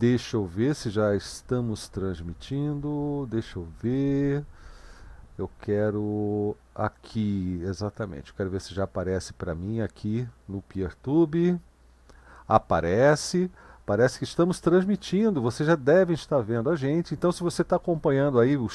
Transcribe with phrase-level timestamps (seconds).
[0.00, 3.28] Deixa eu ver se já estamos transmitindo.
[3.30, 4.42] Deixa eu ver.
[5.36, 8.30] Eu quero aqui, exatamente.
[8.30, 11.60] Eu quero ver se já aparece para mim aqui no PeerTube.
[12.48, 13.50] Aparece.
[13.84, 17.12] Parece que estamos transmitindo, vocês já devem estar vendo a gente.
[17.14, 18.68] Então, se você está acompanhando aí o,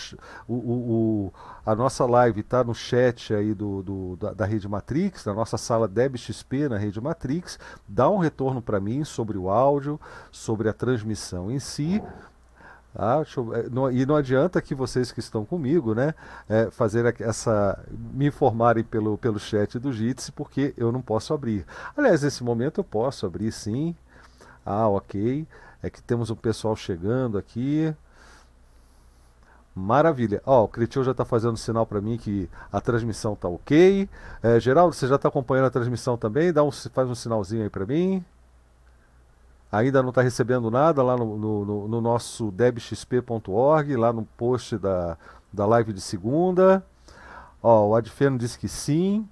[0.48, 1.34] o, o,
[1.66, 5.58] a nossa live, está no chat aí do, do da, da, Rede Matrix, na nossa
[5.58, 10.00] sala DebXP na Rede Matrix, dá um retorno para mim sobre o áudio,
[10.32, 12.02] sobre a transmissão em si.
[12.98, 16.16] Ah, eu, é, e não adianta que vocês que estão comigo, né,
[16.48, 21.66] é, fazer essa, me informarem pelo, pelo chat do Jitsi, porque eu não posso abrir.
[21.96, 23.94] Aliás, nesse momento eu posso abrir sim,
[24.66, 25.48] ah, ok.
[25.84, 27.94] É que temos um pessoal chegando aqui.
[29.76, 30.42] Maravilha.
[30.46, 34.10] Ó, o Cretil já está fazendo sinal para mim que a transmissão está ok.
[34.42, 36.54] É, Geraldo, você já está acompanhando a transmissão também?
[36.54, 38.24] Dá um, faz um sinalzinho aí para mim.
[39.70, 45.18] Ainda não está recebendo nada lá no, no, no nosso debxp.org, lá no post da,
[45.52, 46.82] da live de segunda.
[47.62, 49.28] Ó, o Adfeno disse que sim.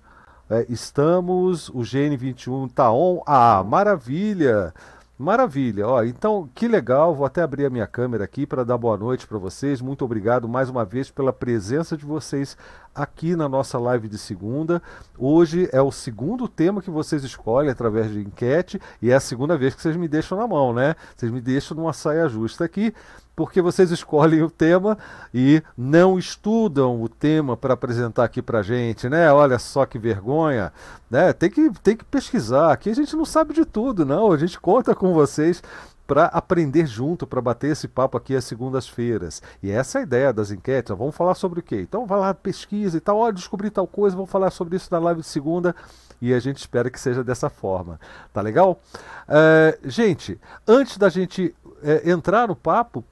[0.50, 3.24] É, estamos, o GN21 está on.
[3.26, 4.74] Ah, maravilha!
[5.18, 8.98] Maravilha, ó, então que legal, vou até abrir a minha câmera aqui para dar boa
[8.98, 9.80] noite para vocês.
[9.80, 12.58] Muito obrigado mais uma vez pela presença de vocês
[12.96, 14.82] aqui na nossa live de segunda.
[15.16, 19.56] Hoje é o segundo tema que vocês escolhem através de enquete e é a segunda
[19.56, 20.96] vez que vocês me deixam na mão, né?
[21.16, 22.92] Vocês me deixam numa saia justa aqui
[23.36, 24.98] porque vocês escolhem o tema
[25.34, 29.32] e não estudam o tema para apresentar aqui para gente, né?
[29.32, 30.72] Olha só que vergonha,
[31.10, 31.34] né?
[31.34, 32.72] Tem que, tem que pesquisar.
[32.72, 34.32] Aqui a gente não sabe de tudo, não.
[34.32, 35.64] A gente conta com vocês
[36.06, 39.42] para aprender junto, para bater esse papo aqui às segundas-feiras.
[39.62, 40.96] E essa é a ideia das enquetes.
[40.96, 41.82] Vamos falar sobre o quê?
[41.82, 43.18] Então vai lá, pesquisa e tal.
[43.18, 45.76] Olha, descobri tal coisa, vamos falar sobre isso na live de segunda.
[46.22, 48.00] E a gente espera que seja dessa forma.
[48.32, 48.80] Tá legal?
[49.28, 53.04] É, gente, antes da gente é, entrar no papo,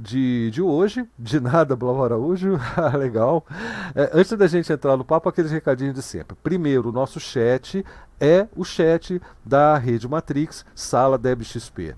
[0.00, 3.44] de, de hoje, de nada, Blau Araújo, ah, legal.
[3.94, 6.36] É, antes da gente entrar no papo, aqueles recadinhos de sempre.
[6.42, 7.84] Primeiro, o nosso chat
[8.20, 11.96] é o chat da Rede Matrix, sala DebXP.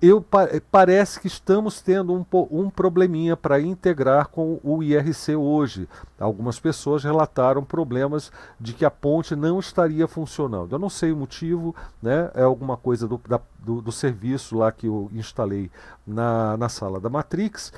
[0.00, 0.24] Eu,
[0.70, 5.86] parece que estamos tendo um, um probleminha para integrar com o IRC hoje.
[6.18, 10.72] Algumas pessoas relataram problemas de que a ponte não estaria funcionando.
[10.72, 12.30] Eu não sei o motivo, né?
[12.34, 15.70] é alguma coisa do, da, do, do serviço lá que eu instalei
[16.06, 17.72] na, na sala da Matrix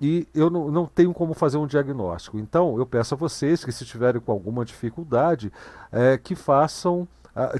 [0.00, 2.38] e eu não, não, tenho como fazer um diagnóstico.
[2.38, 5.52] Então, eu peço a vocês que, se tiverem com alguma dificuldade,
[5.90, 7.06] é, que façam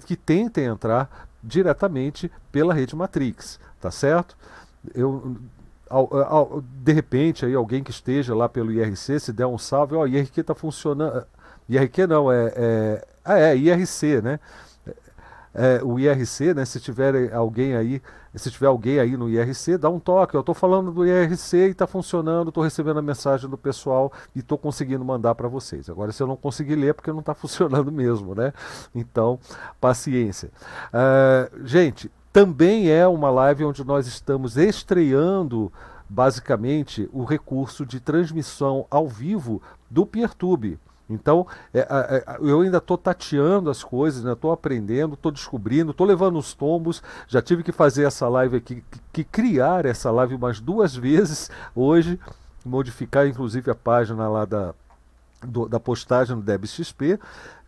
[0.07, 4.37] que tentem entrar diretamente pela rede Matrix, tá certo?
[4.95, 5.37] Eu,
[5.89, 9.95] ao, ao, de repente, aí alguém que esteja lá pelo IRC, se der um salve,
[9.95, 11.27] ó, oh, IRQ está funcionando.
[11.69, 14.39] IRQ não, é, é, ah, é IRC, né?
[15.55, 18.03] é, o IRC, né, se tiver alguém aí,
[18.37, 20.35] se tiver alguém aí no IRC, dá um toque.
[20.35, 24.41] Eu estou falando do IRC e está funcionando, estou recebendo a mensagem do pessoal e
[24.41, 25.89] estou conseguindo mandar para vocês.
[25.89, 28.53] Agora, se eu não conseguir ler, é porque não está funcionando mesmo, né?
[28.95, 29.39] Então,
[29.81, 30.51] paciência.
[30.93, 35.73] Uh, gente, também é uma live onde nós estamos estreando
[36.09, 40.79] basicamente o recurso de transmissão ao vivo do PeerTube.
[41.09, 44.55] Então, é, é, eu ainda estou tateando as coisas, estou né?
[44.55, 47.03] aprendendo, estou descobrindo, estou levando os tombos.
[47.29, 51.51] Já tive que fazer essa live aqui, que, que, criar essa live umas duas vezes
[51.75, 52.19] hoje,
[52.65, 54.75] modificar inclusive a página lá da,
[55.43, 57.19] do, da postagem do DebXP,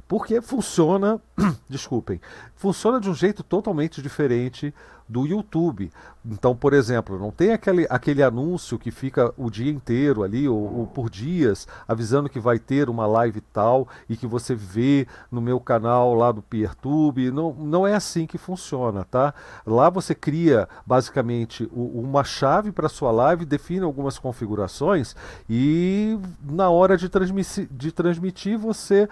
[0.09, 1.21] porque funciona,
[1.69, 2.21] desculpem,
[2.55, 4.73] funciona de um jeito totalmente diferente
[5.09, 5.91] do YouTube.
[6.25, 10.81] Então, por exemplo, não tem aquele, aquele anúncio que fica o dia inteiro ali, ou,
[10.81, 15.41] ou, por dias, avisando que vai ter uma live tal e que você vê no
[15.41, 17.31] meu canal lá do PeerTube.
[17.31, 19.33] Não, não é assim que funciona, tá?
[19.65, 25.15] Lá você cria basicamente o, uma chave para sua live, define algumas configurações
[25.49, 29.09] e na hora de, transmitir, de transmitir você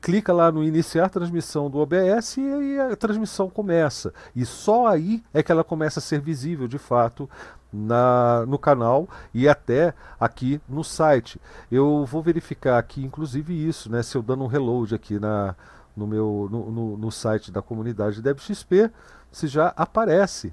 [0.00, 4.12] clica lá no iniciar transmissão do OBS e a transmissão começa.
[4.36, 7.28] E só aí é que ela começa a ser visível de fato
[7.72, 11.40] na, no canal e até aqui no site.
[11.72, 14.02] Eu vou verificar aqui, inclusive, isso, né?
[14.02, 15.56] Se eu dando um reload aqui na,
[15.96, 18.90] no meu no, no, no site da comunidade DebXP,
[19.32, 20.52] se já aparece.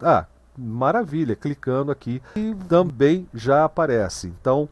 [0.00, 0.26] Ah,
[0.56, 4.28] maravilha, clicando aqui e também já aparece.
[4.28, 4.68] Então,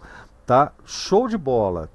[0.46, 1.88] tá show de bola.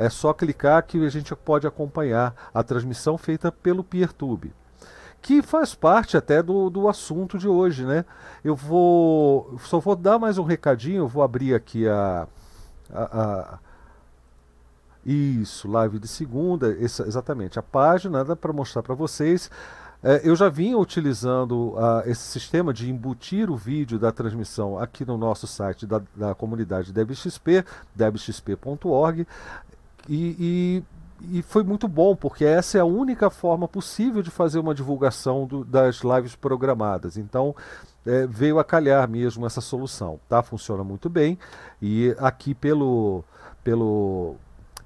[0.00, 4.50] É só clicar que a gente pode acompanhar a transmissão feita pelo PeerTube.
[5.20, 8.06] Que faz parte até do, do assunto de hoje, né?
[8.42, 9.58] Eu vou.
[9.58, 12.26] Só vou dar mais um recadinho, eu vou abrir aqui a,
[12.90, 13.58] a, a
[15.04, 19.50] isso, live de segunda, essa, exatamente, a página para mostrar para vocês.
[20.02, 25.04] é, eu já vinha utilizando uh, esse sistema de embutir o vídeo da transmissão aqui
[25.04, 29.26] no nosso site da, da comunidade DebXP, debxp.org,
[30.08, 30.82] e,
[31.22, 34.74] e, e, foi muito bom, porque essa é a única forma possível de fazer uma
[34.74, 37.16] divulgação do, das lives programadas.
[37.16, 37.54] Então,
[38.06, 40.42] é, veio a calhar mesmo essa solução, tá?
[40.42, 41.38] Funciona muito bem.
[41.80, 43.24] E aqui pelo,
[43.62, 44.36] pelo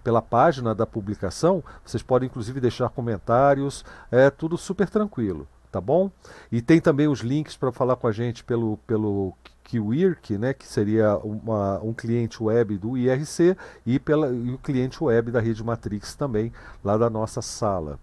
[0.04, 1.64] pela página da publicação.
[1.82, 3.82] Vocês podem inclusive deixar comentários,
[4.12, 6.10] é tudo super tranquilo, tá bom?
[6.52, 9.32] E tem também os links para falar com a gente pelo, pelo
[9.74, 15.02] Kiwirk, né, que seria uma, um cliente web do IRC, e, pela, e o cliente
[15.02, 16.52] web da Rede Matrix também,
[16.84, 17.98] lá da nossa sala.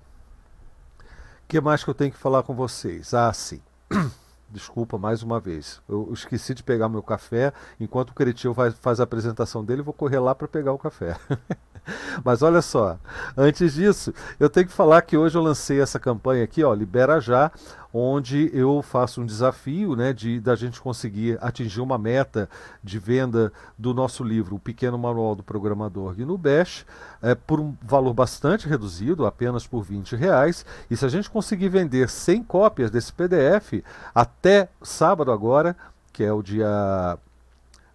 [1.00, 3.14] O que mais que eu tenho que falar com vocês?
[3.14, 3.62] Ah, sim.
[4.50, 5.82] Desculpa mais uma vez.
[5.88, 7.54] Eu esqueci de pegar meu café.
[7.80, 11.18] Enquanto o Cretil faz, faz a apresentação dele, vou correr lá para pegar o café.
[12.24, 12.98] Mas olha só,
[13.36, 17.20] antes disso, eu tenho que falar que hoje eu lancei essa campanha aqui, ó, Libera
[17.20, 17.52] Já,
[17.94, 22.50] onde eu faço um desafio, né, de da gente conseguir atingir uma meta
[22.84, 26.86] de venda do nosso livro, o Pequeno Manual do Programador GNU Bash,
[27.22, 30.66] é, por um valor bastante reduzido, apenas por 20 reais.
[30.90, 33.84] E se a gente conseguir vender 100 cópias desse PDF
[34.16, 35.76] até sábado agora,
[36.14, 37.18] que é o dia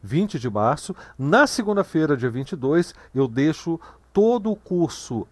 [0.07, 0.95] 20 de março.
[1.19, 3.79] Na segunda-feira, dia 22, eu deixo
[4.13, 5.27] todo o curso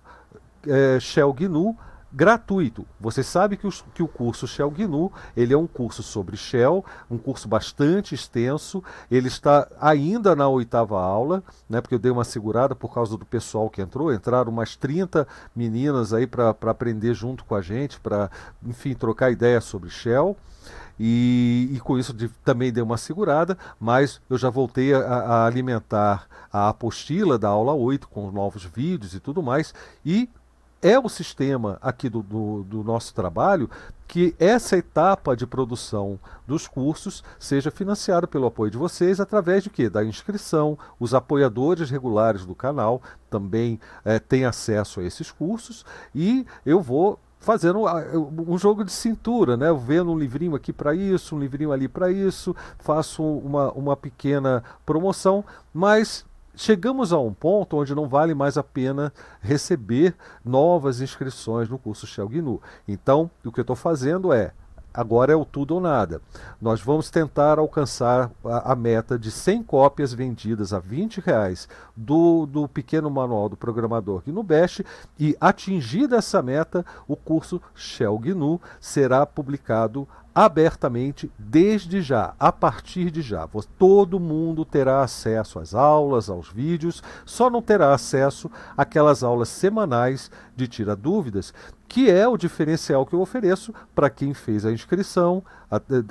[0.67, 1.77] é, Shell GNU
[2.15, 2.87] gratuito.
[3.01, 6.85] Você sabe que o, que o curso Shell GNU ele é um curso sobre Shell,
[7.11, 8.83] um curso bastante extenso.
[9.11, 13.27] Ele está ainda na oitava aula, né, porque eu dei uma segurada por causa do
[13.27, 14.15] pessoal que entrou.
[14.15, 15.27] Entraram umas 30
[15.57, 18.31] meninas aí para aprender junto com a gente, para,
[18.65, 20.37] enfim, trocar ideias sobre Shell.
[20.99, 25.47] E, e, com isso de, também dei uma segurada, mas eu já voltei a, a,
[25.47, 29.75] alimentar a apostila da aula 8 com novos vídeos e tudo mais.
[30.05, 30.29] E
[30.85, 33.71] é o sistema aqui do, do, do, nosso trabalho
[34.07, 39.71] que essa etapa de produção dos cursos seja financiada pelo apoio de vocês através de
[39.71, 39.89] quê?
[39.89, 40.79] Da inscrição.
[41.01, 43.01] Os apoiadores regulares do canal
[43.31, 48.03] também é, têm acesso a esses cursos e eu vou fazendo ah,
[48.49, 49.67] um jogo de cintura, né?
[49.73, 54.65] Vendo um livrinho aqui para isso, um livrinho ali para isso, faço uma, uma pequena
[54.85, 56.25] promoção, mas
[56.57, 60.15] chegamos a um ponto onde não vale mais a pena receber
[60.45, 62.61] novas inscrições no curso Shell GNU.
[62.89, 64.53] Então, o que eu estou fazendo é
[64.95, 66.23] Agora é o tudo ou nada.
[66.63, 72.47] Nós vamos tentar alcançar a, a meta de 100 cópias vendidas a 20 reais do,
[72.47, 74.83] do pequeno manual do programador GNU Bash
[75.19, 83.11] e atingida essa meta, o curso Shell GNU será publicado abertamente desde já, a partir
[83.11, 83.49] de já.
[83.79, 90.31] Todo mundo terá acesso às aulas, aos vídeos, só não terá acesso àquelas aulas semanais
[90.57, 91.55] de tira dúvidas,
[91.87, 95.43] que é o diferencial que eu ofereço para quem fez a inscrição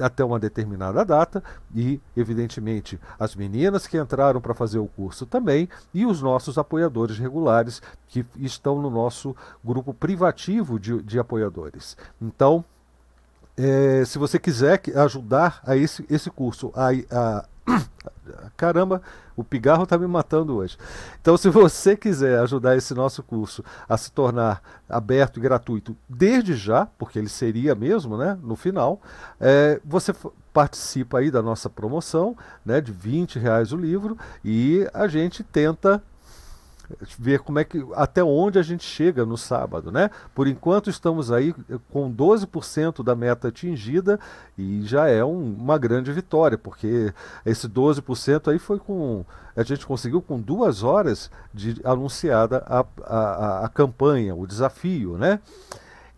[0.02, 1.44] até uma determinada data
[1.76, 7.18] e, evidentemente, as meninas que entraram para fazer o curso também e os nossos apoiadores
[7.18, 11.98] regulares que estão no nosso grupo privativo de, de apoiadores.
[12.22, 12.64] Então,
[13.58, 17.46] é, se você quiser ajudar a esse, esse curso a, a
[18.56, 19.02] Caramba,
[19.36, 20.78] o pigarro está me matando hoje.
[21.22, 26.54] Então, se você quiser ajudar esse nosso curso a se tornar aberto e gratuito desde
[26.54, 29.02] já, porque ele seria mesmo, né, no final,
[29.40, 30.14] é, você
[30.54, 36.02] participa aí da nossa promoção, né, de 20 reais o livro, e a gente tenta
[37.18, 40.10] ver como é que até onde a gente chega no sábado, né?
[40.34, 41.54] Por enquanto estamos aí
[41.92, 44.20] com 12% da meta atingida
[44.58, 47.14] e já é um, uma grande vitória, porque
[47.46, 53.66] esse 12% aí foi com a gente conseguiu com duas horas de anunciada a, a,
[53.66, 55.40] a campanha, o desafio, né?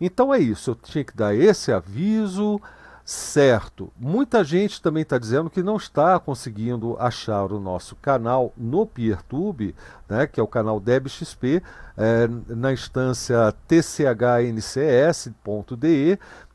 [0.00, 2.60] Então é isso, eu tinha que dar esse aviso.
[3.06, 3.92] Certo.
[3.96, 9.76] Muita gente também está dizendo que não está conseguindo achar o nosso canal no PeerTube,
[10.08, 11.62] né, que é o canal DebXP,
[11.96, 14.58] é, na instância tchncs.de.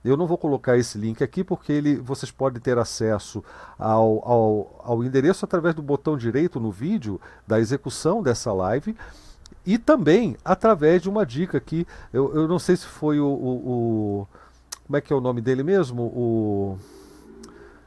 [0.03, 3.41] Eu não vou colocar esse link aqui porque ele, vocês podem ter acesso
[3.79, 8.93] ao, ao, ao endereço através do botão direito no vídeo da execução dessa live
[9.65, 13.69] e também através de uma dica que eu, eu não sei se foi o, o,
[13.69, 14.27] o
[14.85, 16.03] como é que é o nome dele mesmo?
[16.03, 16.77] O.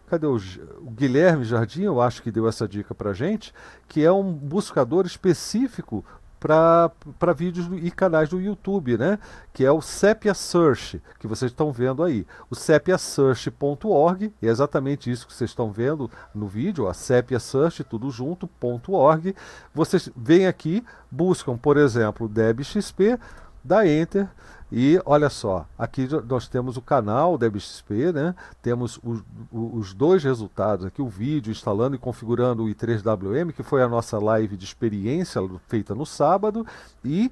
[0.07, 1.83] Cadê o, o Guilherme Jardim?
[1.83, 3.53] Eu acho que deu essa dica para gente,
[3.89, 6.05] que é um buscador específico
[6.45, 9.19] para vídeos e canais do YouTube, né?
[9.51, 12.27] Que é o Sepia Search, que vocês estão vendo aí.
[12.51, 18.11] O sepiasearch.org, é exatamente isso que vocês estão vendo no vídeo, a Sepia Search, tudo
[18.11, 19.35] junto.org.
[19.75, 23.19] Vocês vêm aqui, buscam, por exemplo, DebXP,
[23.65, 24.29] dá Enter
[24.77, 28.35] E olha só, aqui nós temos o canal da BXP, né?
[28.61, 33.85] temos os, os dois resultados aqui, o vídeo instalando e configurando o i3WM, que foi
[33.85, 36.67] a nossa live de experiência feita no sábado,
[37.05, 37.31] e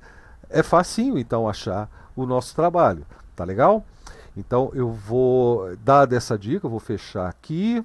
[0.49, 3.85] é facinho então achar o nosso trabalho, tá legal?
[4.37, 7.85] Então eu vou dar dessa dica, eu vou fechar aqui.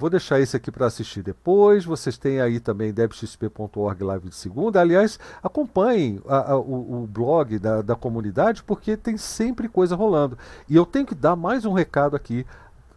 [0.00, 1.84] Vou deixar esse aqui para assistir depois.
[1.84, 4.80] Vocês têm aí também debxp.org live de segunda.
[4.80, 10.38] Aliás, acompanhem a, a, o, o, blog da, da comunidade porque tem sempre coisa rolando.
[10.66, 12.46] E eu tenho que dar mais um recado aqui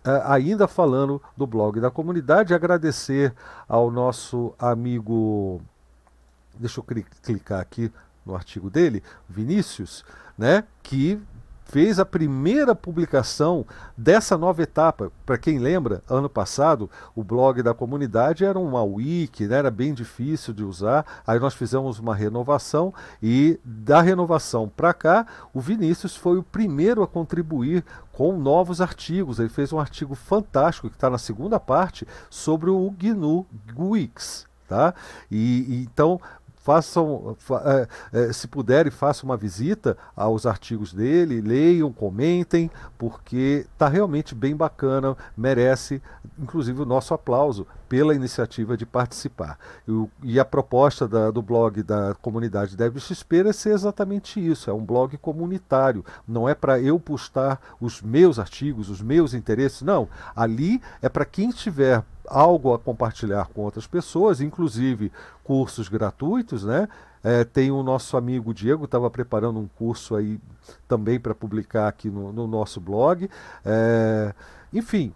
[0.05, 3.33] Uh, ainda falando do blog da comunidade, agradecer
[3.69, 5.61] ao nosso amigo,
[6.59, 6.85] deixa eu
[7.23, 7.89] clicar aqui
[8.25, 10.03] no artigo dele, Vinícius,
[10.37, 11.17] né, que
[11.65, 13.65] fez a primeira publicação
[13.97, 15.11] dessa nova etapa.
[15.25, 19.57] Para quem lembra, ano passado o blog da comunidade era uma wiki, né?
[19.57, 21.05] era bem difícil de usar.
[21.25, 27.03] Aí nós fizemos uma renovação e da renovação para cá, o Vinícius foi o primeiro
[27.03, 29.39] a contribuir com novos artigos.
[29.39, 33.45] Ele fez um artigo fantástico que está na segunda parte sobre o GNU
[33.77, 34.45] Wix.
[34.67, 34.93] Tá?
[35.29, 36.19] E, e, então
[36.63, 43.89] façam, é, é, se puderem, façam uma visita aos artigos dele, leiam, comentem, porque está
[43.89, 46.01] realmente bem bacana, merece,
[46.39, 49.59] inclusive, o nosso aplauso pela iniciativa de participar.
[50.23, 54.83] E, a proposta da, do blog da comunidade DevXP é ser exatamente isso, é um
[54.83, 60.07] blog comunitário, não é para eu postar os meus artigos, os meus interesses, não.
[60.33, 65.11] Ali é para quem estiver algo a compartilhar com outras pessoas, inclusive
[65.43, 66.87] cursos gratuitos, né?
[67.23, 70.39] É, tem o nosso amigo Diego, estava preparando um curso aí
[70.87, 73.29] também para publicar aqui no, no nosso blog.
[73.63, 74.33] É,
[74.73, 75.13] enfim,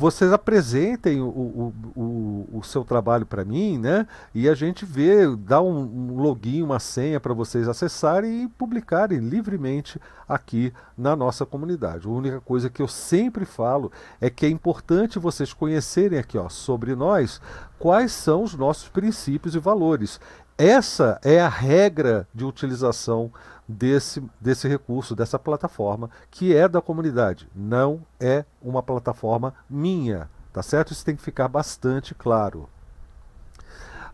[0.00, 4.06] vocês apresentem o, o, o, o seu trabalho para mim, né?
[4.34, 9.18] E a gente vê, dá um, um login, uma senha para vocês acessarem e publicarem
[9.18, 12.06] livremente aqui na nossa comunidade.
[12.06, 13.92] A única coisa que eu sempre falo
[14.22, 17.38] é que é importante vocês conhecerem aqui, ó, sobre nós,
[17.78, 20.18] quais são os nossos princípios e valores.
[20.56, 23.30] Essa é a regra de utilização
[23.70, 30.62] desse, desse recurso, dessa plataforma, que é da comunidade, não é uma plataforma minha, tá
[30.62, 30.92] certo?
[30.92, 32.68] Isso tem que ficar bastante claro.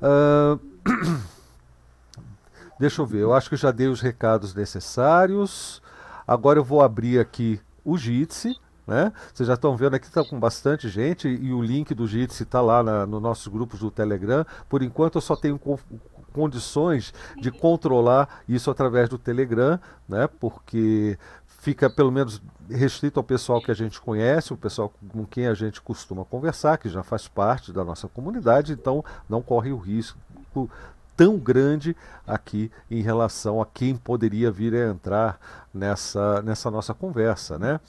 [0.01, 0.61] Uh,
[2.79, 5.83] deixa eu ver, eu acho que já dei os recados necessários.
[6.27, 8.59] Agora eu vou abrir aqui o Jitsi.
[8.87, 9.13] Né?
[9.35, 12.61] Vocês já estão vendo aqui, está com bastante gente e o link do Jitsi está
[12.61, 14.47] lá na, no nossos grupos do Telegram.
[14.69, 15.59] Por enquanto eu só tenho
[16.37, 20.29] condições de controlar isso através do Telegram, né?
[20.39, 25.47] Porque fica pelo menos restrito ao pessoal que a gente conhece, o pessoal com quem
[25.47, 29.79] a gente costuma conversar, que já faz parte da nossa comunidade, então não corre o
[29.79, 30.19] risco
[31.17, 35.41] tão grande aqui em relação a quem poderia vir a entrar
[35.73, 37.81] nessa, nessa nossa conversa, né?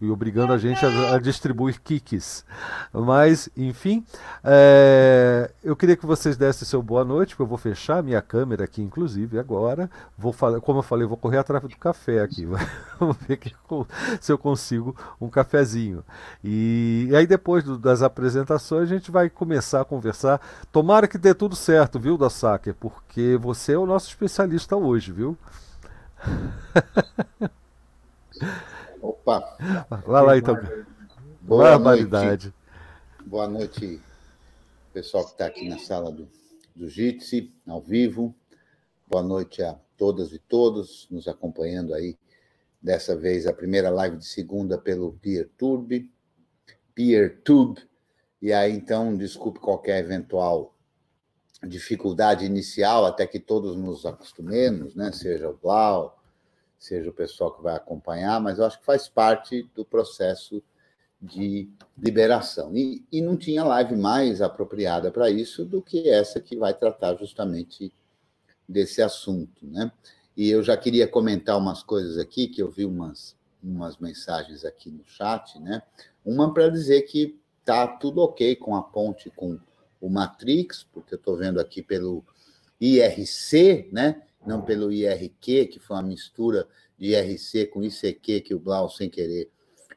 [0.00, 2.44] E obrigando a gente a, a distribuir kicks.
[2.92, 4.04] Mas, enfim,
[4.42, 8.64] é, eu queria que vocês dessem seu boa noite, porque eu vou fechar minha câmera
[8.64, 9.90] aqui, inclusive, agora.
[10.16, 12.46] Vou falar, como eu falei, vou correr atrás do café aqui.
[12.98, 13.54] Vamos ver que,
[14.20, 16.02] se eu consigo um cafezinho.
[16.42, 20.40] E, e aí, depois do, das apresentações, a gente vai começar a conversar.
[20.72, 22.74] Tomara que dê tudo certo, viu, da Sacker?
[22.74, 25.36] Porque você é o nosso especialista hoje, viu?
[29.02, 29.56] Opa!
[30.06, 30.54] Vai lá então.
[31.40, 32.26] Boa Barbaridade.
[32.26, 32.54] Noite.
[33.24, 34.00] Boa noite,
[34.92, 36.28] pessoal que está aqui na sala do,
[36.76, 38.34] do Jitsi, ao vivo.
[39.08, 42.18] Boa noite a todas e todos nos acompanhando aí.
[42.82, 46.10] Dessa vez a primeira live de segunda pelo PeerTube.
[46.94, 47.80] PeerTube.
[48.42, 50.74] E aí, então, desculpe qualquer eventual
[51.66, 55.12] dificuldade inicial, até que todos nos acostumemos, né?
[55.12, 56.19] Seja o Blau,
[56.80, 60.62] seja o pessoal que vai acompanhar, mas eu acho que faz parte do processo
[61.20, 61.68] de
[61.98, 62.74] liberação.
[62.74, 67.14] E, e não tinha live mais apropriada para isso do que essa que vai tratar
[67.16, 67.92] justamente
[68.66, 69.92] desse assunto, né?
[70.34, 74.90] E eu já queria comentar umas coisas aqui, que eu vi umas, umas mensagens aqui
[74.90, 75.82] no chat, né?
[76.24, 79.58] Uma para dizer que tá tudo ok com a ponte com
[80.00, 82.24] o Matrix, porque eu estou vendo aqui pelo
[82.80, 84.22] IRC, né?
[84.46, 86.66] Não pelo IRQ, que foi uma mistura
[86.98, 89.50] de IRC com ICQ que o Blau, sem querer,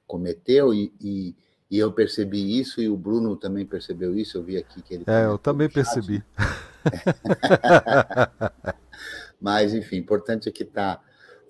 [0.06, 1.36] cometeu, e, e,
[1.70, 5.04] e, eu percebi isso, e o Bruno também percebeu isso, eu vi aqui que ele...
[5.08, 6.24] É, eu também percebi.
[9.40, 11.02] Mas, enfim, importante é que está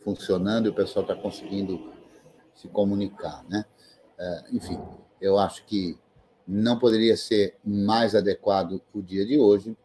[0.04, 1.92] funcionando e o pessoal está conseguindo
[2.56, 3.66] se comunicar, né?
[4.18, 4.80] É, enfim,
[5.20, 5.98] eu acho que
[6.48, 9.78] não poderia ser mais adequado o dia de hoje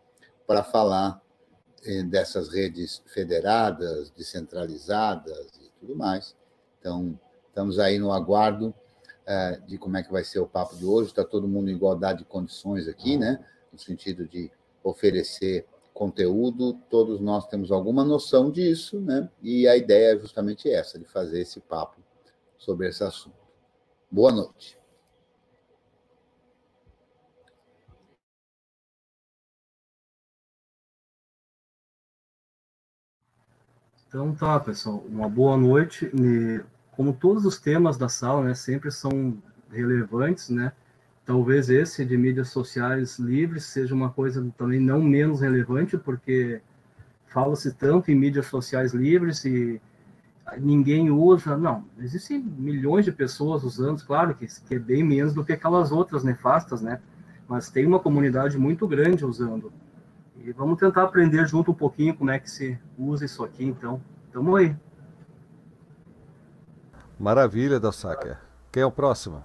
[0.47, 1.21] para falar
[2.09, 6.35] dessas redes federadas, descentralizadas e tudo mais.
[6.81, 7.19] Então,
[7.49, 8.75] estamos aí no aguardo
[9.27, 11.11] é, de como é que vai ser o papo de hoje.
[11.11, 13.45] Está todo mundo em igualdade de condições aqui, né?
[13.73, 14.51] No sentido de
[14.83, 19.29] oferecer conteúdo, todos nós temos alguma noção disso, né?
[19.43, 22.01] E a ideia é justamente essa, de fazer esse papo
[22.57, 23.37] sobre esse assunto.
[24.11, 24.78] Boa noite.
[34.09, 36.11] Então tá, pessoal, uma boa noite.
[36.93, 39.37] Como todos os temas da sala, né, sempre são
[39.71, 40.73] relevantes, né?
[41.27, 46.63] Talvez esse de mídias sociais livres seja uma coisa também não menos relevante, porque
[47.27, 49.79] fala-se tanto em mídias sociais livres e
[50.57, 51.55] ninguém usa.
[51.59, 55.93] Não, existem milhões de pessoas usando, claro que, que é bem menos do que aquelas
[55.93, 56.99] outras nefastas, né?
[57.47, 59.71] Mas tem uma comunidade muito grande usando.
[60.49, 64.03] E vamos tentar aprender junto um pouquinho como é que se usa isso aqui, então.
[64.33, 64.75] Tamo aí.
[67.21, 68.41] Maravilha, Dalsaker.
[68.73, 69.45] Quem é o próximo?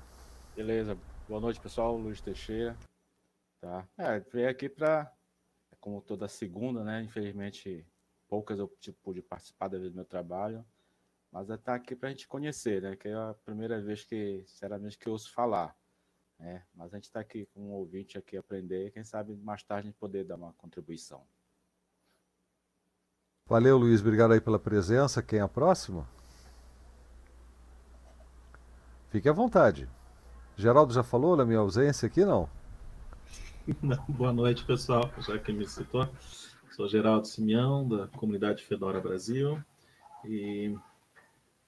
[0.56, 0.98] Beleza.
[1.28, 1.98] Boa noite, pessoal.
[1.98, 2.78] Luiz Teixeira.
[3.60, 3.86] Tá.
[3.98, 5.12] É, veio aqui para,
[5.78, 7.04] como toda segunda, né?
[7.04, 7.86] Infelizmente,
[8.30, 10.66] poucas eu tipo, pude participar do meu trabalho,
[11.30, 12.96] mas é estar tá aqui para a gente conhecer, né?
[12.96, 15.76] Que é a primeira vez que, sinceramente, que eu ouço falar.
[16.44, 16.62] Né?
[16.76, 19.92] Mas a gente está aqui com um ouvinte aqui aprender, quem sabe mais tarde a
[19.92, 21.26] gente poder dar uma contribuição.
[23.48, 24.02] Valeu, Luiz.
[24.02, 25.24] Obrigado aí pela presença.
[25.24, 26.06] Quem é a próxima?
[29.10, 29.88] Fique à vontade.
[30.58, 32.50] Geraldo já falou na minha ausência aqui, não?
[33.82, 35.10] não boa noite, pessoal.
[35.20, 36.10] Já que me citou,
[36.72, 39.64] sou Geraldo Simeão, da comunidade Fedora Brasil.
[40.26, 40.76] E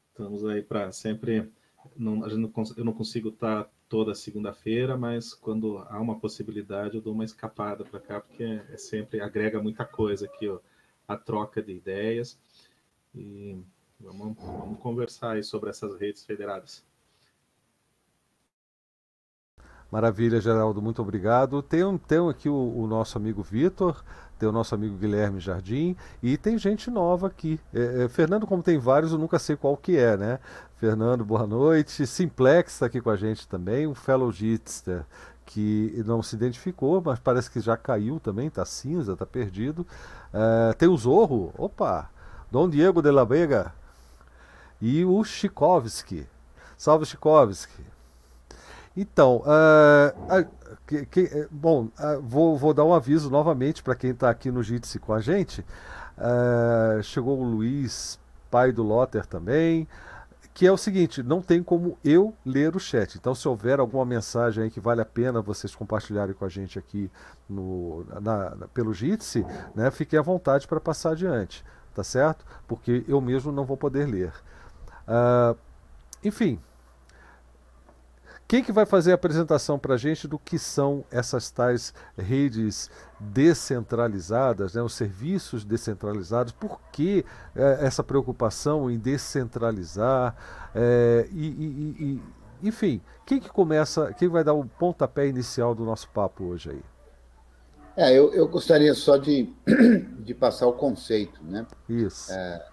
[0.10, 1.50] estamos aí para sempre.
[1.96, 6.96] Não, a gente não, eu não consigo estar toda segunda-feira, mas quando há uma possibilidade,
[6.96, 10.60] eu dou uma escapada para cá, porque é sempre agrega muita coisa aqui, ó,
[11.08, 12.38] a troca de ideias.
[13.16, 13.58] E
[13.98, 16.84] vamos, vamos conversar aí sobre essas redes federadas.
[19.90, 21.64] Maravilha, Geraldo, muito obrigado.
[21.64, 24.04] Tem, tem aqui o, o nosso amigo Vitor,
[24.38, 27.60] tem o nosso amigo Guilherme Jardim e tem gente nova aqui.
[27.74, 30.40] É, é, Fernando, como tem vários, eu nunca sei qual que é, né?
[30.78, 32.06] Fernando, boa noite.
[32.06, 35.06] Simplex está aqui com a gente também, um fellow Jitster
[35.46, 39.86] que não se identificou, mas parece que já caiu também, tá cinza, tá perdido.
[40.34, 42.10] É, tem o Zorro, opa,
[42.52, 43.74] Dom Diego de la Vega
[44.82, 46.28] e o Chikovski.
[46.78, 47.95] Salve Chikovski.
[48.96, 50.48] Então, uh,
[50.88, 54.64] que, que, bom, uh, vou, vou, dar um aviso novamente para quem está aqui no
[54.64, 55.62] Jitsi com a gente.
[56.18, 58.18] Uh, chegou o Luiz,
[58.50, 59.86] pai do Lotter também,
[60.54, 63.18] que é o seguinte: não tem como eu ler o chat.
[63.18, 66.80] Então, se houver alguma mensagem aí que vale a pena vocês compartilharem com a gente
[66.80, 67.12] aqui
[67.50, 72.46] no, na, na, pelo Jitsi, né, fiquem à vontade para passar adiante, tá certo?
[72.66, 74.32] Porque eu mesmo não vou poder ler.
[76.24, 76.62] enfim.
[78.48, 82.92] Quem que vai fazer a apresentação para a gente do que são essas tais redes
[83.20, 86.52] descentralizadas, né, os serviços descentralizados?
[86.54, 90.36] Por que é, essa preocupação em descentralizar?
[90.76, 95.84] É, e, e, e, enfim, quem que começa, quem vai dar o pontapé inicial do
[95.84, 96.84] nosso papo hoje aí?
[97.98, 99.52] É, eu, eu gostaria só de,
[100.20, 101.66] de passar o conceito, né?
[101.90, 102.32] Isso.
[102.32, 102.64] É,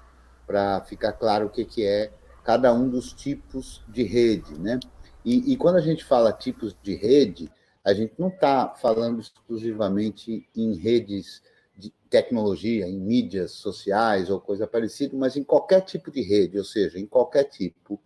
[0.47, 2.13] para ficar claro o que, que é
[2.45, 4.79] cada um dos tipos de rede, né?
[5.25, 7.51] E, e quando a gente fala tipos de rede,
[7.85, 11.43] a gente não está falando exclusivamente em redes
[11.77, 16.65] de tecnologia, em mídias sociais ou coisa parecida, mas em qualquer tipo de rede, ou
[16.65, 18.01] seja, em qualquer tipo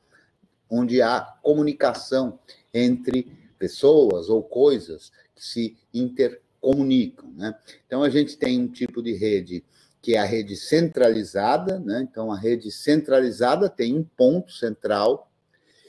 [0.70, 2.38] onde há comunicação
[2.72, 7.30] entre pessoas ou coisas que se intercomunicam.
[7.36, 7.54] Né?
[7.86, 9.64] Então, a gente tem um tipo de rede
[10.02, 12.06] que é a rede centralizada, né?
[12.08, 15.25] então a rede centralizada tem um ponto central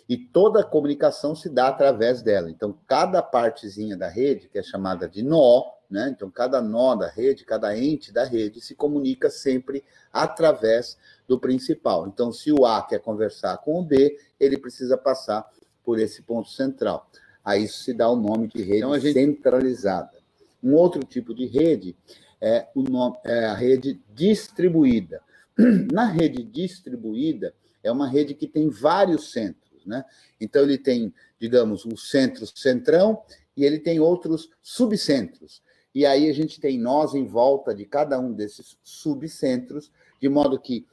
[0.08, 2.50] e toda a comunicação se dá através dela.
[2.50, 6.10] Então, cada partezinha da rede, que é chamada de nó, né?
[6.14, 12.08] Então, cada nó da rede, cada ente da rede se comunica sempre através do principal.
[12.08, 15.50] Então, se o A quer conversar com o B, ele precisa passar
[15.84, 17.10] por esse ponto central.
[17.44, 19.14] A isso se dá o nome de rede então, gente...
[19.14, 20.18] centralizada.
[20.62, 21.96] Um outro tipo de rede
[22.42, 25.22] é, o nome, é a rede distribuída.
[25.92, 29.67] Na rede distribuída, é uma rede que tem vários centros.
[29.88, 30.04] Né?
[30.40, 33.22] Então, ele tem, digamos, o centro centrão
[33.56, 35.62] e ele tem outros subcentros.
[35.96, 40.60] E aí a gente tem nós em volta de cada um desses subcentros, de modo
[40.60, 40.86] que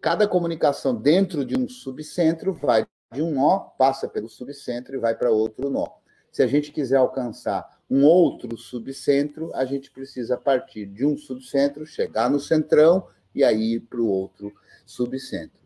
[0.00, 5.16] cada comunicação dentro de um subcentro vai de um nó, passa pelo subcentro e vai
[5.16, 5.88] para outro nó.
[6.30, 11.86] Se a gente quiser alcançar um outro subcentro, a gente precisa partir de um subcentro,
[11.86, 14.52] chegar no centrão e aí para o outro
[14.84, 15.58] subcentro.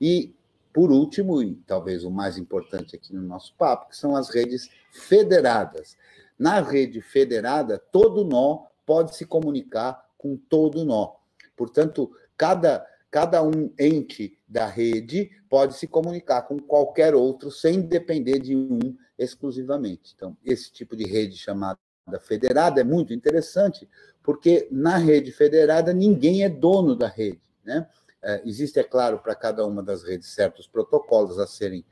[0.00, 0.34] E,
[0.72, 4.68] por último, e talvez o mais importante aqui no nosso papo, que são as redes
[4.92, 5.96] federadas.
[6.38, 11.14] Na rede federada, todo nó pode se comunicar com todo nó.
[11.56, 18.38] Portanto, cada, cada um ente da rede pode se comunicar com qualquer outro sem depender
[18.38, 20.12] de um exclusivamente.
[20.16, 21.78] Então, esse tipo de rede chamada
[22.20, 23.88] federada é muito interessante,
[24.22, 27.40] porque na rede federada ninguém é dono da rede.
[27.64, 27.86] Né?
[28.22, 31.84] É, existe, é claro, para cada uma das redes certos protocolos a serem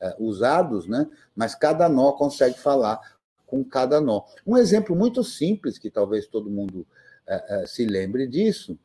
[0.00, 1.08] é, usados, né?
[1.34, 3.00] mas cada nó consegue falar
[3.46, 4.22] com cada nó.
[4.46, 6.86] Um exemplo muito simples, que talvez todo mundo
[7.26, 8.78] é, é se lembre disso,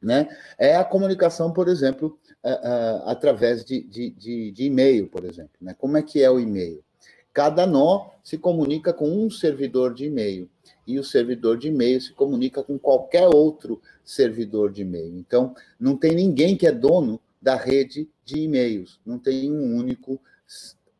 [0.00, 0.28] né?
[0.58, 5.52] é a comunicação, por exemplo, é, é, através de, de, de, de e-mail, por exemplo.
[5.60, 5.74] Né?
[5.78, 6.84] Como é que é o e-mail?
[7.32, 10.50] Cada nó se comunica com um servidor de e-mail
[10.86, 15.18] e o servidor de e-mail se comunica com qualquer outro servidor de e-mail.
[15.18, 20.18] Então, não tem ninguém que é dono da rede de e-mails, não tem um único,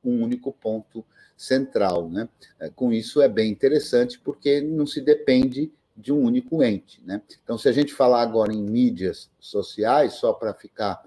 [0.05, 1.03] um único ponto
[1.35, 2.11] central.
[2.11, 2.29] Né?
[2.61, 7.03] É, com isso é bem interessante, porque não se depende de um único ente.
[7.03, 7.23] Né?
[7.43, 11.03] Então, se a gente falar agora em mídias sociais, só para ficar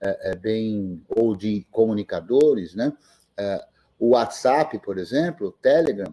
[0.00, 2.92] é, é, bem, ou de comunicadores, né?
[3.36, 3.64] É,
[3.98, 6.12] o WhatsApp, por exemplo, o Telegram,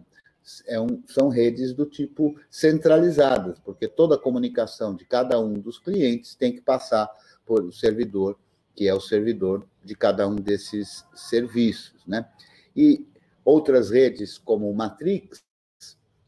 [0.66, 5.78] é um, são redes do tipo centralizadas, porque toda a comunicação de cada um dos
[5.78, 7.08] clientes tem que passar
[7.44, 8.38] por o servidor,
[8.74, 12.28] que é o servidor de cada um desses serviços, né?
[12.74, 13.06] E
[13.44, 15.42] outras redes como o Matrix,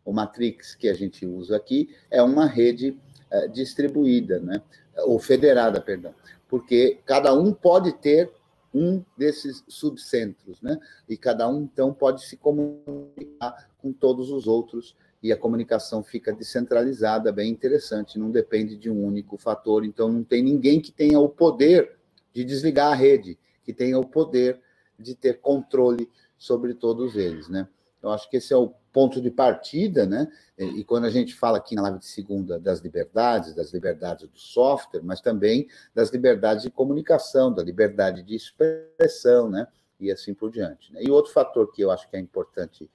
[0.04, 2.98] o Matrix que a gente usa aqui é uma rede
[3.30, 4.62] é, distribuída, né?
[5.04, 6.14] Ou federada, perdão,
[6.48, 8.30] porque cada um pode ter
[8.74, 10.78] um desses subcentros, né?
[11.08, 16.32] E cada um, então, pode se comunicar com todos os outros e a comunicação fica
[16.32, 21.18] descentralizada, bem interessante, não depende de um único fator, então não tem ninguém que tenha
[21.18, 21.98] o poder
[22.32, 24.60] de desligar a rede, que tenha o poder
[24.98, 27.68] de ter controle sobre todos eles, né?
[28.02, 30.26] Eu acho que esse é o ponto de partida, né?
[30.58, 34.38] E quando a gente fala aqui na live de segunda das liberdades, das liberdades do
[34.38, 39.68] software, mas também das liberdades de comunicação, da liberdade de expressão, né?
[40.00, 40.92] E assim por diante.
[40.92, 41.00] Né?
[41.04, 42.90] E outro fator que eu acho que é importante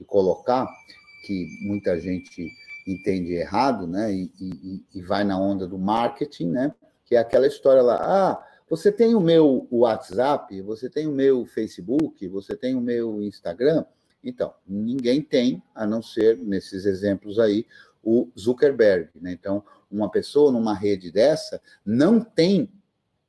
[0.00, 0.66] de colocar,
[1.24, 2.50] que muita gente
[2.86, 4.12] entende errado, né?
[4.12, 6.74] E, e, e vai na onda do marketing, né?
[7.04, 11.46] Que é aquela história lá, ah, você tem o meu WhatsApp, você tem o meu
[11.46, 13.84] Facebook, você tem o meu Instagram,
[14.22, 17.66] então, ninguém tem, a não ser, nesses exemplos aí,
[18.02, 19.10] o Zuckerberg.
[19.20, 19.32] Né?
[19.32, 22.70] Então, uma pessoa numa rede dessa não tem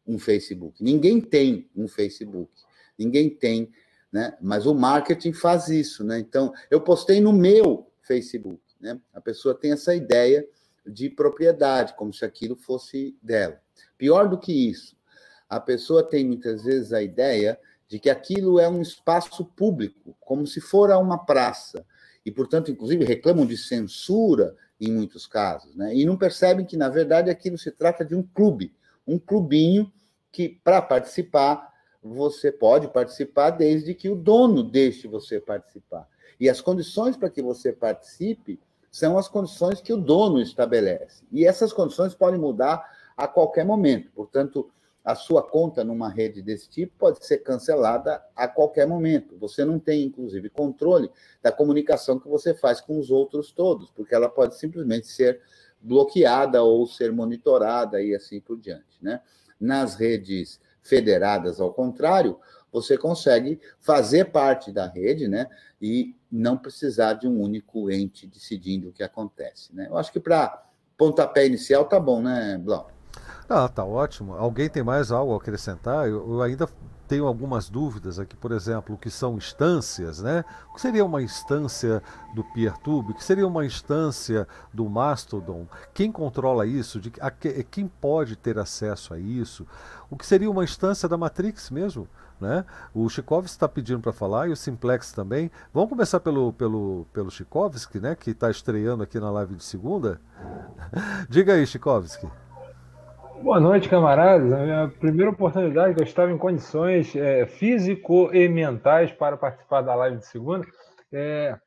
[0.05, 0.83] um Facebook.
[0.83, 2.51] Ninguém tem um Facebook.
[2.97, 3.71] Ninguém tem,
[4.11, 4.37] né?
[4.41, 6.19] Mas o marketing faz isso, né?
[6.19, 8.99] Então, eu postei no meu Facebook, né?
[9.13, 10.45] A pessoa tem essa ideia
[10.85, 13.59] de propriedade, como se aquilo fosse dela.
[13.97, 14.95] Pior do que isso,
[15.47, 20.47] a pessoa tem muitas vezes a ideia de que aquilo é um espaço público, como
[20.47, 21.85] se fora uma praça,
[22.25, 25.93] e, portanto, inclusive reclamam de censura em muitos casos, né?
[25.93, 28.73] e não percebem que, na verdade, aquilo se trata de um clube,
[29.05, 29.91] um clubinho
[30.31, 31.70] que, para participar,
[32.03, 36.07] você pode participar desde que o dono deixe você participar.
[36.39, 38.59] E as condições para que você participe
[38.91, 41.23] são as condições que o dono estabelece.
[41.31, 42.83] E essas condições podem mudar
[43.15, 44.11] a qualquer momento.
[44.11, 44.69] Portanto,
[45.03, 49.37] a sua conta numa rede desse tipo pode ser cancelada a qualquer momento.
[49.37, 51.09] Você não tem, inclusive, controle
[51.41, 55.41] da comunicação que você faz com os outros todos, porque ela pode simplesmente ser
[55.79, 58.97] bloqueada ou ser monitorada e assim por diante.
[59.01, 59.21] Né?
[59.59, 62.39] Nas redes federadas, ao contrário,
[62.71, 65.47] você consegue fazer parte da rede né?
[65.81, 69.75] e não precisar de um único ente decidindo o que acontece.
[69.75, 69.87] Né?
[69.89, 70.63] Eu acho que para
[70.97, 72.89] pontapé inicial tá bom, né, Blau?
[73.49, 74.33] Ah, tá ótimo.
[74.33, 76.07] Alguém tem mais algo a acrescentar?
[76.07, 76.69] Eu, eu ainda
[77.11, 80.45] tenho algumas dúvidas aqui, por exemplo, o que são instâncias, né?
[80.69, 82.01] O que seria uma instância
[82.33, 83.11] do PeerTube?
[83.11, 85.67] O que seria uma instância do Mastodon?
[85.93, 87.01] Quem controla isso?
[87.01, 89.67] De, a, quem pode ter acesso a isso?
[90.09, 92.07] O que seria uma instância da Matrix mesmo?
[92.39, 92.63] Né?
[92.93, 95.51] O Chikovski está pedindo para falar e o Simplex também.
[95.73, 98.15] Vamos começar pelo, pelo, pelo Chikovski, né?
[98.15, 100.21] que está estreando aqui na live de segunda.
[101.27, 102.25] Diga aí, Chikovski.
[103.43, 104.53] Boa noite, camaradas.
[104.53, 109.81] A minha primeira oportunidade que eu estava em condições é, físico e mentais para participar
[109.81, 110.63] da live de segunda.
[111.11, 111.57] É,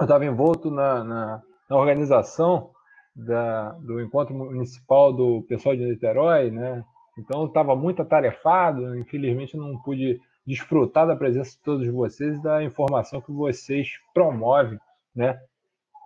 [0.00, 2.70] eu estava envolto na, na, na organização
[3.14, 6.82] da, do encontro municipal do pessoal de Niterói, né?
[7.18, 12.64] Então estava muito atarefado, infelizmente não pude desfrutar da presença de todos vocês e da
[12.64, 14.78] informação que vocês promovem,
[15.14, 15.38] né?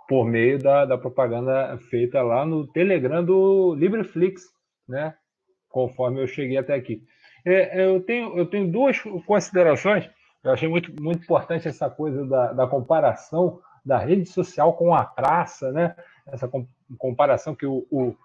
[0.08, 4.55] Por meio da, da propaganda feita lá no Telegram do LibreFlix,
[4.88, 5.14] né?
[5.68, 7.02] Conforme eu cheguei até aqui.
[7.44, 10.08] É, eu, tenho, eu tenho duas considerações.
[10.42, 15.04] Eu achei muito, muito importante essa coisa da, da comparação da rede social com a
[15.04, 15.94] praça, né?
[16.26, 16.50] Essa
[16.98, 18.16] comparação que o, o,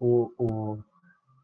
[0.00, 0.78] o,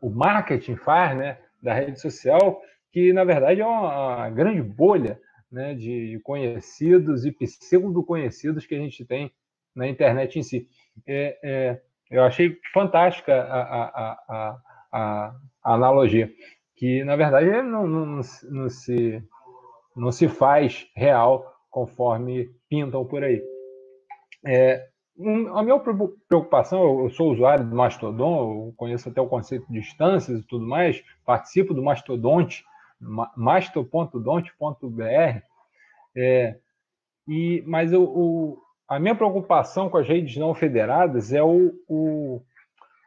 [0.01, 1.39] o, marketing faz, né?
[1.63, 7.33] Da rede social, que na verdade é uma, uma grande bolha né, de conhecidos e
[7.33, 9.31] pseudo-conhecidos que a gente tem
[9.75, 10.69] na internet em si.
[11.07, 14.59] É, é, eu achei fantástica a, a, a,
[14.93, 15.35] a,
[15.75, 16.31] analogia,
[16.77, 19.23] que na verdade não, não, não, se,
[19.97, 23.43] não se faz real conforme pintam por aí.
[24.47, 24.87] É,
[25.55, 25.81] a minha
[26.29, 30.67] preocupação, eu sou usuário do Mastodon, eu conheço até o conceito de instâncias e tudo
[30.67, 32.65] mais, participo do Mastodonte,
[33.37, 35.41] masto.donte.br,
[36.17, 36.59] é,
[37.67, 42.41] mas o, o, a minha preocupação com as redes não federadas é o, o,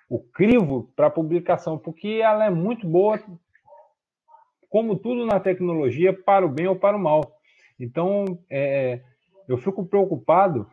[0.09, 3.19] o crivo para publicação, porque ela é muito boa,
[4.69, 7.39] como tudo na tecnologia, para o bem ou para o mal.
[7.79, 9.01] Então, é,
[9.47, 10.69] eu fico preocupado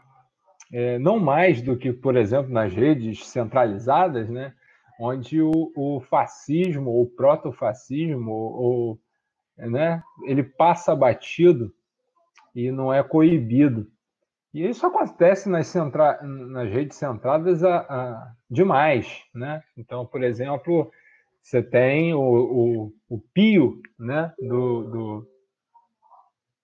[0.72, 4.52] é, não mais do que, por exemplo, nas redes centralizadas, né,
[4.98, 9.00] onde o, o fascismo, o protofascismo, ou,
[9.56, 11.72] né, ele passa batido
[12.54, 13.86] e não é coibido.
[14.56, 16.18] E isso acontece nas, centra...
[16.22, 18.34] nas redes centradas a, a...
[18.48, 19.22] demais.
[19.34, 19.62] Né?
[19.76, 20.90] Então, por exemplo,
[21.42, 25.28] você tem o, o, o Pio né, do, do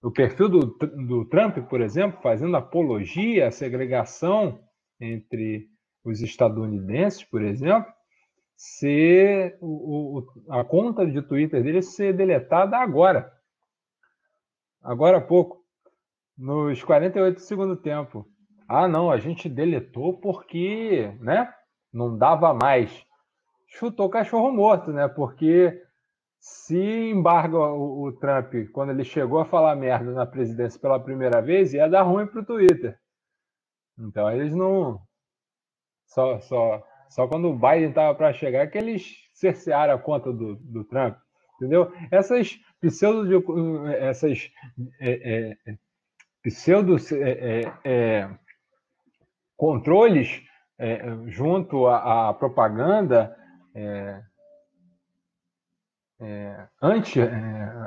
[0.04, 0.60] o perfil do,
[1.06, 4.58] do Trump, por exemplo, fazendo apologia à segregação
[4.98, 5.68] entre
[6.02, 7.92] os estadunidenses, por exemplo,
[8.56, 13.30] ser o, o, a conta de Twitter dele ser deletada agora.
[14.82, 15.61] Agora há pouco,
[16.36, 18.26] nos 48 do segundo tempo.
[18.68, 21.52] Ah, não, a gente deletou porque, né,
[21.92, 23.04] não dava mais.
[23.68, 25.08] Chutou cachorro morto, né?
[25.08, 25.80] Porque
[26.40, 31.40] se embarga o, o, Trump, quando ele chegou a falar merda na presidência pela primeira
[31.40, 32.98] vez, ia dar ruim para o Twitter.
[33.98, 35.00] Então eles não.
[36.06, 40.56] Só, só, só quando o Biden estava para chegar que eles cercearam a conta do,
[40.56, 41.16] do Trump.
[41.56, 41.92] Entendeu?
[42.10, 43.86] Essas pseudo.
[43.88, 44.50] Essas.
[45.00, 45.76] É, é,
[46.42, 46.96] pseudo.
[47.12, 48.30] É, é, é
[49.56, 50.42] controles
[50.78, 53.36] é, junto à, à propaganda
[53.74, 54.22] é,
[56.80, 57.20] anti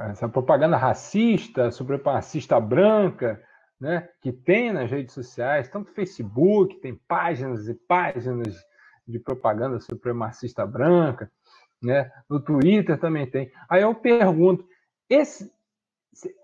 [0.09, 3.41] essa propaganda racista, supremacista branca,
[3.79, 8.55] né, que tem nas redes sociais, tanto Facebook, tem páginas e páginas
[9.07, 11.31] de propaganda supremacista branca,
[11.81, 13.51] né, no Twitter também tem.
[13.69, 14.65] Aí eu pergunto,
[15.09, 15.51] esse,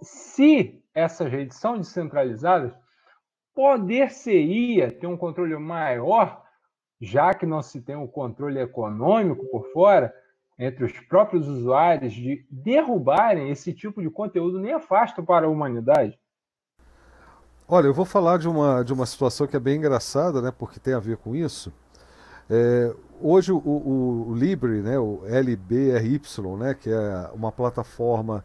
[0.01, 2.73] se essas redes são descentralizadas,
[3.53, 6.43] poder-se-ia ter um controle maior,
[6.99, 10.13] já que não se tem um controle econômico por fora,
[10.59, 16.19] entre os próprios usuários de derrubarem esse tipo de conteúdo nefasto para a humanidade?
[17.67, 20.79] Olha, eu vou falar de uma, de uma situação que é bem engraçada, né, porque
[20.79, 21.73] tem a ver com isso.
[22.49, 26.21] É, hoje o, o, o, Libre, né, o LBRY,
[26.59, 28.43] né, que é uma plataforma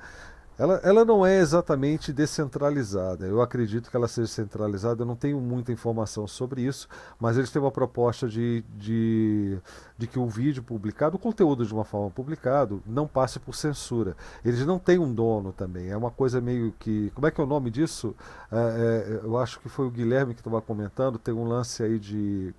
[0.59, 3.27] ela, ela não é exatamente descentralizada.
[3.27, 5.03] Eu acredito que ela seja centralizada.
[5.03, 6.88] Eu não tenho muita informação sobre isso,
[7.21, 9.59] mas eles têm uma proposta de, de,
[9.99, 14.16] de que o vídeo publicado, o conteúdo de uma forma publicado, não passe por censura.
[14.42, 15.90] Eles não têm um dono também.
[15.90, 17.11] É uma coisa meio que.
[17.14, 18.14] Como é que é o nome disso?
[18.51, 21.19] É, é, eu acho que foi o Guilherme que estava comentando.
[21.19, 22.55] Tem um lance aí de.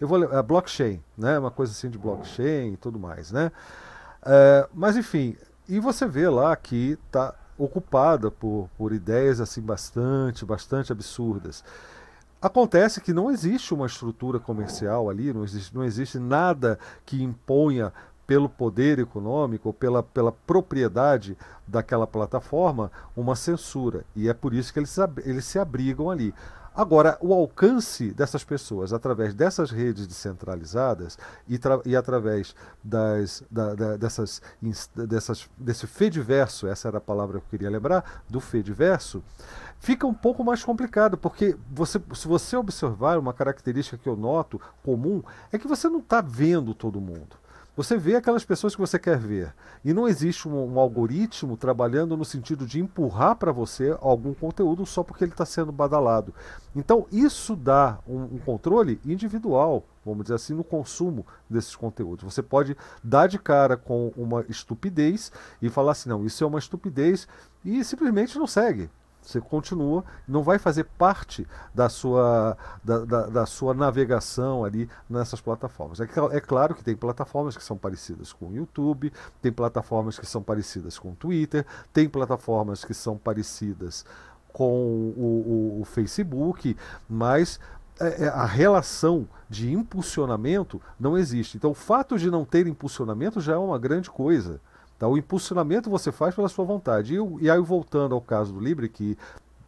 [0.00, 1.38] Eu vou é, blockchain, né?
[1.38, 3.52] Uma coisa assim de blockchain e tudo mais, né?
[4.24, 5.36] É, mas enfim,
[5.68, 11.64] e você vê lá que tá ocupada por, por ideias assim bastante, bastante absurdas.
[12.40, 17.92] Acontece que não existe uma estrutura comercial ali, não existe, não existe nada que imponha
[18.26, 24.04] pelo poder econômico ou pela, pela propriedade daquela plataforma uma censura.
[24.16, 26.34] E é por isso que eles, eles se abrigam ali.
[26.74, 33.96] Agora, o alcance dessas pessoas através dessas redes descentralizadas e, e através das, da, da,
[33.98, 34.40] dessas,
[34.94, 39.22] dessas, desse Fediverso, essa era a palavra que eu queria lembrar, do Fediverso,
[39.78, 44.58] fica um pouco mais complicado, porque você, se você observar uma característica que eu noto
[44.82, 47.41] comum, é que você não está vendo todo mundo.
[47.74, 49.54] Você vê aquelas pessoas que você quer ver.
[49.82, 54.84] E não existe um, um algoritmo trabalhando no sentido de empurrar para você algum conteúdo
[54.84, 56.34] só porque ele está sendo badalado.
[56.76, 62.24] Então, isso dá um, um, controle individual, vamos dizer assim, no consumo desses conteúdos.
[62.24, 65.32] Você pode dar de cara com uma estupidez
[65.62, 67.26] e falar assim: não, isso é uma estupidez,
[67.64, 68.90] e simplesmente não segue.
[69.22, 75.40] Você continua, não vai fazer parte da sua, da, da, da sua navegação ali nessas
[75.40, 76.00] plataformas.
[76.00, 80.26] É, é, claro que tem plataformas que são parecidas com o YouTube, tem plataformas que
[80.26, 84.04] são parecidas com o Twitter, tem plataformas que são parecidas
[84.52, 86.76] com o, o, o Facebook,
[87.08, 87.60] mas
[88.00, 91.56] é, é, a relação de impulsionamento não existe.
[91.56, 94.60] Então, o fato de não ter impulsionamento já é uma grande coisa.
[95.02, 95.08] Tá?
[95.08, 97.16] O impulsionamento você faz pela sua vontade.
[97.16, 99.18] E, e aí, voltando ao caso do Libre, que,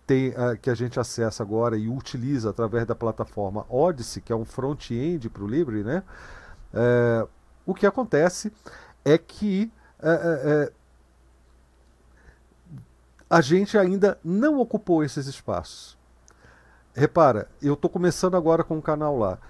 [0.07, 4.37] tem, uh, que a gente acessa agora e utiliza através da plataforma Odyssey, que é
[4.37, 6.05] um front-end para o Libre, né?
[6.73, 7.27] É,
[7.67, 8.53] o que acontece
[9.05, 10.73] é que é,
[13.29, 15.99] a gente ainda não ocupou esses espaços.
[16.95, 19.41] Repara, eu estou começando agora com um canal lá.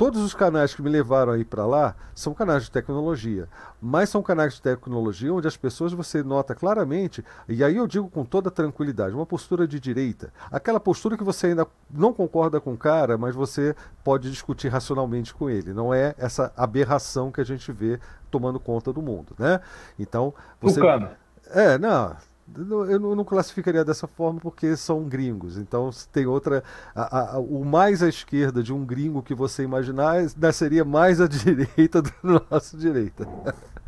[0.00, 3.46] Todos os canais que me levaram aí para lá são canais de tecnologia,
[3.82, 8.08] mas são canais de tecnologia onde as pessoas você nota claramente, e aí eu digo
[8.08, 10.32] com toda tranquilidade, uma postura de direita.
[10.50, 15.34] Aquela postura que você ainda não concorda com o cara, mas você pode discutir racionalmente
[15.34, 15.74] com ele.
[15.74, 19.60] Não é essa aberração que a gente vê tomando conta do mundo, né?
[19.98, 20.32] Então,
[20.62, 21.10] você Tucano.
[21.50, 22.16] É, não,
[22.56, 25.56] eu não classificaria dessa forma porque são gringos.
[25.56, 26.62] Então tem outra.
[26.94, 30.16] A, a, o mais à esquerda de um gringo que você imaginar
[30.52, 32.12] seria mais à direita do
[32.50, 33.26] nosso direita.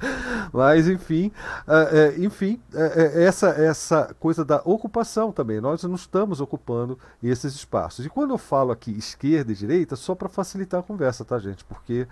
[0.52, 1.30] Mas enfim,
[1.66, 5.60] uh, enfim, uh, essa essa coisa da ocupação também.
[5.60, 8.04] Nós não estamos ocupando esses espaços.
[8.04, 11.64] E quando eu falo aqui esquerda e direita, só para facilitar a conversa, tá, gente?
[11.64, 12.06] Porque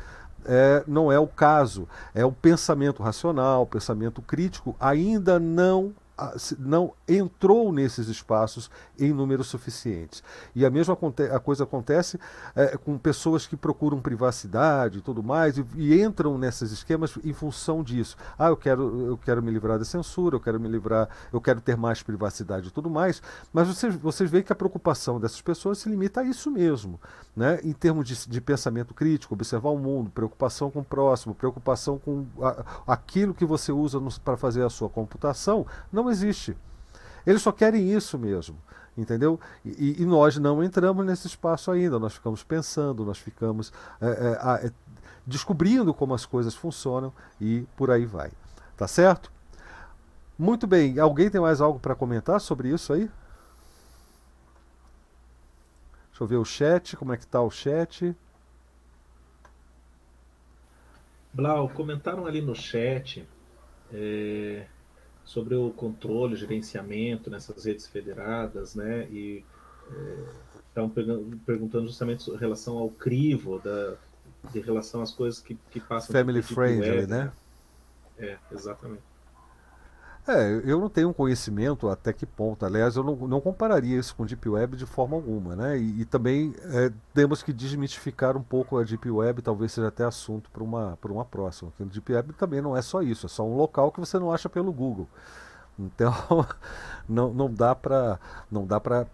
[0.44, 1.88] é, não é o caso.
[2.14, 5.92] É o pensamento racional, o pensamento crítico ainda não
[6.58, 10.22] não entrou nesses espaços em números suficientes.
[10.54, 10.96] E a mesma
[11.34, 12.18] a coisa acontece
[12.54, 17.32] é, com pessoas que procuram privacidade e tudo mais e, e, entram nesses esquemas em
[17.32, 18.16] função disso.
[18.38, 21.60] Ah, eu quero, eu quero me livrar da censura, eu quero me livrar, eu quero
[21.60, 23.22] ter mais privacidade e tudo mais.
[23.52, 27.00] Mas vocês, vocês veem que a preocupação dessas pessoas se limita a isso mesmo,
[27.34, 27.60] né?
[27.62, 32.26] em termos de, de pensamento crítico, observar o mundo, preocupação com o próximo, preocupação com
[32.40, 35.66] a, aquilo que você usa para fazer a sua computação.
[35.92, 36.56] Não existe.
[37.26, 38.56] Eles só querem isso mesmo,
[38.96, 39.38] entendeu?
[39.64, 44.66] E, e nós não entramos nesse espaço ainda, nós ficamos pensando, nós ficamos é, é,
[44.66, 44.72] é,
[45.26, 48.30] descobrindo como as coisas funcionam e por aí vai.
[48.76, 49.30] Tá certo?
[50.38, 53.10] Muito bem, alguém tem mais algo para comentar sobre isso aí?
[56.08, 58.16] Deixa eu ver o chat, como é que está o chat?
[61.32, 63.26] Blau, comentaram ali no chat
[63.92, 64.66] é,
[65.30, 69.06] sobre o controle, gerenciamento nessas redes federadas, né?
[69.12, 69.44] E
[70.68, 73.94] estavam é, perguntando justamente em relação ao crivo, da,
[74.52, 76.12] de relação às coisas que, que passam.
[76.12, 77.32] Family friendly, web, né?
[78.18, 79.04] É, exatamente.
[80.30, 82.64] É, eu não tenho conhecimento até que ponto.
[82.64, 85.56] Aliás, eu não, não compararia isso com Deep Web de forma alguma.
[85.56, 85.78] Né?
[85.78, 90.04] E, e também é, temos que desmitificar um pouco a Deep Web, talvez seja até
[90.04, 91.70] assunto para uma, uma próxima.
[91.70, 94.32] Porque Deep Web também não é só isso, é só um local que você não
[94.32, 95.08] acha pelo Google.
[95.78, 96.12] Então,
[97.08, 99.06] não, não dá para não dá para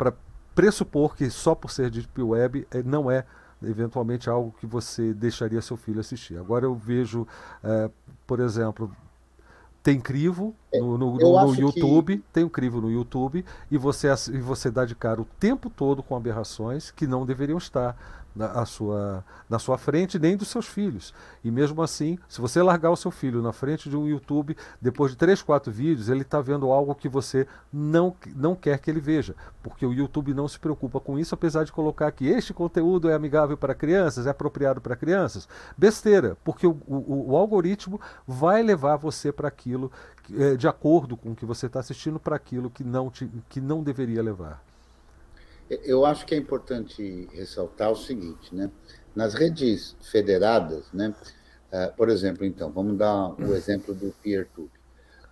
[0.55, 3.25] pressupor que só por ser Deep Web é, não é
[3.63, 6.37] eventualmente algo que você deixaria seu filho assistir.
[6.39, 7.27] Agora eu vejo,
[7.63, 7.91] é,
[8.27, 8.91] por exemplo,
[9.87, 12.25] tem crivo é, no, no, no, no YouTube, que...
[12.33, 16.03] tem um crivo no YouTube, e você, e você dá de cara o tempo todo
[16.03, 17.97] com aberrações que não deveriam estar
[18.37, 21.15] na, sua, na sua frente, nem dos seus filhos.
[21.43, 25.13] E mesmo assim, se você largar o seu filho na frente de um YouTube, depois
[25.13, 29.01] de três, quatro vídeos, ele está vendo algo que você não, não quer que ele
[29.01, 29.35] veja.
[29.63, 33.15] Porque o YouTube não se preocupa com isso, apesar de colocar que este conteúdo é
[33.15, 35.49] amigável para crianças, é apropriado para crianças.
[35.77, 39.91] Besteira, porque o, o, o algoritmo vai levar você para aquilo,
[40.35, 43.61] é, de acordo com o que você está assistindo, para aquilo que não, te, que
[43.61, 44.63] não deveria levar.
[45.69, 48.71] Eu acho que é importante ressaltar o seguinte, né?
[49.15, 51.15] Nas redes federadas, né?
[51.73, 54.71] Uh, por exemplo, então, vamos dar o exemplo do PeerTube.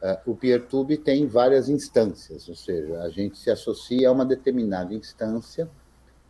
[0.02, 4.92] Uh, o PeerTube tem várias instâncias, ou seja, a gente se associa a uma determinada
[4.92, 5.70] instância,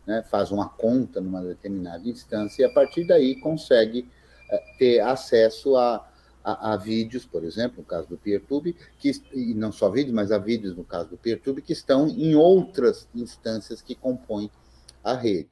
[0.05, 0.23] né?
[0.29, 4.07] faz uma conta numa determinada instância e a partir daí consegue
[4.51, 6.07] uh, ter acesso a
[6.45, 10.31] a, a, vídeos, por exemplo, no caso do PeerTube, que, e não só vídeos, mas
[10.31, 14.51] há vídeos no caso do PeerTube, que estão em outras instâncias que compõem
[15.03, 15.49] a rede.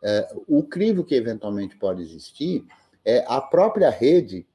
[0.00, 2.64] É, o crivo que eventualmente pode existir
[3.04, 4.46] é a própria rede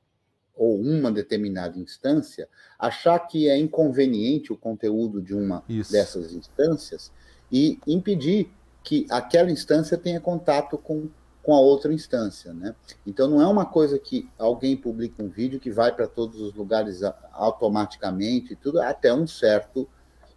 [0.55, 2.47] ou uma determinada instância
[2.79, 5.91] achar que é inconveniente o conteúdo de uma Isso.
[5.91, 7.11] dessas instâncias
[7.51, 8.49] e impedir
[8.83, 11.09] que aquela instância tenha contato com,
[11.43, 12.73] com a outra instância, né?
[13.05, 16.53] Então não é uma coisa que alguém publica um vídeo que vai para todos os
[16.55, 17.01] lugares
[17.33, 19.87] automaticamente, tudo até um certo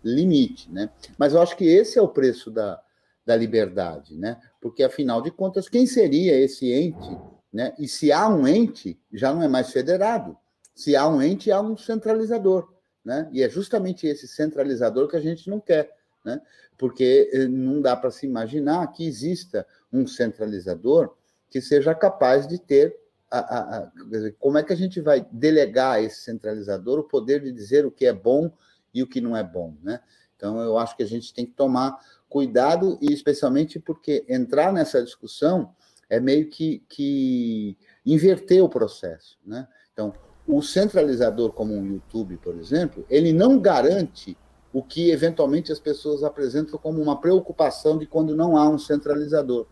[0.03, 0.91] limite, né?
[1.17, 2.83] Mas eu acho que esse é o preço da,
[3.25, 4.37] da liberdade, né?
[4.61, 7.17] Porque afinal de contas, quem seria esse ente,
[7.53, 7.73] né?
[7.79, 10.37] E se há um ente, já não é mais federado.
[10.75, 12.69] Se há um ente, há um centralizador,
[13.05, 13.29] né?
[13.33, 15.96] E é justamente esse centralizador que a gente não quer,
[16.27, 16.43] né?
[16.77, 21.17] Porque eh, não dá para se imaginar que exista um centralizador
[21.49, 22.95] que seja capaz de ter
[23.31, 23.93] a, a, a,
[24.39, 27.91] como é que a gente vai delegar a esse centralizador o poder de dizer o
[27.91, 28.51] que é bom
[28.93, 30.01] e o que não é bom, né?
[30.37, 31.99] Então, eu acho que a gente tem que tomar
[32.29, 35.75] cuidado, e especialmente porque entrar nessa discussão
[36.11, 39.67] é meio que, que inverter o processo, né?
[39.93, 40.13] Então,
[40.47, 44.37] o centralizador como um YouTube, por exemplo, ele não garante
[44.77, 49.65] o que eventualmente as pessoas apresentam como uma preocupação de quando não há um centralizador.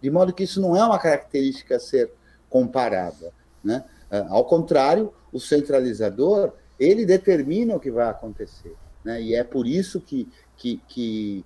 [0.00, 2.12] De modo que isso não é uma característica a ser
[2.48, 3.32] comparada.
[3.64, 3.84] Né?
[4.08, 8.76] Ah, ao contrário, o centralizador ele determina o que vai acontecer.
[9.04, 9.20] Né?
[9.22, 11.44] E é por isso que, que, que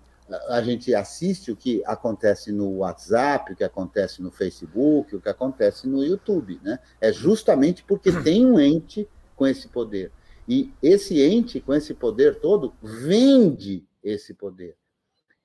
[0.51, 5.31] a gente assiste o que acontece no WhatsApp, o que acontece no Facebook, o que
[5.31, 6.61] acontece no YouTube.
[6.63, 6.79] Né?
[7.01, 10.13] É justamente porque tem um ente com esse poder.
[10.49, 14.77] E esse ente com esse poder todo vende esse poder.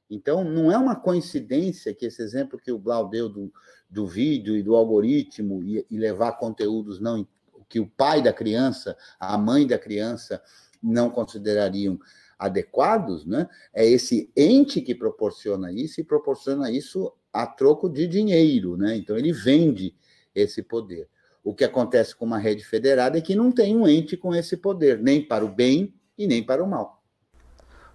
[0.10, 3.52] Então, não é uma coincidência que esse exemplo que o Blau deu do,
[3.90, 7.28] do vídeo e do algoritmo e, e levar conteúdos não
[7.68, 10.40] que o pai da criança, a mãe da criança
[10.82, 12.00] não considerariam
[12.38, 13.50] adequados, né?
[13.74, 18.96] É esse ente que proporciona isso e proporciona isso a troco de dinheiro, né?
[18.96, 19.96] Então ele vende
[20.36, 21.10] esse poder.
[21.44, 24.56] O que acontece com uma rede federada é que não tem um ente com esse
[24.56, 27.04] poder, nem para o bem e nem para o mal.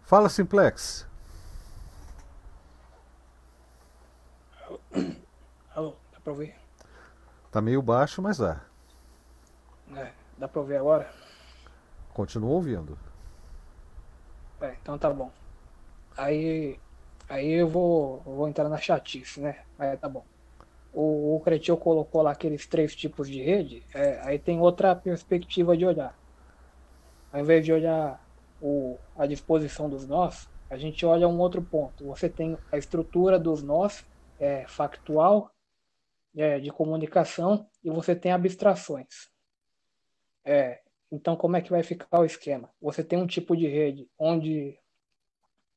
[0.03, 1.07] Fala, Simplex.
[5.75, 6.55] Alô, dá para ouvir?
[7.51, 8.61] Tá meio baixo, mas é.
[9.97, 11.11] É, dá pra ouvir agora?
[12.13, 12.99] Continua ouvindo.
[14.61, 15.31] É, então tá bom.
[16.17, 16.79] Aí,
[17.29, 19.61] aí eu vou, vou entrar na chatice, né?
[19.79, 20.25] Aí tá bom.
[21.01, 25.77] O, o Cretil colocou lá aqueles três tipos de rede, é, aí tem outra perspectiva
[25.77, 26.19] de olhar.
[27.33, 28.21] Ao invés de olhar
[28.61, 32.05] o, a disposição dos nós, a gente olha um outro ponto.
[32.07, 34.05] Você tem a estrutura dos nós,
[34.41, 35.53] é, factual,
[36.37, 39.31] é, de comunicação, e você tem abstrações.
[40.45, 40.81] É,
[41.13, 42.69] então, como é que vai ficar o esquema?
[42.83, 44.77] Você tem um tipo de rede onde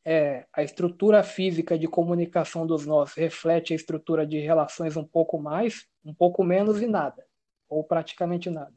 [0.04, 5.39] é, a estrutura física de comunicação dos nós reflete a estrutura de relações um pouco
[5.39, 7.26] mais, um pouco menos e nada,
[7.70, 8.74] ou praticamente nada.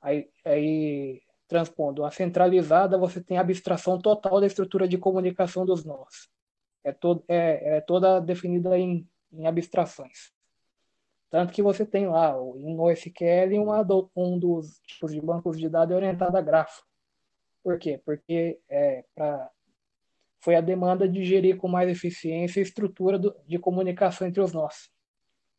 [0.00, 5.84] Aí, aí transpondo, a centralizada você tem a abstração total da estrutura de comunicação dos
[5.84, 6.30] nós.
[6.82, 10.32] É, todo, é, é toda definida em, em abstrações.
[11.30, 13.86] Tanto que você tem lá, no NoSQL, uma,
[14.16, 16.82] um dos tipos de bancos de dados é orientado a grafo.
[17.62, 18.00] Por quê?
[18.04, 19.50] Porque é, pra,
[20.42, 24.52] foi a demanda de gerir com mais eficiência a estrutura do, de comunicação entre os
[24.52, 24.90] nós.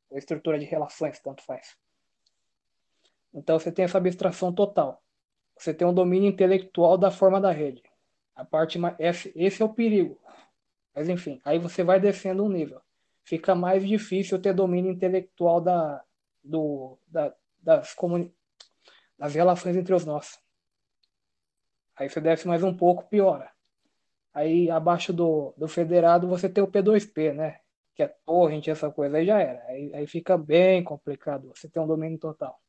[0.10, 1.76] Ou estrutura de relações, tanto faz.
[3.34, 5.02] Então você tem essa abstração total.
[5.58, 7.82] Você tem um domínio intelectual da forma da rede.
[8.36, 10.20] A parte esse, esse é o perigo.
[10.94, 12.82] Mas enfim, aí você vai descendo um nível
[13.24, 16.04] fica mais difícil ter domínio intelectual da,
[16.44, 18.34] do, da, das, comuni
[19.18, 20.40] das relações entre os nós.
[21.96, 23.52] Aí você desce mais um pouco, piora.
[24.34, 27.60] Aí abaixo do, do federado você tem o P2P, né?
[27.96, 29.64] Que é torrent, essa coisa, aí já era.
[29.66, 32.60] Aí, aí fica bem complicado você ter um domínio total.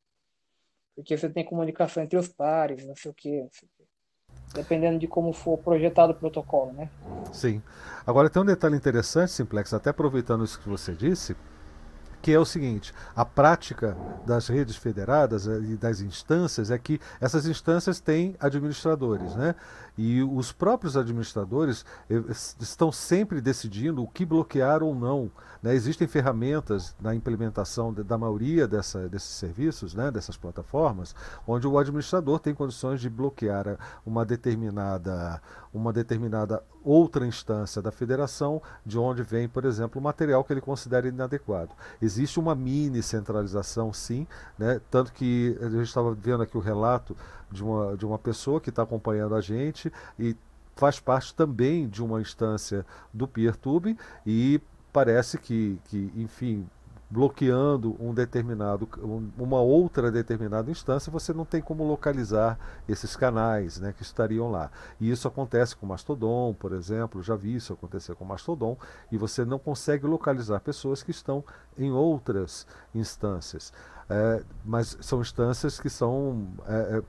[0.94, 3.42] Porque você tem comunicação entre os pares, não sei o quê.
[3.42, 3.84] Não sei o quê
[4.54, 6.88] dependendo de como for projetado o protocolo, né?
[7.32, 7.60] Sim.
[8.06, 11.36] Agora tem um detalhe interessante, Simplex, até aproveitando isso que você disse,
[12.24, 13.94] que é o seguinte: a prática
[14.24, 19.54] das redes federadas eh, e das instâncias é que essas instâncias têm administradores, né?
[19.96, 22.22] E os próprios administradores eh,
[22.58, 25.30] estão sempre decidindo o que bloquear ou não.
[25.62, 25.74] Né?
[25.74, 30.10] Existem ferramentas na implementação da maioria dessa, desses serviços, né?
[30.10, 31.14] dessas plataformas,
[31.46, 38.60] onde o administrador tem condições de bloquear uma determinada, uma determinada outra instância da federação,
[38.84, 41.70] de onde vem, por exemplo, o material que ele considera inadequado.
[42.00, 44.26] Existe uma mini centralização, sim,
[44.58, 44.80] né?
[44.90, 47.16] tanto que a gente estava vendo aqui o relato
[47.50, 50.36] de uma, de uma pessoa que está acompanhando a gente e
[50.76, 54.60] faz parte também de uma instância do PeerTube e
[54.92, 56.68] parece que, que enfim,
[57.14, 58.88] bloqueando um determinado,
[59.38, 62.58] uma outra determinada instância, você não tem como localizar
[62.88, 64.68] esses canais né, que estariam lá.
[65.00, 68.76] E isso acontece com Mastodon, por exemplo, já vi isso acontecer com Mastodon,
[69.12, 71.44] e você não consegue localizar pessoas que estão
[71.78, 73.72] em outras instâncias.
[74.10, 77.02] É, mas são instâncias que são é, é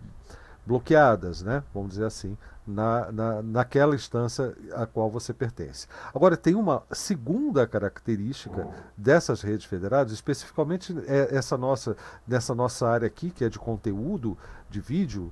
[0.67, 5.87] bloqueadas, né, vamos dizer assim, na, na, naquela instância a qual você pertence.
[6.13, 11.95] Agora, tem uma segunda característica dessas redes federadas, especificamente é essa nossa,
[12.27, 14.37] nessa nossa área aqui, que é de conteúdo,
[14.69, 15.31] de vídeo,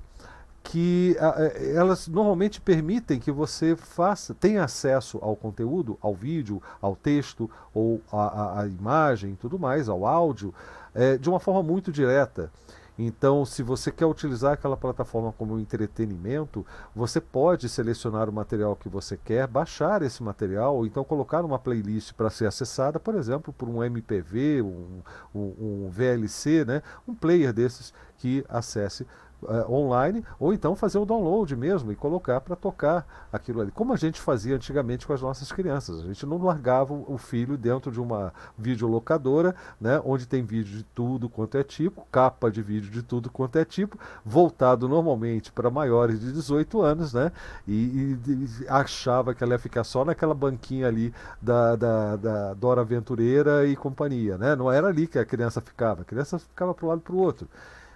[0.62, 6.96] que é, elas normalmente permitem que você faça, tenha acesso ao conteúdo, ao vídeo, ao
[6.96, 10.54] texto ou à imagem tudo mais, ao áudio,
[10.94, 12.50] é, de uma forma muito direta.
[12.98, 16.64] Então, se você quer utilizar aquela plataforma como entretenimento,
[16.94, 21.58] você pode selecionar o material que você quer, baixar esse material, ou então colocar numa
[21.58, 25.02] playlist para ser acessada, por exemplo, por um MPV, um,
[25.34, 25.40] um,
[25.86, 26.82] um VLC, né?
[27.06, 29.06] um player desses que acesse
[29.44, 33.70] uh, online, ou então fazer o download mesmo e colocar para tocar aquilo ali.
[33.70, 36.00] Como a gente fazia antigamente com as nossas crianças.
[36.00, 40.82] A gente não largava o filho dentro de uma videolocadora, né, onde tem vídeo de
[40.82, 45.70] tudo quanto é tipo, capa de vídeo de tudo quanto é tipo, voltado normalmente para
[45.70, 47.32] maiores de 18 anos, né,
[47.66, 52.80] e, e, achava que ela ia ficar só naquela banquinha ali da, da, da Dora
[52.80, 54.38] Aventureira e companhia.
[54.38, 54.56] Né?
[54.56, 57.18] Não era ali que a criança ficava, a criança ficava para um lado para o
[57.18, 57.48] outro.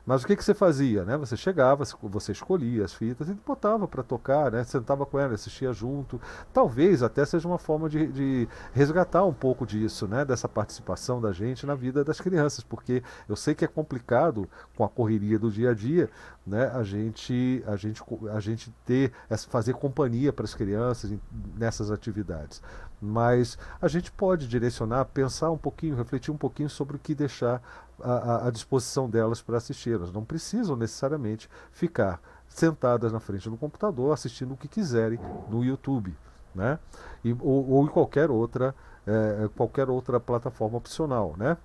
[0.08, 1.04] Mas o que, que você fazia?
[1.04, 1.18] Né?
[1.18, 4.64] Você chegava, você escolhia as fitas e botava para tocar, né?
[4.64, 6.18] sentava com ela, assistia junto.
[6.50, 10.24] Talvez até seja uma forma de, de, resgatar um pouco disso, né?
[10.24, 14.82] dessa participação da gente na vida das crianças, porque eu sei que é complicado com
[14.82, 16.08] a correria do dia a dia
[16.46, 16.70] né?
[16.74, 18.02] a, gente, a, gente,
[18.32, 19.12] a gente ter,
[19.50, 21.12] fazer companhia para as crianças
[21.54, 22.62] nessas atividades.
[23.00, 27.62] Mas a gente pode direcionar, pensar um pouquinho, refletir um pouquinho sobre o que deixar
[28.02, 29.94] à, disposição delas para assistir.
[29.94, 35.18] Elas não precisam necessariamente ficar sentadas na frente do computador assistindo o que quiserem
[35.48, 36.14] no YouTube,
[36.54, 36.78] né?
[37.24, 38.74] E, ou, ou em qualquer outra,
[39.06, 41.56] é, qualquer outra plataforma opcional, né?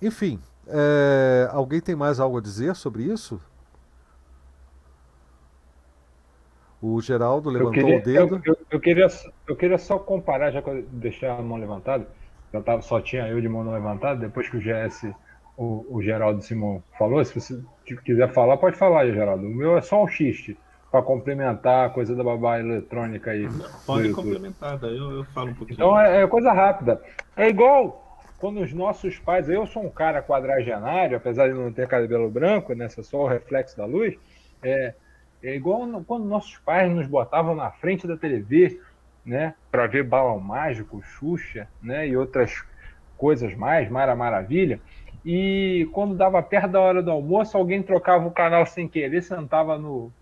[0.00, 3.40] Enfim, é, alguém tem mais algo a dizer sobre isso?
[6.80, 8.42] O Geraldo levantou queria, o dedo.
[8.44, 9.06] Eu, eu, eu, queria,
[9.48, 12.06] eu queria só comparar, já que eu deixei a mão levantada,
[12.52, 15.12] eu tava, só tinha eu de mão levantada, depois que o GS,
[15.56, 17.60] o, o Geraldo Simão falou, se você
[18.04, 19.46] quiser falar, pode falar aí, Geraldo.
[19.46, 20.56] O meu é só um xiste,
[20.90, 23.48] para complementar a coisa da babá eletrônica aí.
[23.84, 25.76] Pode complementar, daí eu, eu falo um pouquinho.
[25.76, 27.02] Então é, é coisa rápida.
[27.36, 28.02] É igual
[28.38, 32.74] quando os nossos pais, eu sou um cara quadragenário, apesar de não ter cabelo branco,
[32.74, 34.14] né, só o reflexo da luz,
[34.62, 34.94] é,
[35.42, 38.80] é igual quando nossos pais nos botavam na frente da TV
[39.26, 42.64] né, para ver Balão Mágico, Xuxa, né, e outras
[43.18, 44.80] coisas mais, Mara Maravilha.
[45.24, 49.76] E quando dava perto da hora do almoço, alguém trocava o canal sem querer, sentava
[49.76, 50.12] no,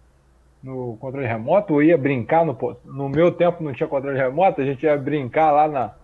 [0.63, 4.65] no controle remoto, ou ia brincar no, no meu tempo não tinha controle remoto, a
[4.65, 5.95] gente ia brincar lá na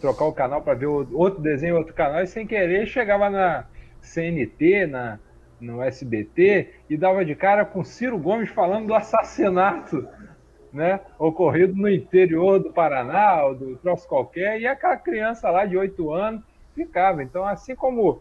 [0.00, 3.64] trocar o canal para ver outro desenho, outro canal, e sem querer chegava na
[4.00, 5.18] CNT, na
[5.60, 10.06] no SBT e dava de cara com Ciro Gomes falando do assassinato
[10.76, 16.12] né, ocorrido no interior do Paraná, do troço qualquer, e aquela criança lá de 8
[16.12, 16.42] anos
[16.74, 17.22] ficava.
[17.22, 18.20] Então, assim como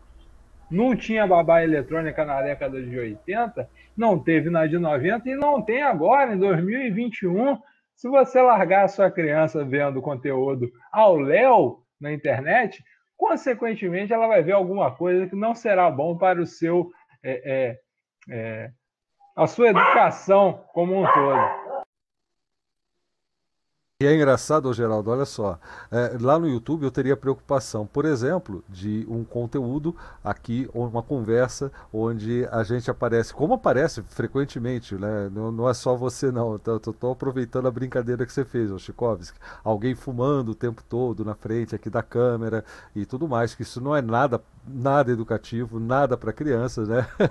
[0.72, 5.62] não tinha babá eletrônica na década de 80, não teve na de 90 e não
[5.62, 7.60] tem agora, em 2021.
[7.94, 12.82] Se você largar a sua criança vendo conteúdo ao léu na internet,
[13.18, 16.90] consequentemente ela vai ver alguma coisa que não será bom para o seu
[17.22, 17.80] é, é,
[18.30, 18.72] é,
[19.36, 21.65] a sua educação como um todo.
[24.04, 25.58] E é engraçado, Geraldo, olha só.
[25.90, 31.72] É, lá no YouTube eu teria preocupação, por exemplo, de um conteúdo aqui, uma conversa,
[31.94, 35.30] onde a gente aparece, como aparece frequentemente, né?
[35.34, 36.58] Não, não é só você, não.
[36.58, 39.40] Estou aproveitando a brincadeira que você fez, o Chikovski.
[39.64, 43.80] Alguém fumando o tempo todo na frente aqui da câmera e tudo mais, que isso
[43.80, 47.08] não é nada nada educativo, nada para crianças, né?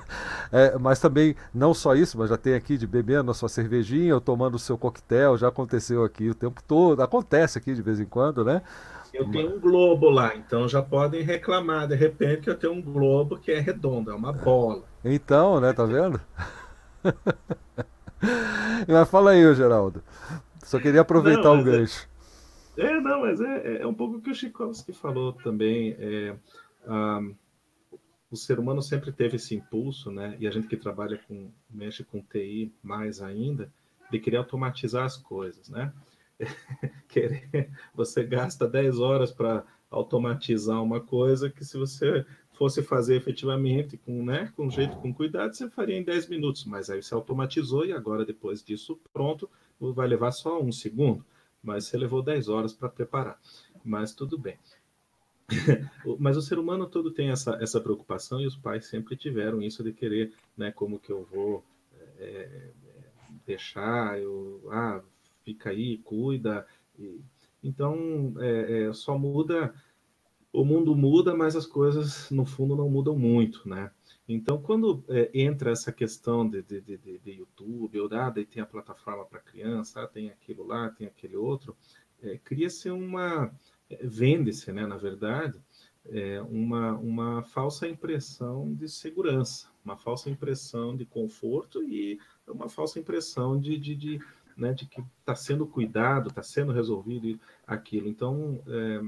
[0.52, 4.14] É, mas também, não só isso, mas já tem aqui de bebendo a sua cervejinha
[4.14, 7.98] ou tomando o seu coquetel, já aconteceu aqui o tempo todo, acontece aqui de vez
[7.98, 8.62] em quando, né?
[9.12, 12.82] Eu tenho um globo lá, então já podem reclamar de repente que eu tenho um
[12.82, 14.82] globo que é redondo, é uma bola.
[15.04, 16.20] Então, né, tá vendo?
[18.86, 20.02] mas fala aí, Geraldo.
[20.64, 22.08] Só queria aproveitar o é gancho.
[22.76, 25.94] É, é, não, mas é, é um pouco o que o Chikovski falou também.
[25.98, 26.34] É,
[28.30, 30.36] o ser humano sempre teve esse impulso, né?
[30.40, 33.72] E a gente que trabalha com, mexe com TI mais ainda,
[34.10, 35.92] de querer automatizar as coisas, né?
[37.08, 43.96] Querer, você gasta 10 horas para automatizar uma coisa que se você fosse fazer efetivamente
[43.96, 47.84] com, né, com jeito, com cuidado, você faria em 10 minutos, mas aí você automatizou
[47.84, 49.48] e agora depois disso pronto,
[49.80, 51.24] vai levar só um segundo,
[51.62, 53.40] mas você levou 10 horas para preparar.
[53.84, 54.56] Mas tudo bem.
[56.18, 59.82] mas o ser humano todo tem essa, essa preocupação e os pais sempre tiveram isso
[59.82, 61.64] de querer, né, como que eu vou
[62.18, 62.70] é,
[63.46, 65.02] deixar, eu, ah,
[65.44, 66.66] fica aí, cuida.
[66.98, 67.20] E,
[67.62, 69.74] então, é, é, só muda,
[70.52, 73.90] o mundo muda, mas as coisas, no fundo, não mudam muito, né?
[74.26, 78.62] Então, quando é, entra essa questão de, de, de, de YouTube, ou ah, daí tem
[78.62, 81.76] a plataforma para criança, ah, tem aquilo lá, tem aquele outro,
[82.22, 83.54] é, cria-se uma.
[84.02, 85.60] Vende-se, né, na verdade,
[86.06, 92.98] é, uma, uma falsa impressão de segurança, uma falsa impressão de conforto e uma falsa
[92.98, 94.20] impressão de, de, de,
[94.56, 98.08] né, de que está sendo cuidado, está sendo resolvido aquilo.
[98.08, 99.00] Então, é,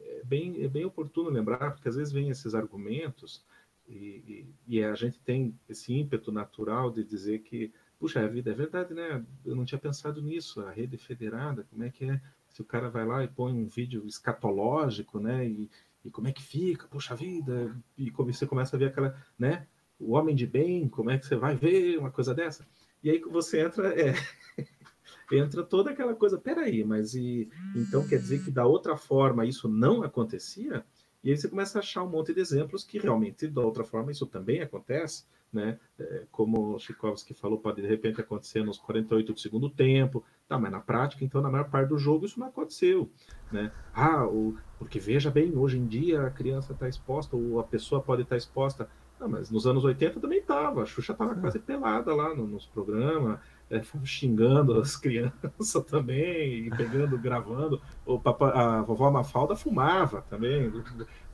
[0.00, 3.44] é, bem, é bem oportuno lembrar, porque às vezes vem esses argumentos
[3.88, 8.50] e, e, e, a gente tem esse ímpeto natural de dizer que, puxa, a vida
[8.50, 9.24] é verdade, né?
[9.44, 12.20] Eu não tinha pensado nisso, a rede federada, como é que é?
[12.52, 15.46] Se o cara vai lá e põe um vídeo escatológico, né?
[15.46, 15.70] E,
[16.04, 16.86] e como é que fica?
[16.86, 17.74] Puxa vida!
[17.96, 19.66] E você começa a ver aquela, né?
[19.98, 22.66] O homem de bem, como é que você vai ver uma coisa dessa?
[23.02, 24.14] E aí você entra, é,
[25.32, 29.68] entra toda aquela coisa, peraí, mas e então quer dizer que da outra forma isso
[29.68, 30.84] não acontecia?
[31.22, 34.10] E aí você começa a achar um monte de exemplos que realmente da outra forma
[34.10, 35.78] isso também acontece, né?
[35.98, 40.58] É, como o Chikovski falou, pode de repente acontecer nos 48 do segundo tempo, tá,
[40.58, 43.10] mas na prática, então, na maior parte do jogo isso não aconteceu,
[43.50, 43.72] né?
[43.94, 48.02] Ah, o, porque veja bem, hoje em dia a criança está exposta, ou a pessoa
[48.02, 48.88] pode estar tá exposta
[49.22, 50.82] não, mas nos anos 80 também estava.
[50.82, 53.38] A Xuxa estava quase pelada lá no, nos programas,
[53.70, 57.80] é, xingando as crianças também, pegando, gravando.
[58.04, 60.72] O papa, a vovó Mafalda fumava também,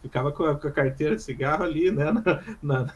[0.02, 2.12] ficava com a, com a carteira de cigarro ali, né?
[2.12, 2.94] Na, na...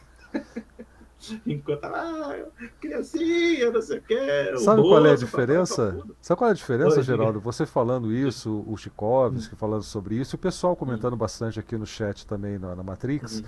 [1.45, 2.35] Enquanto ah,
[2.79, 4.53] criancinha, não sei o quê.
[4.57, 6.03] Sabe o qual é a diferença?
[6.21, 7.39] Sabe qual é a diferença, Oi, Geraldo?
[7.39, 9.57] Você falando isso, o Chikovski hum.
[9.57, 11.17] falando sobre isso, e o pessoal comentando hum.
[11.17, 13.39] bastante aqui no chat também na, na Matrix.
[13.39, 13.43] Hum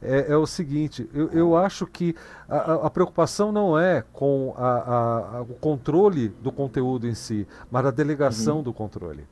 [0.00, 2.14] é, é o seguinte: eu, eu acho que
[2.48, 7.84] a, a, preocupação não é com a, a, o controle do conteúdo em si, mas
[7.84, 8.62] a delegação uhum.
[8.62, 9.26] do controle.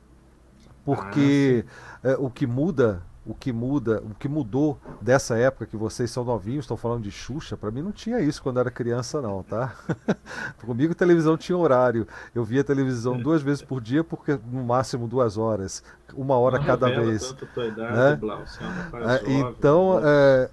[0.83, 1.65] Porque
[2.03, 6.09] ah, é, o que muda o que muda, o que mudou dessa época que vocês
[6.09, 9.43] são novinhos, estão falando de Xuxa, para mim não tinha isso quando era criança não,
[9.43, 9.75] tá?
[10.65, 12.07] Comigo televisão tinha horário.
[12.33, 15.83] Eu via televisão duas vezes por dia, porque no máximo duas horas,
[16.15, 17.33] uma hora cada vez.
[17.91, 18.19] né?
[19.25, 20.49] é, então é,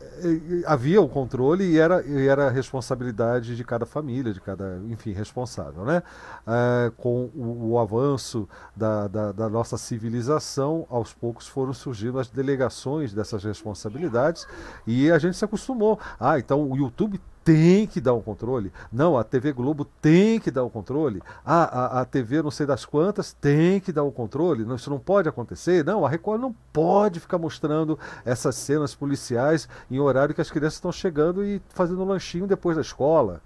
[0.66, 5.84] havia o controle e era, e era responsabilidade de cada família, de cada, enfim, responsável,
[5.84, 6.02] né?
[6.46, 12.28] É, com o, o avanço da, da, da nossa civilização, aos poucos foram surgindo as
[12.28, 14.46] delegações delegações dessas responsabilidades
[14.86, 15.98] e a gente se acostumou.
[16.18, 18.72] Ah, então o YouTube tem que dar um controle.
[18.90, 21.22] Não, a TV Globo tem que dar um controle.
[21.44, 24.64] Ah, a, a TV não sei das quantas tem que dar um controle.
[24.64, 25.84] Não, isso não pode acontecer.
[25.84, 30.74] Não, a Record não pode ficar mostrando essas cenas policiais em horário que as crianças
[30.74, 33.42] estão chegando e fazendo um lanchinho depois da escola.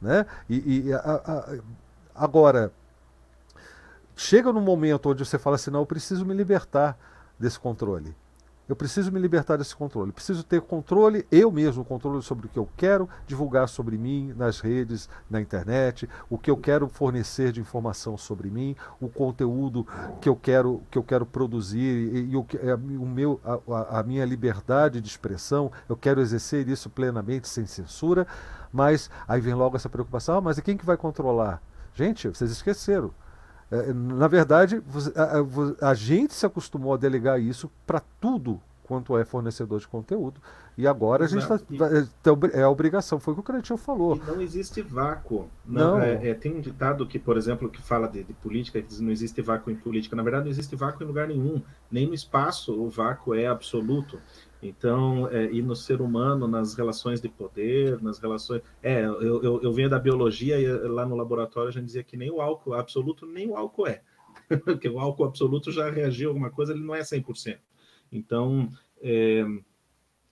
[0.00, 0.24] Né?
[0.48, 1.54] E, e a, a,
[2.14, 2.72] agora,
[4.16, 6.96] chega num momento onde você fala assim, não, eu preciso me libertar
[7.38, 8.16] desse controle.
[8.68, 10.12] Eu preciso me libertar desse controle.
[10.12, 14.60] Preciso ter controle, eu mesmo, controle sobre o que eu quero divulgar sobre mim nas
[14.60, 19.86] redes, na internet, o que eu quero fornecer de informação sobre mim, o conteúdo
[20.20, 24.02] que eu quero, que eu quero produzir e, e o, é, o meu, a, a
[24.02, 25.70] minha liberdade de expressão.
[25.88, 28.26] Eu quero exercer isso plenamente, sem censura.
[28.72, 31.60] Mas aí vem logo essa preocupação: ah, mas e quem que vai controlar?
[31.94, 33.12] Gente, vocês esqueceram.
[33.72, 34.82] É, na verdade,
[35.80, 40.38] a, a, gente se acostumou a delegar isso para tudo quanto é fornecedor de conteúdo.
[40.76, 41.56] E agora a gente está.
[42.54, 44.16] É, é a obrigação, foi o que o Cretinho falou.
[44.16, 45.48] E não existe vácuo.
[45.64, 46.00] Não, não.
[46.02, 49.00] É, é, tem um ditado que, por exemplo, que fala de, de, política, que diz
[49.00, 50.14] não existe vácuo em política.
[50.14, 51.62] Na verdade, não existe vácuo em lugar nenhum.
[51.90, 54.18] Nem no espaço o vácuo é absoluto.
[54.62, 58.62] Então, é, e no ser humano, nas relações de poder, nas relações.
[58.80, 62.16] É, eu, eu, eu venho da biologia e lá no laboratório a gente dizia que
[62.16, 64.02] nem o álcool absoluto, nem o álcool é.
[64.64, 67.58] Porque o álcool absoluto já reagiu a alguma coisa, ele não é 100%.
[68.12, 69.44] Então, é,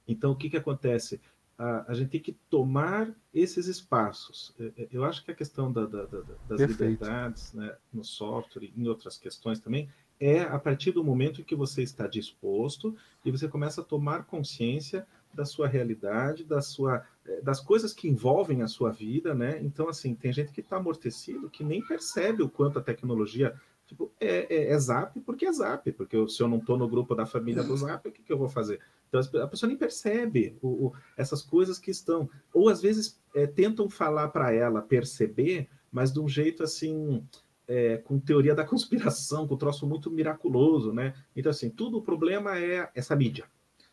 [0.06, 1.20] então o que, que acontece?
[1.58, 4.54] A, a, gente tem que tomar esses espaços.
[4.60, 6.84] É, é, eu acho que a questão da, da, da, das Perfeito.
[6.84, 9.88] liberdades né, no software e em outras questões também
[10.20, 12.94] é a partir do momento que você está disposto
[13.24, 18.08] e você começa a tomar consciência da sua realidade, da sua, eh, das coisas que
[18.08, 19.58] envolvem a sua vida, né?
[19.62, 23.54] Então, assim, tem gente que está amortecido, que nem percebe o quanto a tecnologia
[23.90, 26.88] Tipo, é, é, é zap porque é zap, porque eu, se eu não estou no
[26.88, 28.78] grupo da família do zap, o que, que eu vou fazer?
[29.08, 32.30] Então a pessoa nem percebe o, o, essas coisas que estão.
[32.54, 37.26] Ou às vezes é, tentam falar para ela perceber, mas de um jeito assim.
[37.72, 41.14] É, com teoria da conspiração, com um troço muito miraculoso, né?
[41.36, 43.44] Então, assim, tudo o problema é essa mídia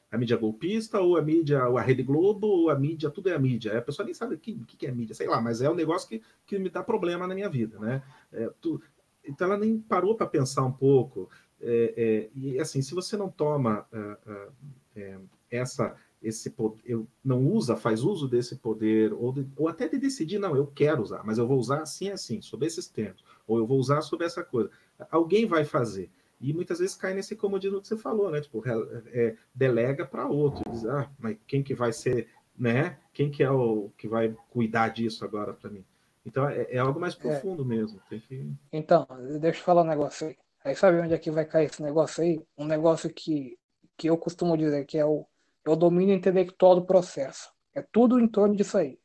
[0.09, 3.35] a mídia golpista, ou a mídia, ou a Rede Globo, ou a mídia, tudo é
[3.35, 3.77] a mídia.
[3.77, 6.07] A pessoa nem sabe o que, que é mídia, sei lá, mas é um negócio
[6.07, 8.01] que, que me dá problema na minha vida, né?
[8.31, 8.81] É, tu,
[9.23, 11.29] então ela nem parou para pensar um pouco.
[11.59, 17.75] É, é, e assim, se você não toma uh, uh, essa esse poder, não usa,
[17.75, 21.37] faz uso desse poder, ou, de, ou até de decidir, não, eu quero usar, mas
[21.37, 24.69] eu vou usar assim, assim, sob esses termos, ou eu vou usar sobre essa coisa.
[25.09, 26.11] Alguém vai fazer.
[26.39, 28.41] E muitas vezes cai nesse comodismo que você falou, né?
[28.41, 28.61] Tipo,
[29.07, 30.69] é, delega para outro.
[30.69, 32.99] Diz, ah, mas quem que vai ser, né?
[33.13, 35.83] Quem que é o que vai cuidar disso agora para mim?
[36.25, 37.17] Então é, é, algo mais é.
[37.17, 37.65] profundo é.
[37.65, 37.99] mesmo.
[38.09, 38.51] Que...
[38.71, 39.07] Então,
[39.39, 40.37] deixa eu falar um negócio aí.
[40.63, 42.45] Aí sabe onde é que vai cair esse negócio aí?
[42.57, 43.57] Um negócio que,
[43.95, 45.25] que eu costumo dizer que é o,
[45.65, 47.51] é o domínio intelectual do processo.
[47.73, 48.99] É tudo em torno disso aí.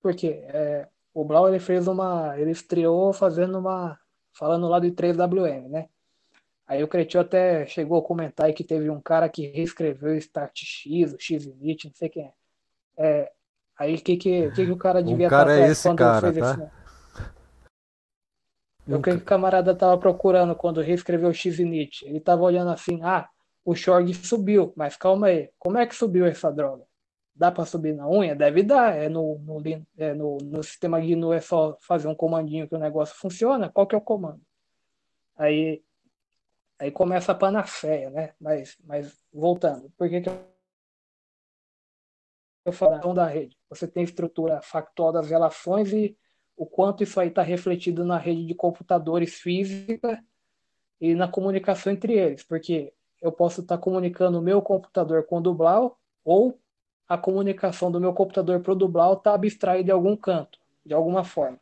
[0.00, 2.38] Porque é, o Blau ele fez uma.
[2.38, 3.98] Ele estreou fazendo uma.
[4.34, 5.88] falando lá do 3WM, né?
[6.66, 10.16] Aí o Cretinho até chegou a comentar aí que teve um cara que reescreveu o
[10.16, 12.32] Start X, o X Init, não sei quem é.
[12.98, 13.32] é
[13.78, 16.38] aí o que, que, que, que o cara devia o cara é esse cara, tá?
[16.38, 16.70] Esse...
[18.94, 22.04] O que, que o camarada tava procurando quando reescreveu o X Init?
[22.04, 23.26] Ele tava olhando assim, ah,
[23.64, 26.84] o Shorg subiu, mas calma aí, como é que subiu essa droga?
[27.36, 28.34] Dá para subir na unha?
[28.34, 28.96] Deve dar.
[28.96, 29.62] É no, no,
[29.98, 33.70] é no, no sistema GNU é só fazer um comandinho que o negócio funciona.
[33.70, 34.40] Qual que é o comando?
[35.36, 35.82] Aí
[36.78, 38.34] Aí começa a panaceia, né?
[38.38, 40.28] Mas, mas voltando, por que, que
[42.64, 43.56] eu falo da rede?
[43.70, 46.16] Você tem estrutura factual das relações e
[46.54, 50.22] o quanto isso aí está refletido na rede de computadores física
[51.00, 55.38] e na comunicação entre eles, porque eu posso estar tá comunicando o meu computador com
[55.38, 56.60] o Dublau ou
[57.08, 61.24] a comunicação do meu computador para o Dublau está abstraída de algum canto, de alguma
[61.24, 61.58] forma.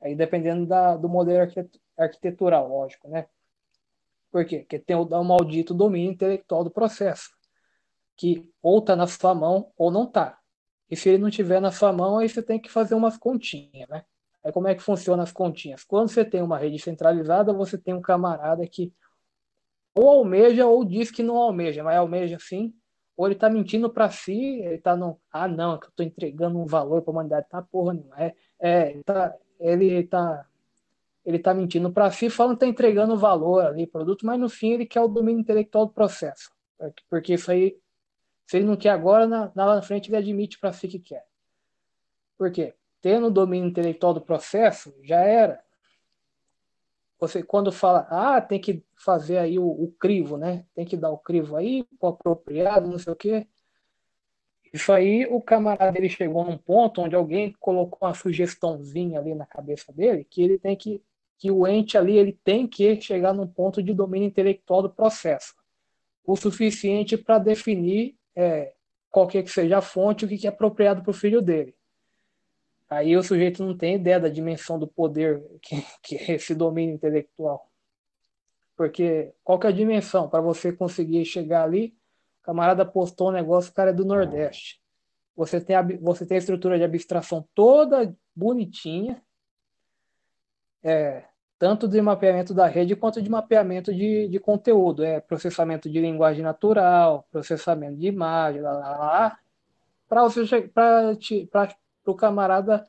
[0.00, 1.50] Aí dependendo da, do modelo
[1.96, 3.26] arquitetural, lógico, né?
[4.30, 4.60] Por quê?
[4.60, 7.30] Porque tem o, o maldito domínio intelectual do processo,
[8.16, 10.38] que ou está na sua mão ou não está.
[10.90, 13.88] E se ele não tiver na sua mão, aí você tem que fazer umas continhas,
[13.88, 14.04] né?
[14.44, 15.84] Aí como é que funciona as continhas?
[15.84, 18.92] Quando você tem uma rede centralizada, você tem um camarada que
[19.94, 22.72] ou almeja ou diz que não almeja, mas almeja sim,
[23.18, 26.06] ou ele está mentindo para si, ele está no, ah não, é que eu estou
[26.06, 30.46] entregando um valor para a humanidade, tá porra não é, é tá, ele está
[31.24, 34.70] ele está mentindo para si, falando que está entregando valor ali, produto, mas no fim
[34.70, 36.50] ele quer o domínio intelectual do processo.
[37.10, 37.76] Porque isso aí,
[38.46, 41.26] se ele não quer agora, na, lá na frente ele admite para si que quer.
[42.38, 42.72] Por quê?
[43.02, 45.60] Tendo o domínio intelectual do processo, já era.
[47.20, 50.64] Você, quando fala, ah, tem que fazer aí o, o crivo, né?
[50.74, 53.46] Tem que dar o crivo aí, o apropriado, não sei o quê.
[54.72, 59.46] Isso aí, o camarada ele chegou num ponto onde alguém colocou uma sugestãozinha ali na
[59.46, 61.02] cabeça dele que ele tem que
[61.38, 65.54] que o ente ali ele tem que chegar num ponto de domínio intelectual do processo,
[66.26, 68.74] o suficiente para definir é,
[69.08, 71.77] qualquer que seja a fonte, o que é apropriado para o filho dele.
[72.88, 76.94] Aí o sujeito não tem ideia da dimensão do poder que, que é esse domínio
[76.94, 77.70] intelectual.
[78.76, 81.96] Porque qual que é a dimensão para você conseguir chegar ali?
[82.42, 84.80] Camarada postou um negócio, o cara é do Nordeste.
[85.36, 89.22] Você tem a, você tem a estrutura de abstração toda bonitinha,
[90.82, 91.24] é,
[91.58, 96.42] tanto de mapeamento da rede quanto de mapeamento de, de conteúdo, é processamento de linguagem
[96.42, 99.38] natural, processamento de imagem, lá, lá, lá
[100.08, 100.24] para
[102.10, 102.84] o camarada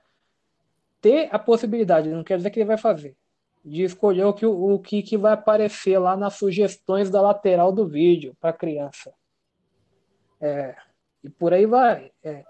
[1.01, 3.15] ter a possibilidade, não quer dizer que ele vai fazer,
[3.63, 7.88] de escolher o que, o que, que vai aparecer lá nas sugestões da lateral do
[7.88, 9.13] vídeo para a criança.
[10.41, 10.76] É,
[11.24, 12.11] e por aí vai.
[12.24, 12.43] É.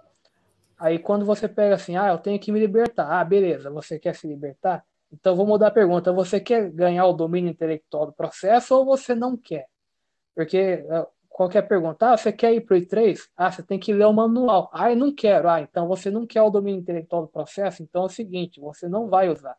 [0.77, 3.19] Aí quando você pega assim, ah, eu tenho que me libertar.
[3.19, 4.85] Ah, beleza, você quer se libertar?
[5.11, 6.13] Então, vou mudar a pergunta.
[6.13, 9.65] Você quer ganhar o domínio intelectual do processo ou você não quer?
[10.35, 13.29] Porque é, qualquer pergunta, ah, você quer ir para o I3?
[13.37, 14.69] Ah, você tem que ler o manual.
[14.73, 15.49] Ah, eu não quero.
[15.49, 17.81] Ah, então você não quer o domínio intelectual do processo?
[17.81, 19.55] Então é o seguinte, você não vai usar.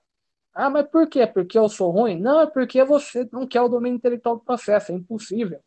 [0.53, 1.27] Ah, mas por quê?
[1.27, 2.21] Porque eu sou ruim?
[2.21, 4.93] Não, é porque você não quer o domínio intelectual do processo.
[4.93, 5.61] É impossível.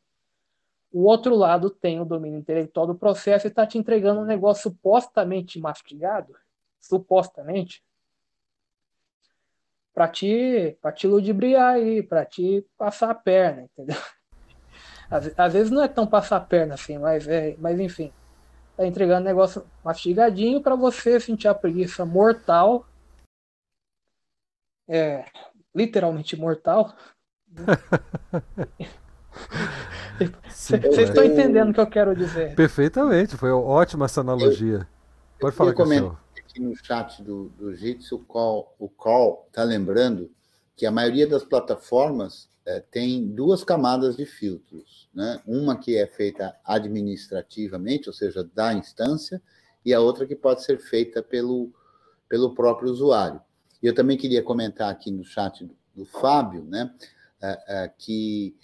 [0.91, 4.63] O outro lado tem o domínio intelectual do processo e está te entregando um negócio
[4.69, 6.35] supostamente mastigado,
[6.79, 7.83] supostamente,
[9.91, 13.97] para te, te ludibriar aí, para te passar a perna, entendeu?
[15.13, 18.11] Às, às, vezes não é tão passar a perna assim, mas, é, mas enfim.
[18.75, 22.87] Tá entregando negócio mastigadinho para você sentir a preguiça mortal.
[24.87, 25.25] É,
[25.75, 26.95] literalmente mortal.
[30.49, 32.55] Vocês estão entendendo o que eu quero dizer.
[32.55, 34.79] Perfeitamente, foi ótima essa analogia.
[34.79, 36.17] Eu, Pode falar, Cristiano.
[36.35, 40.31] aqui no chat do, do Jitsi, o Call o Call está lembrando
[40.75, 45.09] que a maioria das plataformas é, tem duas camadas de filtros.
[45.13, 45.41] Né?
[45.45, 49.41] Uma que é feita administrativamente, ou seja, da instância,
[49.85, 51.71] e a outra que pode ser feita pelo,
[52.29, 53.41] pelo próprio usuário.
[53.81, 56.93] E eu também queria comentar aqui no chat do, do Fábio, né,
[57.41, 58.55] é, é, que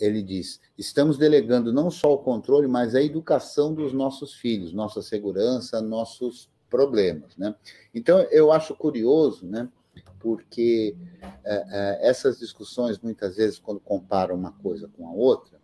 [0.00, 5.02] ele diz: estamos delegando não só o controle, mas a educação dos nossos filhos, nossa
[5.02, 7.36] segurança, nossos problemas.
[7.36, 7.54] Né?
[7.92, 9.68] Então, eu acho curioso, né,
[10.22, 10.96] porque
[11.44, 15.60] é, é, essas discussões, muitas vezes, quando comparam uma coisa com a outra,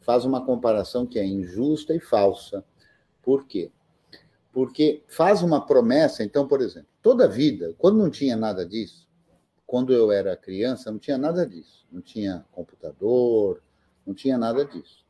[0.00, 2.64] faz uma comparação que é injusta e falsa.
[3.20, 3.72] Por quê?
[4.52, 9.06] Porque faz uma promessa, então, por exemplo, toda a vida, quando não tinha nada disso,
[9.66, 11.84] quando eu era criança, não tinha nada disso.
[11.90, 13.60] Não tinha computador,
[14.06, 15.04] não tinha nada disso.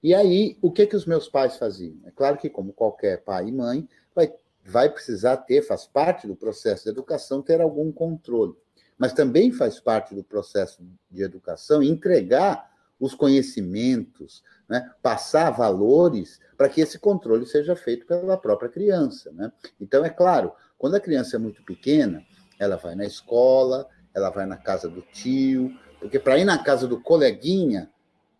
[0.00, 1.96] E aí, o que que os meus pais faziam?
[2.04, 4.32] É claro que, como qualquer pai e mãe, vai
[4.68, 8.54] vai precisar ter, faz parte do processo de educação, ter algum controle.
[8.98, 14.92] Mas também faz parte do processo de educação entregar os conhecimentos, né?
[15.00, 19.32] passar valores para que esse controle seja feito pela própria criança.
[19.32, 19.50] Né?
[19.80, 22.22] Então, é claro, quando a criança é muito pequena,
[22.58, 26.86] ela vai na escola, ela vai na casa do tio, porque para ir na casa
[26.86, 27.90] do coleguinha,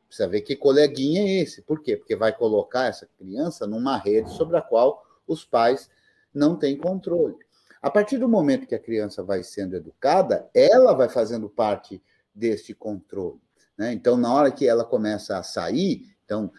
[0.07, 1.63] precisa ver que coleguinha é esse.
[1.63, 1.97] Por quê?
[1.97, 5.89] Porque vai colocar essa criança numa rede sobre a qual os pais
[6.39, 7.37] não tem controle.
[7.83, 12.03] A partir do momento que a criança vai sendo educada, ela vai fazendo parte
[12.35, 13.41] deste controle.
[13.77, 13.93] Né?
[13.93, 16.51] Então, na hora que ela começa a sair, então,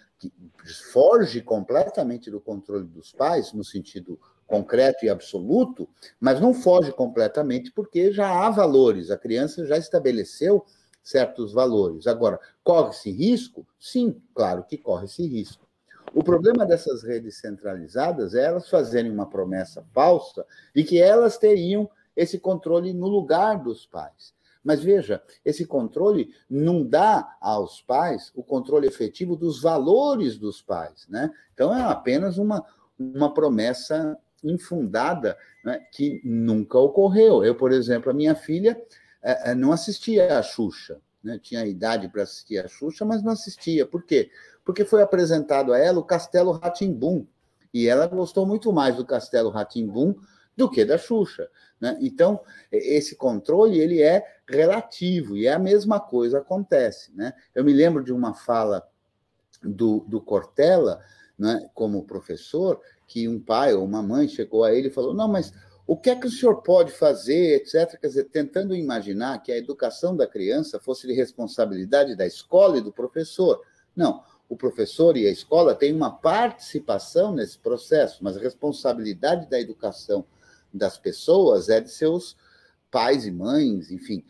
[0.91, 5.87] foge completamente do controle dos pais, no sentido concreto e absoluto,
[6.19, 10.65] mas não foge completamente porque já há valores, a criança já estabeleceu
[11.03, 12.07] certos valores.
[12.07, 13.65] Agora, corre-se risco?
[13.79, 15.68] Sim, claro que corre-se risco.
[16.13, 20.45] O problema dessas redes centralizadas é elas fazerem uma promessa falsa
[20.75, 24.33] de que elas teriam esse controle no lugar dos pais.
[24.63, 31.07] Mas veja, esse controle não dá aos pais o controle efetivo dos valores dos pais,
[31.07, 31.31] né?
[31.53, 32.65] Então é apenas uma,
[32.97, 37.43] uma promessa infundada né, que nunca ocorreu.
[37.43, 38.81] Eu, por exemplo, a minha filha
[39.21, 41.39] é, não assistia a Xuxa, né?
[41.41, 43.85] tinha idade para assistir a Xuxa, mas não assistia.
[43.85, 44.29] Por quê?
[44.69, 47.25] Porque foi apresentado a ela o Castelo Ratimbum,
[47.73, 50.13] e ela gostou muito mais do Castelo Ratimbum
[50.55, 51.49] do que da Xuxa.
[51.81, 51.97] Né?
[51.99, 52.39] Então,
[52.71, 57.11] esse controle ele é relativo, e é a mesma coisa acontece.
[57.15, 57.33] Né?
[57.55, 58.87] Eu me lembro de uma fala
[59.63, 61.01] do, do Cortella,
[61.35, 65.27] né, como professor, que um pai ou uma mãe chegou a ele e falou: Não,
[65.27, 65.51] mas
[65.87, 67.99] o que é que o senhor pode fazer, etc.
[67.99, 72.81] Quer dizer, tentando imaginar que a educação da criança fosse de responsabilidade da escola e
[72.81, 73.59] do professor.
[73.95, 79.61] Não, o professor e a escola têm uma participação nesse processo, mas a responsabilidade da
[79.61, 80.25] educação
[80.73, 82.35] das pessoas é de seus
[82.89, 84.23] pais e mães, enfim,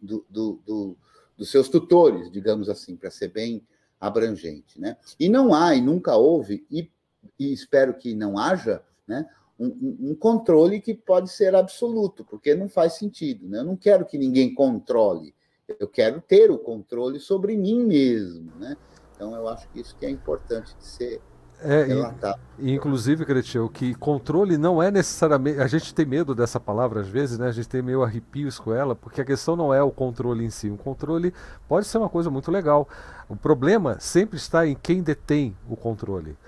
[0.00, 0.96] do, do, do,
[1.36, 3.62] dos seus tutores, digamos assim, para ser bem
[3.98, 4.78] abrangente.
[4.78, 4.96] Né?
[5.18, 6.90] E não há, e nunca houve, e,
[7.38, 9.26] e espero que não haja, né,
[9.58, 13.48] um, um, controle que pode ser absoluto, porque não faz sentido.
[13.48, 13.58] Né?
[13.58, 15.34] Eu não quero que ninguém controle,
[15.78, 18.54] eu quero ter o controle sobre mim mesmo.
[18.56, 18.76] Né?
[19.18, 21.20] Então, eu acho que isso que é importante de ser
[21.60, 22.38] é, relatado.
[22.56, 25.60] E, inclusive, Cretil, que controle não é necessariamente.
[25.60, 27.48] A gente tem medo dessa palavra às vezes, né?
[27.48, 30.50] A gente tem meio arrepios com ela, porque a questão não é o controle em
[30.50, 30.70] si.
[30.70, 31.34] O controle
[31.66, 32.88] pode ser uma coisa muito legal.
[33.28, 36.38] O problema sempre está em quem detém o controle.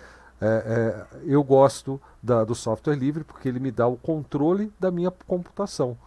[0.41, 4.93] É, é, eu gosto da, do software livre porque ele me dá o controle da
[4.93, 5.99] minha computação,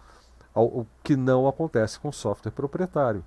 [0.55, 3.23] o que não acontece com software proprietário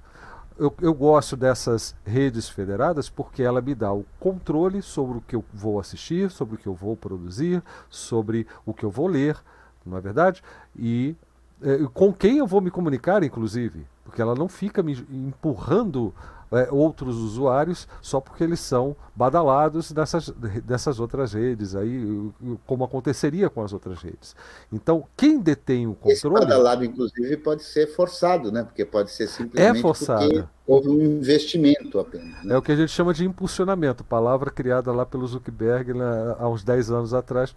[0.59, 5.37] eu, eu, gosto dessas redes federadas porque ela me dá o controle sobre o que
[5.37, 9.37] eu vou assistir, sobre o que eu vou produzir, sobre o que eu vou ler,
[9.85, 10.43] não é verdade?
[10.75, 11.15] E
[11.63, 16.15] é, com quem eu vou me comunicar, inclusive, porque ela não fica me empurrando
[16.53, 20.29] é, outros usuários só porque eles são badalados dessas,
[20.65, 22.31] dessas outras redes aí,
[22.67, 24.37] como aconteceria com as outras redes.
[24.71, 26.15] Então, quem detém o controle.
[26.15, 28.63] Esse badalado, inclusive, pode ser forçado, né?
[28.63, 30.29] Porque pode ser simplesmente é forçado.
[30.29, 32.45] porque houve um investimento apenas.
[32.45, 32.55] Né?
[32.55, 36.49] É o que a gente chama de impulsionamento, palavra criada lá pelo Zuckerberg né, há
[36.49, 37.55] uns 10 anos atrás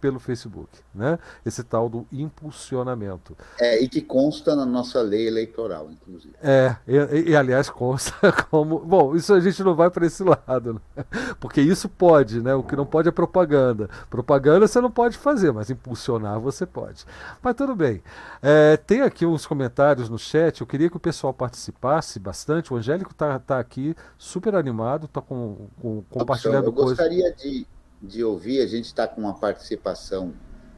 [0.00, 0.70] pelo Facebook.
[0.94, 1.18] Né?
[1.44, 3.36] Esse tal do impulsionamento.
[3.58, 5.90] É, e que consta na nossa lei eleitoral.
[5.90, 6.34] inclusive.
[6.42, 8.78] É, e, e, aliás, consta como.
[8.78, 11.04] Bom, isso a gente não vai para esse lado, né?
[11.40, 12.54] porque isso pode, né?
[12.54, 13.88] O que não pode é propaganda.
[14.08, 17.04] Propaganda você não pode fazer, mas impulsionar você pode.
[17.42, 18.02] Mas tudo bem.
[18.40, 22.72] É, tem aqui uns comentários no chat, eu queria que o pessoal participasse bastante.
[22.72, 26.66] O Angélico está tá aqui super animado, está com, com, compartilhando.
[26.66, 27.36] Eu gostaria coisa...
[27.36, 27.66] de,
[28.00, 30.32] de ouvir, a gente está com uma participação,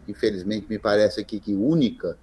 [0.07, 2.19] infelizmente me parece aqui que única,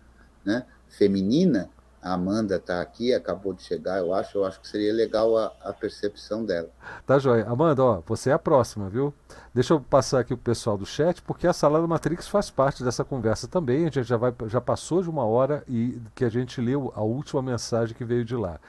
[0.45, 0.65] né?
[0.91, 1.69] feminina,
[2.01, 4.37] a Amanda está aqui, acabou de chegar, eu acho.
[4.37, 6.69] Eu acho que seria legal a, a, percepção dela.
[7.05, 7.45] Tá joia.
[7.47, 9.13] Amanda, ó, você é a próxima, viu?
[9.53, 12.83] Deixa eu passar aqui o pessoal do chat, porque a Sala da Matrix faz parte
[12.83, 13.81] dessa conversa também.
[13.81, 17.01] A gente já, vai, já passou de uma hora e que a gente leu a
[17.01, 18.59] última mensagem que veio de lá.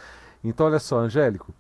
[0.45, 1.55] Então, olha só, Angélico.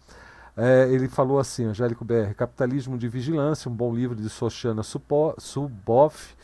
[0.54, 6.36] É, ele falou assim, Angélico BR, Capitalismo de Vigilância, um bom livro de Sochana Suboff.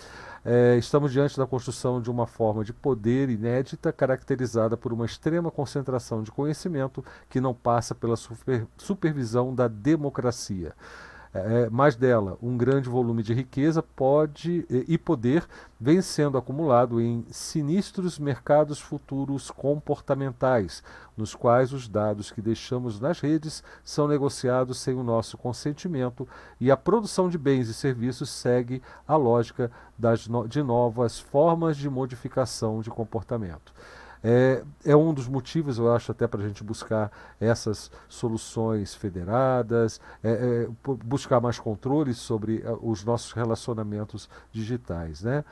[0.45, 5.51] É, estamos diante da construção de uma forma de poder inédita, caracterizada por uma extrema
[5.51, 10.72] concentração de conhecimento que não passa pela super, supervisão da democracia.
[11.33, 15.47] É, é, mais dela, um grande volume de riqueza pode e poder
[15.79, 20.83] vem sendo acumulado em sinistros mercados futuros comportamentais,
[21.16, 26.26] nos quais os dados que deixamos nas redes são negociados sem o nosso consentimento
[26.59, 31.76] e a produção de bens e serviços segue a lógica das no de novas formas
[31.76, 33.72] de modificação de comportamento.
[34.23, 37.11] É, é um dos motivos, eu acho, até para a gente buscar
[37.41, 40.69] essas soluções federadas, é, é,
[41.05, 45.23] buscar mais controle sobre é, os nossos relacionamentos digitais.
[45.23, 45.45] Né?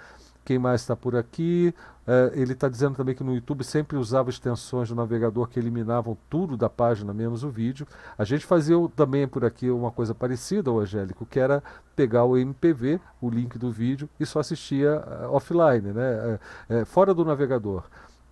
[0.44, 1.74] Quem mais está por aqui?
[2.06, 6.16] É, ele está dizendo também que no YouTube sempre usava extensões do navegador que eliminavam
[6.30, 7.86] tudo da página, menos o vídeo.
[8.16, 11.62] A gente fazia também por aqui uma coisa parecida, o Angélico, que era
[11.96, 16.38] pegar o MPV, o link do vídeo, e só assistia uh, offline, né?
[16.84, 17.84] Fora do navegador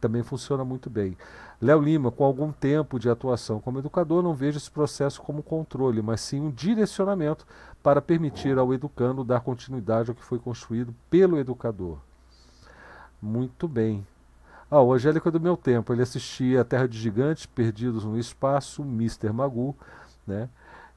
[0.05, 1.17] também funciona muito bem.
[1.59, 6.03] Léo Lima, com algum tempo de atuação como educador, não vejo esse processo como controle,
[6.03, 7.47] mas sim um direcionamento
[7.83, 11.97] para permitir ao educando dar continuidade ao que foi construído pelo educador.
[13.21, 14.07] Muito bem.
[14.71, 15.91] Ah, o Angélico é do meu tempo.
[15.91, 19.33] Ele assistia Terra de Gigantes, Perdidos no Espaço, Mr.
[19.33, 19.75] Magoo,
[20.27, 20.51] né?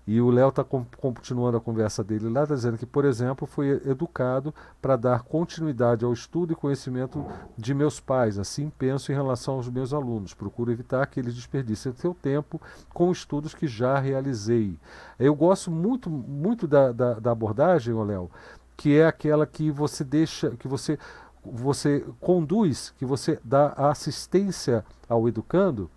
[0.07, 3.81] E o Léo está continuando a conversa dele lá, tá dizendo que, por exemplo, foi
[3.85, 7.25] educado para dar continuidade ao estudo e conhecimento
[7.57, 8.39] de meus pais.
[8.39, 10.33] Assim penso em relação aos meus alunos.
[10.33, 12.61] Procuro evitar que eles desperdicem seu tempo
[12.93, 14.79] com estudos que já realizei.
[15.19, 18.31] Eu gosto muito, muito da, da, da abordagem, Léo,
[18.77, 20.97] que é aquela que você deixa, que você,
[21.43, 25.91] você conduz, que você dá assistência ao educando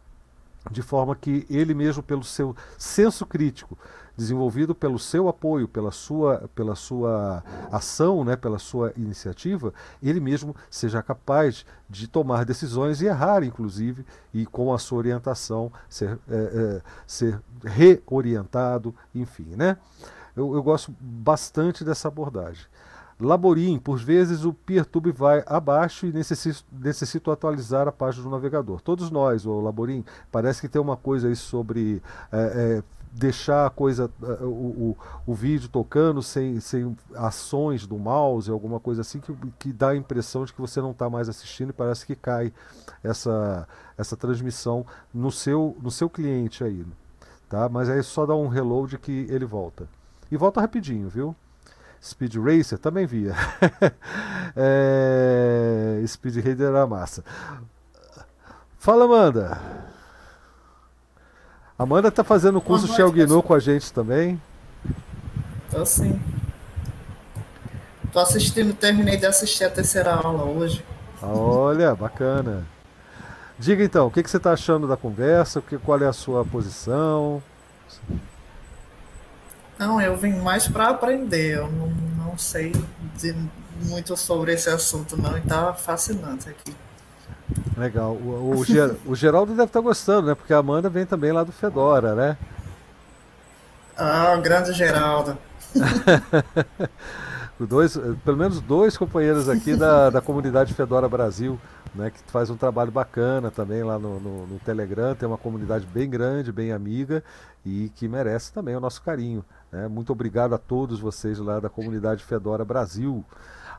[0.70, 3.78] de forma que ele mesmo, pelo seu senso crítico,
[4.16, 10.54] desenvolvido pelo seu apoio, pela sua, pela sua ação, né, pela sua iniciativa, ele mesmo
[10.70, 16.36] seja capaz de tomar decisões e errar, inclusive, e com a sua orientação ser, é,
[16.36, 19.54] é, ser reorientado, enfim.
[19.56, 19.76] Né?
[20.36, 22.66] Eu, eu gosto bastante dessa abordagem.
[23.20, 28.80] Laborim, por vezes o PeerTube vai abaixo e necessito, necessito atualizar a página do navegador.
[28.80, 32.02] Todos nós, o Laborim, parece que tem uma coisa aí sobre
[32.32, 34.96] é, é, deixar a coisa, é, o, o,
[35.26, 39.96] o, vídeo tocando sem, sem ações do mouse, alguma coisa assim, que, que dá a
[39.96, 42.52] impressão de que você não está mais assistindo e parece que cai
[43.02, 43.66] essa,
[43.98, 46.86] essa transmissão no seu, no seu cliente aí.
[47.48, 47.68] Tá?
[47.68, 49.88] Mas aí só dá um reload que ele volta.
[50.30, 51.34] E volta rapidinho, viu?
[52.02, 53.34] Speed Racer, também via.
[54.56, 57.24] é, Speed Racer era massa.
[58.78, 59.60] Fala, Amanda.
[61.80, 64.38] Amanda tá fazendo o curso Shell GNU com a gente também.
[65.70, 66.20] Tô sim.
[68.12, 70.84] Tô assistindo, terminei de assistir a terceira aula hoje.
[71.22, 72.66] Olha, bacana.
[73.58, 75.62] Diga então, o que, que você está achando da conversa?
[75.82, 77.42] Qual é a sua posição?
[79.78, 81.56] Não, eu vim mais para aprender.
[81.56, 81.88] Eu não,
[82.26, 82.74] não sei
[83.84, 86.76] muito sobre esse assunto, não, e tá fascinante aqui.
[87.76, 88.12] Legal.
[88.12, 90.34] O, o, Ger, o Geraldo deve estar tá gostando, né?
[90.34, 92.36] Porque a Amanda vem também lá do Fedora, né?
[93.96, 95.36] Ah, o grande Geraldo.
[97.66, 101.58] dois, pelo menos dois companheiros aqui da, da comunidade Fedora Brasil,
[101.94, 105.86] né, que faz um trabalho bacana também lá no, no, no Telegram, tem uma comunidade
[105.86, 107.22] bem grande, bem amiga
[107.64, 109.44] e que merece também o nosso carinho.
[109.70, 109.88] Né?
[109.88, 113.24] Muito obrigado a todos vocês lá da comunidade Fedora Brasil.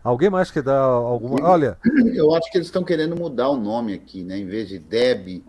[0.03, 1.47] Alguém mais quer dar alguma.
[1.47, 1.77] Olha.
[2.13, 4.37] Eu acho que eles estão querendo mudar o nome aqui, né?
[4.37, 5.43] Em vez de Deb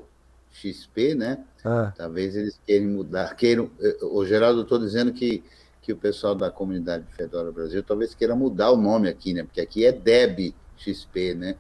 [0.53, 1.39] XP, né?
[1.65, 1.93] Ah.
[1.97, 3.35] Talvez eles queiram mudar.
[3.35, 3.71] Queiram...
[4.03, 5.43] O Geraldo, eu estou dizendo que,
[5.81, 9.43] que o pessoal da comunidade Fedora Brasil talvez queira mudar o nome aqui, né?
[9.43, 11.57] Porque aqui é Deb XP, né?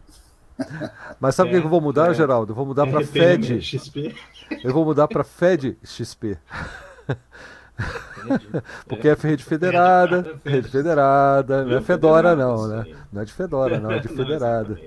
[1.18, 2.52] Mas sabe o é, que eu vou mudar, é, Geraldo?
[2.52, 3.60] Eu vou mudar para FED.
[3.62, 4.14] XP.
[4.62, 6.36] Eu vou mudar para Fed XP.
[8.86, 12.86] Porque é rede federada, rede federada, não é Fedora não, né?
[13.12, 14.78] Não é de Fedora, não, é de federada.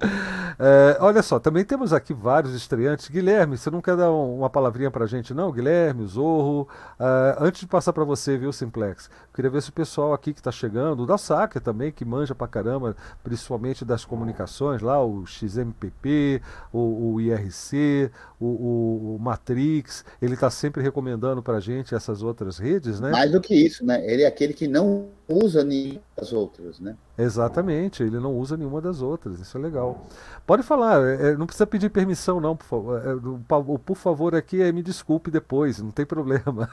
[0.60, 3.08] É, olha só, também temos aqui vários estreantes.
[3.08, 5.52] Guilherme, você não quer dar uma palavrinha pra gente, não?
[5.52, 6.62] Guilherme, Zorro.
[6.98, 9.08] Uh, antes de passar para você, viu, Simplex?
[9.32, 12.34] Queria ver se o pessoal aqui que está chegando, o da Saca também, que manja
[12.34, 18.10] pra caramba, principalmente das comunicações lá, o XMPP, o, o IRC,
[18.40, 23.12] o, o, o, Matrix, ele está sempre recomendando pra gente essas outras redes, né?
[23.12, 24.04] Mais do que isso, né?
[24.04, 26.96] Ele é aquele que não usa nenhuma das outras, né?
[27.16, 30.06] Exatamente, ele não usa nenhuma das outras, isso é legal.
[30.46, 33.06] Pode falar, é, é não precisa pedir permissão, não, por favor.
[33.06, 36.70] É, o por favor aqui é me desculpe depois, não tem problema.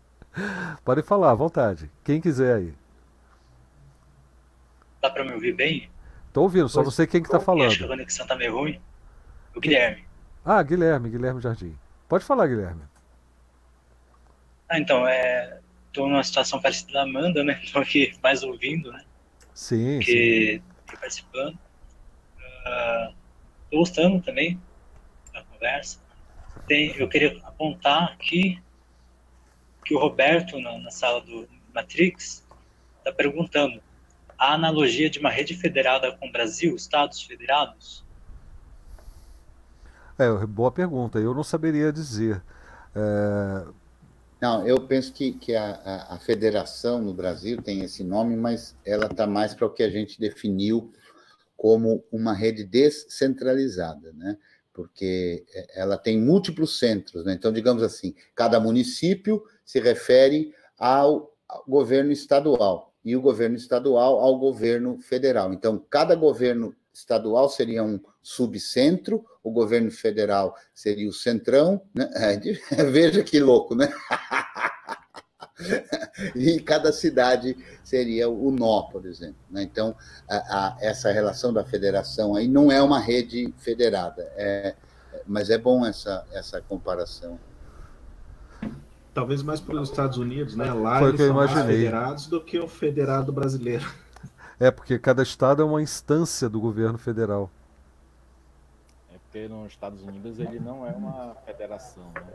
[0.84, 1.90] Pode falar, à vontade.
[2.02, 2.74] Quem quiser aí.
[5.02, 5.90] Dá para me ouvir bem?
[6.32, 7.68] Tô ouvindo, só não sei quem que tá falando.
[7.68, 8.80] Acho que a conexão tá meio ruim.
[9.54, 10.04] O Guilherme.
[10.44, 11.76] Ah, Guilherme, Guilherme Jardim.
[12.08, 12.82] Pode falar, Guilherme.
[14.68, 15.58] Ah, então, é
[15.98, 17.60] tô numa situação parecida da Amanda, né?
[17.72, 19.04] Tô aqui mais ouvindo, né?
[19.52, 19.98] Sim.
[19.98, 20.96] Que sim.
[20.96, 21.58] participando.
[22.38, 23.14] Uh,
[23.68, 24.60] tô gostando também
[25.32, 25.98] da conversa.
[26.68, 28.62] Tem, eu queria apontar aqui
[29.84, 32.46] que o Roberto, na, na sala do Matrix,
[32.98, 33.82] está perguntando
[34.38, 38.04] a analogia de uma rede federada com o Brasil, Estados federados?
[40.16, 41.18] É, boa pergunta.
[41.18, 42.40] Eu não saberia dizer.
[42.94, 43.66] É,
[44.40, 48.76] não, eu penso que, que a, a, a, federação no Brasil tem esse nome, mas
[48.84, 50.92] ela está mais para o que a gente definiu
[51.56, 54.38] como uma rede descentralizada, né?
[54.72, 57.32] Porque é, ela tem múltiplos centros, né?
[57.32, 61.34] Então, digamos assim, cada município se refere ao,
[61.66, 65.52] governo estadual e o governo estadual ao governo federal.
[65.52, 72.08] Então, cada governo estadual seria um subcentro, o governo federal seria o centrão, né?
[72.70, 73.92] É, veja que louco, né?
[76.34, 79.36] e cada cidade seria o nó, por exemplo.
[79.50, 79.62] Né?
[79.62, 79.94] Então,
[80.28, 84.74] a, a, essa relação da federação aí não é uma rede federada, é,
[85.26, 87.38] mas é bom essa, essa comparação.
[89.12, 90.72] Talvez mais para os Estados Unidos, né?
[90.72, 93.86] Lá Foi eles são mais federados do que o federado brasileiro.
[94.60, 97.48] É, porque cada estado é uma instância do governo federal.
[99.14, 102.32] É porque nos Estados Unidos ele não é uma federação, né?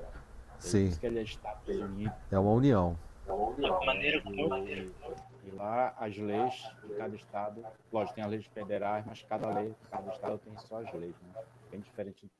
[0.57, 0.91] Sim.
[0.91, 2.11] que ele é.
[2.32, 2.97] É uma união.
[3.28, 4.57] É uma maneira como...
[4.65, 6.53] E lá as leis
[6.84, 10.91] de cada estado, lógico, tem as leis federais, mas cada lei, cada estado tem suas
[10.93, 11.43] leis, né?
[11.69, 12.32] Bem diferente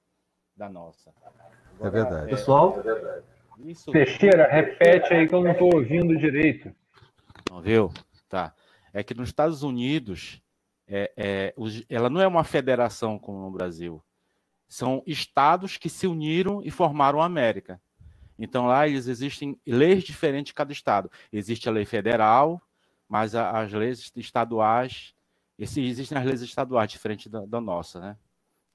[0.56, 1.14] da nossa.
[1.76, 2.28] Agora, é verdade.
[2.28, 2.30] É...
[2.30, 2.76] Pessoal,
[3.60, 3.92] isso...
[3.92, 6.74] Teixeira, repete aí que eu não estou ouvindo direito.
[7.52, 7.92] Não viu?
[8.30, 8.54] Tá
[8.94, 10.42] é que nos Estados Unidos
[10.88, 11.56] é, é,
[11.90, 14.02] ela não é uma federação como no Brasil.
[14.68, 17.82] São estados que se uniram e formaram a América.
[18.38, 21.12] Então lá eles existem leis diferentes em cada estado.
[21.32, 22.62] Existe a lei federal,
[23.08, 25.14] mas a, as leis estaduais,
[25.58, 28.18] esse, existem as leis estaduais diferentes da, da nossa, né?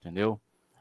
[0.00, 0.40] Entendeu?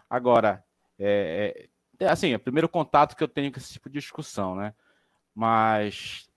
[0.09, 0.63] Agora,
[0.99, 1.69] é,
[1.99, 4.55] é, é, assim, é o primeiro contato que eu tenho com esse tipo de discussão,
[4.55, 4.73] né?
[5.33, 6.29] Mas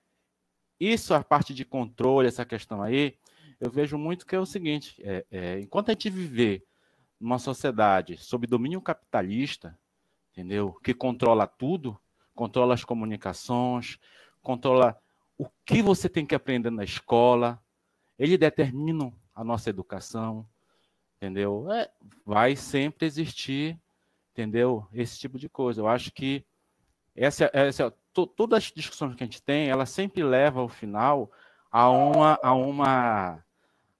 [0.79, 3.17] isso, a parte de controle, essa questão aí,
[3.61, 6.67] eu vejo muito que é o seguinte: é, é, enquanto a gente viver
[7.21, 9.79] numa sociedade sob domínio capitalista,
[10.33, 10.73] entendeu?
[10.83, 12.01] Que controla tudo,
[12.41, 13.99] controla as comunicações,
[14.41, 14.99] controla
[15.37, 17.63] o que você tem que aprender na escola,
[18.19, 20.49] ele determina a nossa educação,
[21.19, 21.71] entendeu?
[21.71, 21.91] É,
[22.25, 23.79] vai sempre existir,
[24.33, 24.89] entendeu?
[24.91, 25.83] Esse tipo de coisa.
[25.83, 26.43] Eu acho que
[27.15, 31.31] essa, essa to, todas as discussões que a gente tem, ela sempre leva ao final
[31.71, 33.45] a uma, a uma,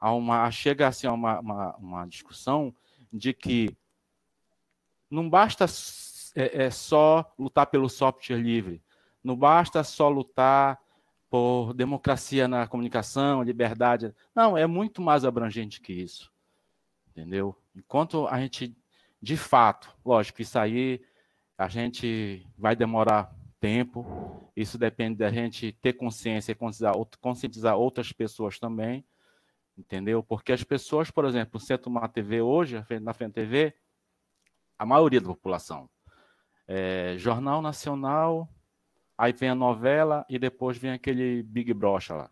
[0.01, 2.75] a uma chega assim a uma, uma, uma discussão
[3.13, 3.77] de que
[5.11, 5.67] não basta
[6.35, 8.83] é, é, só lutar pelo software livre,
[9.23, 10.79] não basta só lutar
[11.29, 14.13] por democracia na comunicação, liberdade.
[14.35, 16.33] Não, é muito mais abrangente que isso.
[17.09, 17.57] Entendeu?
[17.75, 18.77] Enquanto a gente,
[19.23, 21.01] de fato, lógico, isso aí
[21.57, 24.51] a gente vai demorar tempo.
[24.57, 26.57] Isso depende da gente ter consciência e
[27.21, 29.05] conscientizar, outras pessoas também,
[29.77, 30.23] entendeu?
[30.23, 33.75] Porque as pessoas, por exemplo, você tomar TV hoje, na frente da TV,
[34.79, 35.89] a maioria da população.
[36.73, 38.49] É, Jornal Nacional,
[39.19, 42.31] aí vem a novela e depois vem aquele Big Brocha lá.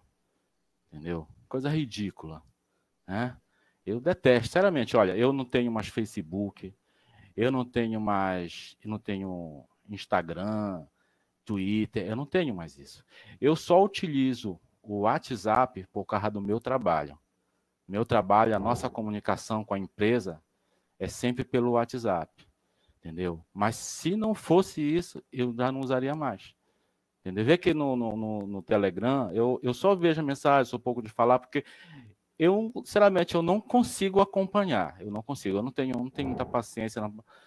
[0.86, 1.26] Entendeu?
[1.48, 2.40] Coisa ridícula.
[3.04, 3.36] Né?
[3.84, 6.72] Eu detesto, sinceramente, olha, eu não tenho mais Facebook,
[7.36, 10.86] eu não tenho mais, eu não tenho Instagram,
[11.44, 13.04] Twitter, eu não tenho mais isso.
[13.40, 17.18] Eu só utilizo o WhatsApp por causa do meu trabalho.
[17.88, 20.40] Meu trabalho, a nossa comunicação com a empresa
[20.96, 22.47] é sempre pelo WhatsApp.
[22.98, 23.44] Entendeu?
[23.52, 26.54] Mas se não fosse isso, eu já não usaria mais.
[27.20, 27.44] Entendeu?
[27.44, 31.02] Vê que no, no, no, no Telegram, eu, eu só vejo a mensagem, sou pouco
[31.02, 31.64] de falar, porque
[32.38, 34.96] eu, sinceramente, eu não consigo acompanhar.
[35.00, 37.00] Eu não consigo, eu não tenho, não tenho muita paciência.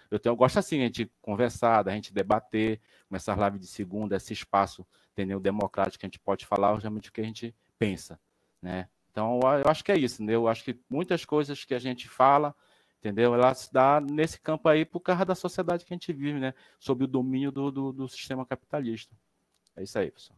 [0.09, 4.17] Eu, tenho, eu gosto assim, a gente conversar, a gente debater, começar live de segunda,
[4.17, 5.39] esse espaço, entendeu?
[5.39, 8.19] Democrático que a gente pode falar realmente o que a gente pensa,
[8.61, 8.89] né?
[9.09, 10.41] Então, eu acho que é isso, entendeu?
[10.41, 12.55] Eu acho que muitas coisas que a gente fala,
[13.01, 13.33] entendeu?
[13.33, 16.53] Ela se dá nesse campo aí por causa da sociedade que a gente vive, né?
[16.79, 19.15] Sob o domínio do, do, do sistema capitalista.
[19.75, 20.37] É isso aí, pessoal.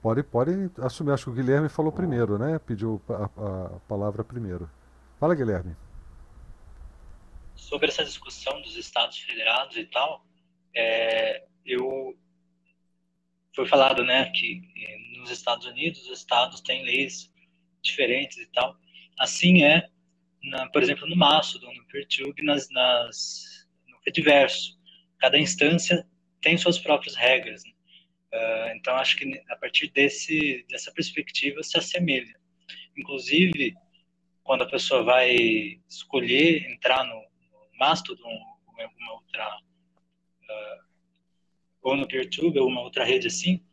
[0.00, 1.12] Pode, pode assumir.
[1.12, 2.58] Acho que o Guilherme falou primeiro, né?
[2.58, 3.24] Pediu a,
[3.76, 4.70] a palavra primeiro.
[5.20, 5.76] Fala, Guilherme.
[7.54, 10.24] Sobre essa discussão dos estados federados e tal,
[10.74, 12.16] é, eu
[13.54, 14.60] foi falado, né, que
[15.18, 17.32] nos Estados Unidos os estados têm leis
[17.80, 18.76] diferentes e tal.
[19.18, 19.88] Assim é,
[20.44, 24.78] na, por exemplo, no Mastodon, no PeerTube, nas, nas, no Fediverso.
[25.18, 26.06] Cada instância
[26.40, 27.62] tem suas próprias regras.
[27.64, 27.72] Né?
[28.32, 32.34] Uh, então, acho que a partir desse, dessa perspectiva se assemelha.
[32.96, 33.74] Inclusive,
[34.42, 40.84] quando a pessoa vai escolher entrar no, no Mastodon ou em alguma outra, uh,
[41.82, 43.64] ou no PeerTube ou uma outra rede assim,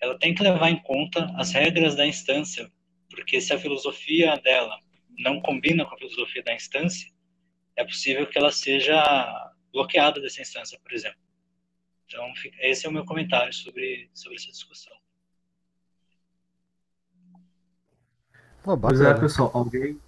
[0.00, 2.70] ela tem que levar em conta as regras da instância,
[3.10, 4.78] porque se a filosofia dela
[5.18, 7.10] não combina com a filosofia da instância,
[7.76, 9.02] é possível que ela seja
[9.72, 11.18] bloqueada dessa instância, por exemplo.
[12.06, 14.92] Então, esse é o meu comentário sobre, sobre essa discussão.
[18.80, 19.98] pois é, pessoal, alguém,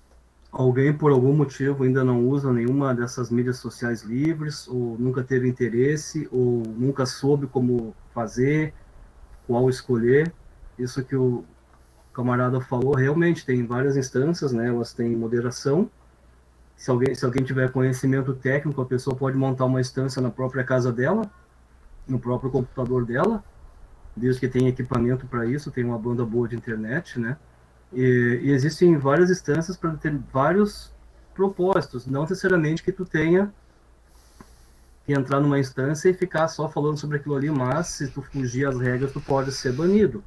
[0.50, 5.48] alguém por algum motivo ainda não usa nenhuma dessas mídias sociais livres, ou nunca teve
[5.48, 8.74] interesse, ou nunca soube como fazer,
[9.46, 10.32] qual escolher.
[10.78, 11.44] Isso que o
[12.12, 14.68] camarada falou, realmente tem várias instâncias, né?
[14.68, 15.90] Elas têm moderação.
[16.76, 20.64] Se alguém, se alguém tiver conhecimento técnico, a pessoa pode montar uma instância na própria
[20.64, 21.30] casa dela,
[22.06, 23.42] no próprio computador dela,
[24.16, 27.36] desde que tem equipamento para isso, tem uma banda boa de internet, né?
[27.92, 30.92] E, e existem várias instâncias para ter vários
[31.34, 33.52] propósitos, não necessariamente que tu tenha
[35.06, 38.66] que entrar numa instância e ficar só falando sobre aquilo ali, mas se tu fugir
[38.66, 40.22] às regras, tu pode ser banido.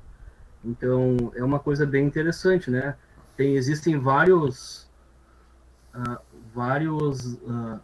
[0.65, 2.95] Então, é uma coisa bem interessante, né?
[3.37, 4.89] Tem, existem vários,
[5.93, 6.17] uh,
[6.53, 7.79] vários uh,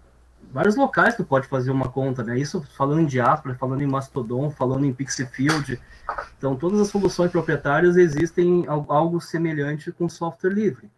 [0.52, 2.38] vários locais que pode fazer uma conta, né?
[2.38, 5.80] Isso falando em Diaspora, falando em Mastodon, falando em Pixifield.
[6.38, 10.90] Então, todas as soluções proprietárias existem algo semelhante com software livre.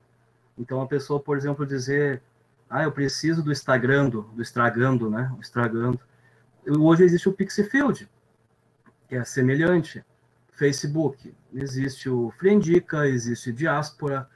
[0.57, 2.21] Então, a pessoa, por exemplo, dizer,
[2.69, 5.31] ah, eu preciso do Instagrando, do Estragando, né?
[5.37, 5.99] O Estragando.
[6.67, 8.09] Hoje existe o Pixifield,
[9.07, 10.03] que é semelhante.
[10.55, 14.27] Facebook, existe o Friendica, existe Diaspora,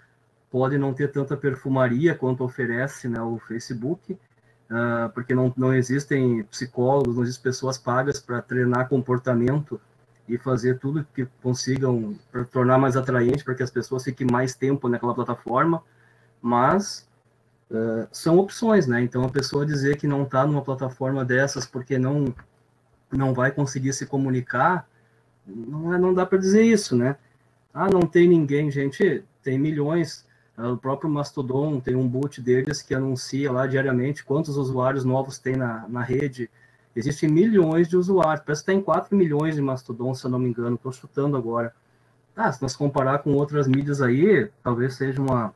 [0.50, 6.44] pode não ter tanta perfumaria quanto oferece né, o Facebook, uh, porque não, não existem
[6.46, 9.80] psicólogos, não existem pessoas pagas para treinar comportamento
[10.28, 14.56] e fazer tudo que consigam para tornar mais atraente, para que as pessoas fiquem mais
[14.56, 15.82] tempo naquela plataforma,
[16.42, 17.08] mas
[17.72, 19.02] uh, são opções, né?
[19.02, 22.34] Então a pessoa dizer que não está numa plataforma dessas porque não
[23.10, 24.86] não vai conseguir se comunicar,
[25.48, 27.16] não, é, não dá para dizer isso, né?
[27.74, 32.96] Ah, não tem ninguém, gente, tem milhões o próprio Mastodon tem um boot deles que
[32.96, 36.50] anuncia lá diariamente quantos usuários novos tem na, na rede.
[36.96, 40.50] Existem milhões de usuários, parece que tem 4 milhões de Mastodon, se eu não me
[40.50, 41.76] engano, estou chutando agora.
[42.36, 45.54] Ah, se nós comparar com outras mídias aí, talvez seja uma,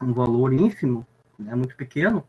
[0.00, 1.06] um valor ínfimo,
[1.38, 2.24] né, muito pequeno,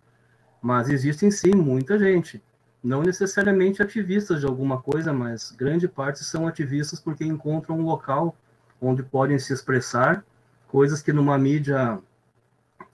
[0.61, 2.43] mas existem sim muita gente.
[2.83, 8.35] Não necessariamente ativistas de alguma coisa, mas grande parte são ativistas porque encontram um local
[8.81, 10.25] onde podem se expressar
[10.67, 11.97] coisas que numa mídia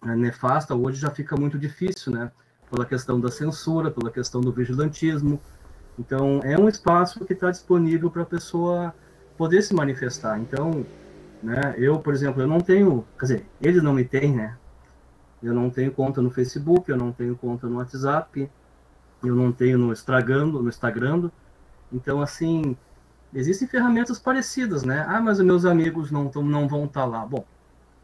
[0.03, 2.31] né, nefasta hoje já fica muito difícil, né?
[2.69, 5.41] Pela questão da censura, pela questão do vigilantismo.
[5.97, 8.93] Então, é um espaço que está disponível para a pessoa
[9.37, 10.39] poder se manifestar.
[10.39, 10.85] Então,
[11.41, 14.55] né, eu, por exemplo, eu não tenho, quer dizer, eles não me têm, né?
[15.41, 18.49] Eu não tenho conta no Facebook, eu não tenho conta no WhatsApp,
[19.23, 21.29] eu não tenho no Instagram, no Instagram.
[21.91, 22.75] Então, assim,
[23.33, 25.05] existem ferramentas parecidas, né?
[25.07, 27.25] Ah, mas os meus amigos não, tão, não vão estar tá lá.
[27.25, 27.45] Bom,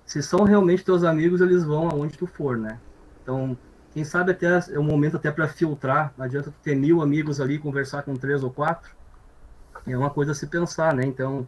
[0.06, 2.80] se são realmente teus amigos, eles vão aonde tu for, né?
[3.24, 3.58] Então,
[3.92, 6.14] quem sabe até é um momento até para filtrar.
[6.18, 8.94] Não adianta tu ter mil amigos ali conversar com três ou quatro.
[9.88, 11.06] É uma coisa a se pensar, né?
[11.06, 11.48] Então,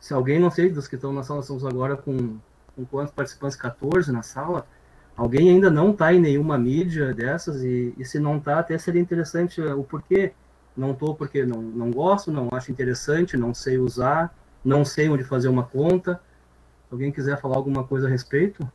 [0.00, 2.38] se alguém, não sei, dos que estão na sala, estamos agora com,
[2.74, 3.56] com quantos participantes?
[3.56, 4.66] 14 na sala.
[5.16, 9.00] Alguém ainda não está em nenhuma mídia dessas e, e se não está, até seria
[9.00, 10.32] interessante o porquê.
[10.76, 14.34] Não estou porque não, não gosto, não acho interessante, não sei usar,
[14.64, 16.20] não sei onde fazer uma conta
[16.92, 18.70] Alguém quiser falar alguma coisa a respeito?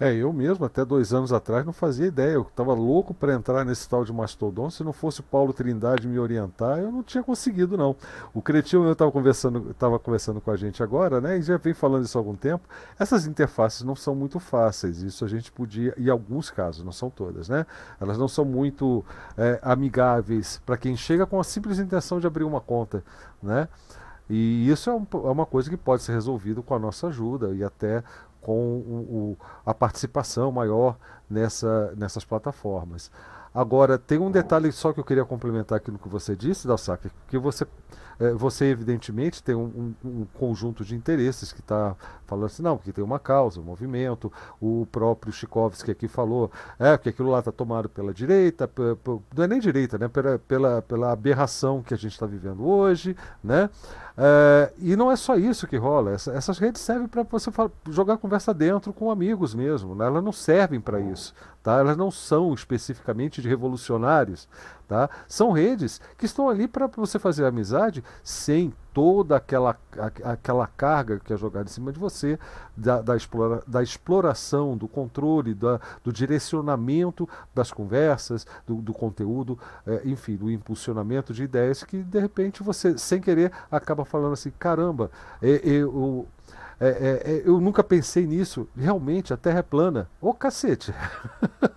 [0.00, 2.32] É, eu mesmo, até dois anos atrás, não fazia ideia.
[2.32, 4.70] Eu estava louco para entrar nesse tal de Mastodon.
[4.70, 7.94] Se não fosse o Paulo Trindade me orientar, eu não tinha conseguido, não.
[8.32, 11.36] O Cretinho eu estava conversando, tava conversando com a gente agora, né?
[11.36, 12.66] E já vem falando isso há algum tempo.
[12.98, 15.02] Essas interfaces não são muito fáceis.
[15.02, 17.66] Isso a gente podia, em alguns casos, não são todas, né?
[18.00, 19.04] Elas não são muito
[19.36, 23.04] é, amigáveis para quem chega com a simples intenção de abrir uma conta,
[23.42, 23.68] né?
[24.30, 27.52] E isso é, um, é, uma coisa que pode ser resolvido com a nossa ajuda
[27.52, 28.04] e até
[28.40, 30.96] com o, o, a participação maior
[31.28, 33.10] nessa, nessas plataformas.
[33.52, 37.10] Agora, tem um detalhe só que eu queria complementar aqui no que você disse, Dalsac,
[37.28, 37.66] que você
[38.36, 42.92] você evidentemente tem um, um, um, conjunto de interesses que está falando assim, não, porque
[42.92, 44.30] tem uma causa, um movimento,
[44.60, 48.70] o próprio Chikovski aqui falou, é, que aquilo lá está tomado pela direita,
[49.34, 53.16] não é nem direita, né, pela, pela, pela aberração que a gente está vivendo hoje,
[53.42, 53.70] né,
[54.18, 57.50] é, e não é só isso que rola, essa, essas redes servem para você
[57.88, 62.10] jogar conversa dentro com amigos mesmo, né, elas não servem para isso, tá, elas não
[62.10, 64.48] são especificamente de revolucionários,
[64.90, 65.08] Tá?
[65.28, 69.78] São redes que estão ali para você fazer amizade sem toda aquela,
[70.24, 72.36] aquela carga que é jogada em cima de você,
[72.76, 79.56] da, da, explora, da exploração, do controle, da, do direcionamento das conversas, do, do conteúdo,
[79.86, 84.50] é, enfim, do impulsionamento de ideias que de repente você, sem querer, acaba falando assim:
[84.58, 85.08] caramba,
[85.40, 86.26] é, eu,
[86.80, 88.66] é, é, é, eu nunca pensei nisso.
[88.74, 90.08] Realmente, a Terra é plana.
[90.18, 90.94] Ô cacete!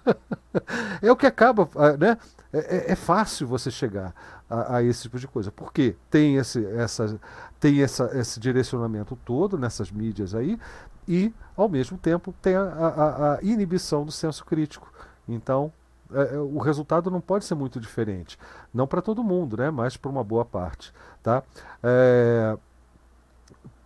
[1.02, 1.70] é o que acaba,
[2.00, 2.18] né?
[2.54, 4.14] É, é, é, fácil você chegar
[4.50, 5.52] a, a, esse tipo de coisa.
[5.52, 7.20] Porque tem esse, essa,
[7.60, 10.58] tem essa, esse direcionamento todo nessas mídias aí
[11.06, 14.90] e, ao mesmo tempo, tem a, a, a inibição do senso crítico.
[15.28, 15.74] Então,
[16.14, 18.38] é o resultado não pode ser muito diferente.
[18.74, 19.70] Não para todo mundo, né?
[19.70, 20.94] mas para uma boa parte.
[21.22, 21.44] Tá?
[21.82, 22.58] É,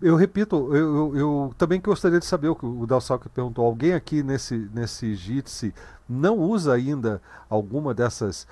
[0.02, 3.66] eu repito, eu, eu, eu, também gostaria de saber o que o Dalsalk perguntou.
[3.66, 5.74] Alguém aqui nesse, nesse Jitsi
[6.08, 8.48] não usa ainda alguma dessas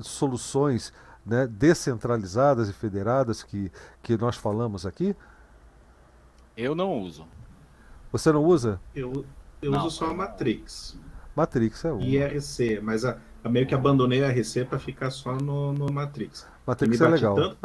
[0.00, 0.92] soluções
[1.24, 3.70] né, descentralizadas e federadas que,
[4.02, 5.14] que nós falamos aqui?
[6.56, 7.26] Eu não uso.
[8.10, 8.80] Você não usa?
[8.94, 9.26] Eu,
[9.60, 10.98] eu não, uso só a Matrix.
[11.34, 12.02] Matrix é uma.
[12.02, 16.46] IRC, mas a, a meio que abandonei a RC para ficar só no, no Matrix.
[16.66, 17.34] Matrix é legal.
[17.34, 17.58] tanto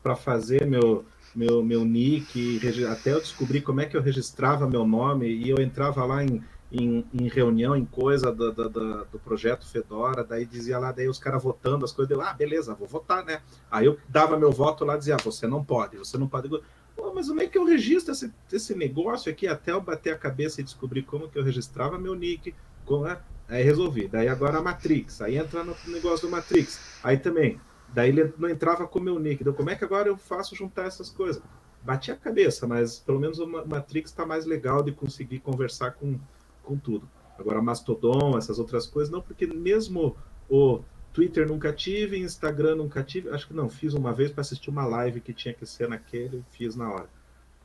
[0.00, 4.86] para fazer meu meu, meu nick, até eu descobrir como é que eu registrava meu
[4.86, 6.42] nome e eu entrava lá em,
[6.72, 11.08] em, em reunião, em coisa do, do, do, do, projeto Fedora, daí dizia lá, daí
[11.08, 13.42] os caras votando as coisas, eu, ah, beleza, vou votar, né?
[13.70, 16.48] Aí eu dava meu voto lá, dizia, ah, você não pode, você não pode.
[16.96, 20.18] Pô, mas como é que eu registro esse, esse negócio aqui até eu bater a
[20.18, 22.54] cabeça e descobrir como que eu registrava meu nick,
[22.84, 23.20] como é?
[23.48, 24.06] Aí resolvi.
[24.06, 27.00] Daí agora a Matrix, aí entra no negócio do Matrix.
[27.02, 27.60] Aí também,
[27.92, 29.42] Daí ele não entrava com o meu nick.
[29.42, 31.42] Então, como é que agora eu faço juntar essas coisas?
[31.82, 36.18] Bati a cabeça, mas pelo menos o Matrix está mais legal de conseguir conversar com,
[36.62, 37.08] com tudo.
[37.38, 40.14] Agora, Mastodon, essas outras coisas, não, porque mesmo
[40.48, 43.30] o Twitter nunca tive, Instagram nunca tive.
[43.30, 46.44] Acho que não, fiz uma vez para assistir uma live que tinha que ser naquele,
[46.50, 47.08] fiz na hora.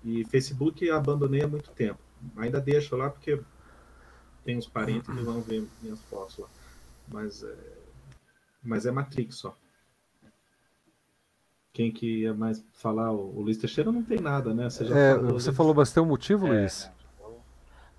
[0.04, 2.00] E Facebook abandonei há muito tempo.
[2.38, 3.40] Ainda deixo lá porque
[4.46, 6.48] tem uns parentes que vão ver minhas fotos lá.
[7.12, 7.56] Mas é,
[8.64, 9.56] mas é Matrix só
[11.76, 13.12] quem que ia mais falar?
[13.12, 14.70] O, Luiz Teixeira não tem nada, né?
[14.70, 16.90] Você, é, falou, você falou, mas tem um motivo, é, Luiz?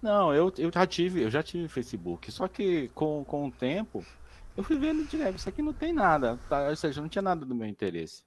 [0.01, 2.33] Não, eu, eu já tive, eu já tive Facebook.
[2.33, 4.03] Só que com, com o tempo,
[4.57, 6.71] eu fui vendo direto, isso aqui não tem nada, tá?
[6.71, 8.25] ou seja, não tinha nada do meu interesse.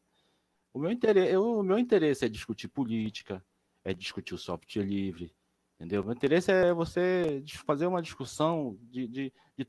[0.71, 3.43] O meu interesse, eu, o meu interesse é discutir política,
[3.84, 5.34] é discutir o software livre,
[5.80, 6.06] Entendeu?
[6.06, 9.65] O interesse é você fazer uma discussão de, de, de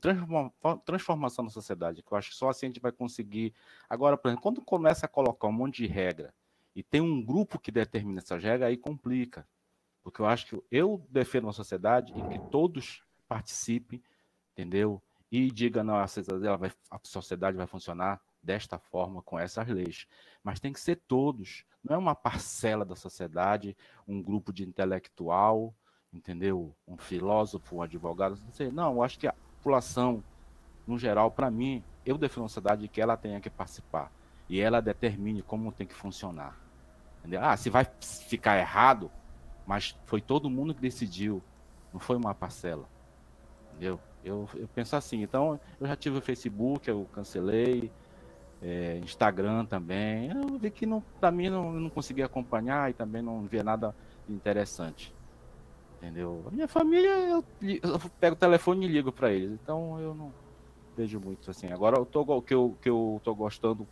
[0.85, 3.53] transformação na sociedade, que eu acho que só assim a gente vai conseguir.
[3.89, 6.33] Agora, por exemplo, quando começa a colocar um monte de regra
[6.75, 9.47] e tem um grupo que determina essas regras, aí complica.
[10.03, 14.03] Porque eu acho que eu defendo uma sociedade em que todos participem,
[14.51, 15.01] entendeu?
[15.31, 20.07] E diga, não, a sociedade vai, a sociedade vai funcionar desta forma, com essas leis.
[20.43, 21.63] Mas tem que ser todos.
[21.81, 25.73] Não é uma parcela da sociedade, um grupo de intelectual,
[26.13, 26.73] entendeu?
[26.87, 28.71] Um filósofo, um advogado, não sei.
[28.71, 30.23] Não, eu acho que a população,
[30.85, 34.11] no geral, para mim, eu defino uma sociedade que ela tenha que participar
[34.49, 36.57] e ela determine como tem que funcionar.
[37.19, 37.41] Entendeu?
[37.43, 37.85] Ah, se vai
[38.27, 39.11] ficar errado,
[39.65, 41.41] mas foi todo mundo que decidiu,
[41.93, 42.89] não foi uma parcela.
[43.69, 43.99] Entendeu?
[44.23, 47.91] Eu, eu penso assim, então eu já tive o Facebook, eu cancelei,
[48.61, 50.29] é, Instagram também.
[50.29, 50.85] Eu vi que
[51.19, 53.95] para mim não, não consegui acompanhar e também não via nada
[54.29, 55.13] interessante.
[56.01, 56.43] Entendeu?
[56.47, 59.51] A minha família, eu, eu pego o telefone e ligo para eles.
[59.51, 60.33] Então eu não
[60.97, 61.71] vejo muito assim.
[61.71, 63.87] Agora eu tô, que eu, que eu tô gostando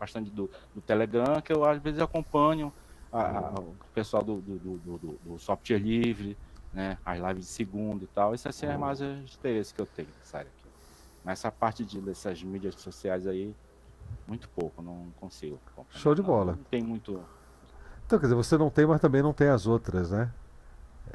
[0.00, 2.72] bastante do, do Telegram, que eu às vezes acompanho
[3.12, 6.36] a, a, o pessoal do, do, do, do, software livre,
[6.72, 6.96] né?
[7.04, 8.34] As lives de segunda e tal.
[8.34, 10.08] Isso assim é mais o interesse que eu tenho.
[10.32, 10.48] Aqui.
[11.22, 13.54] Mas essa parte de, dessas mídias sociais aí,
[14.26, 15.58] muito pouco, não consigo.
[15.90, 16.52] Show de bola.
[16.52, 17.22] Não, não tem muito.
[18.06, 20.32] Então, quer dizer, você não tem, mas também não tem as outras, né?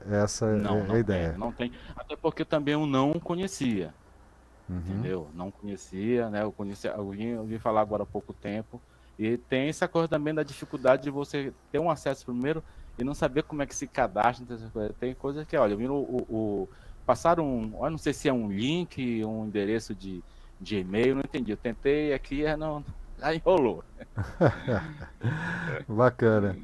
[0.09, 1.29] Essa não, é não a ideia.
[1.29, 1.71] Tem, não tem.
[1.95, 3.93] Até porque também eu não conhecia.
[4.69, 4.77] Uhum.
[4.77, 5.27] Entendeu?
[5.33, 6.43] Não conhecia, né?
[6.43, 8.81] Eu conhecia, eu vim, eu vim falar agora há pouco tempo.
[9.17, 12.63] E tem essa coisa também da dificuldade de você ter um acesso primeiro
[12.99, 14.45] e não saber como é que se cadastra.
[14.99, 16.69] Tem coisas que, olha, eu vi o, o,
[17.05, 20.23] passaram um, eu não sei se é um link, um endereço de,
[20.59, 21.51] de e-mail, não entendi.
[21.51, 22.83] Eu tentei aqui, não,
[23.21, 23.83] aí enrolou.
[25.87, 26.55] Bacana.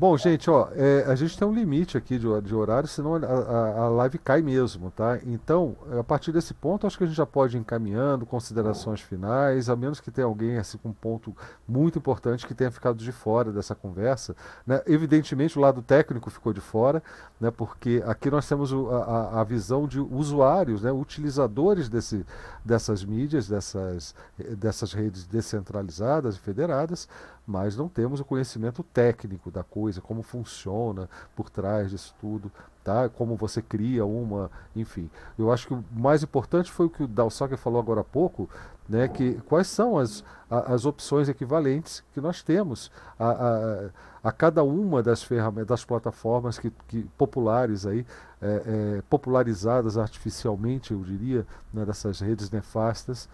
[0.00, 3.80] Bom, gente, ó, é, a gente tem um limite aqui de, de horário, senão a,
[3.80, 5.18] a, live cai mesmo, tá?
[5.26, 9.68] Então, a partir desse ponto, acho que a gente já pode ir encaminhando considerações finais,
[9.68, 13.10] a menos que tenha alguém assim com um ponto muito importante que tenha ficado de
[13.10, 14.36] fora dessa conversa.
[14.64, 14.80] Né?
[14.86, 17.02] Evidentemente, o lado técnico ficou de fora,
[17.40, 17.50] né?
[17.50, 20.92] Porque aqui nós temos o, a, a, visão de usuários, né?
[20.92, 22.24] Utilizadores desse,
[22.64, 24.14] dessas mídias, dessas,
[24.56, 27.08] dessas redes descentralizadas e federadas,
[27.48, 32.52] mas não temos o conhecimento técnico da coisa, como funciona por trás disso tudo,
[32.84, 33.08] tá?
[33.08, 35.08] Como você cria uma, enfim.
[35.38, 38.50] Eu acho que o mais importante foi o que o Dalsaga falou agora há pouco,
[38.86, 39.08] né?
[39.08, 43.90] Que quais são as, as opções equivalentes que nós temos a, a,
[44.28, 48.04] a cada uma das ferramentas, das plataformas que, que populares aí,
[48.42, 53.26] é, é, popularizadas artificialmente, eu diria, né, dessas redes nefastas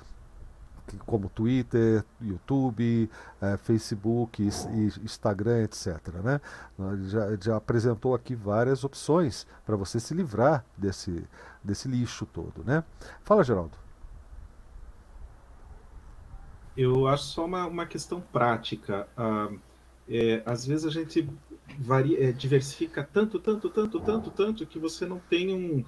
[1.06, 5.97] como Twitter, YouTube, é, Facebook, e Instagram, etc.
[6.23, 6.40] Né?
[7.05, 11.24] Já, já apresentou aqui várias opções para você se livrar desse,
[11.62, 12.62] desse lixo todo.
[12.65, 12.85] Né?
[13.23, 13.77] Fala, Geraldo.
[16.77, 19.06] Eu acho só uma, uma questão prática.
[19.16, 19.48] Ah,
[20.09, 21.28] é, às vezes a gente
[21.78, 25.85] varia, é, diversifica tanto, tanto, tanto, tanto, tanto, que você não tem um.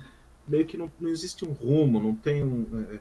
[0.48, 2.66] meio que não, não existe um rumo, não tem um.
[2.90, 3.01] É,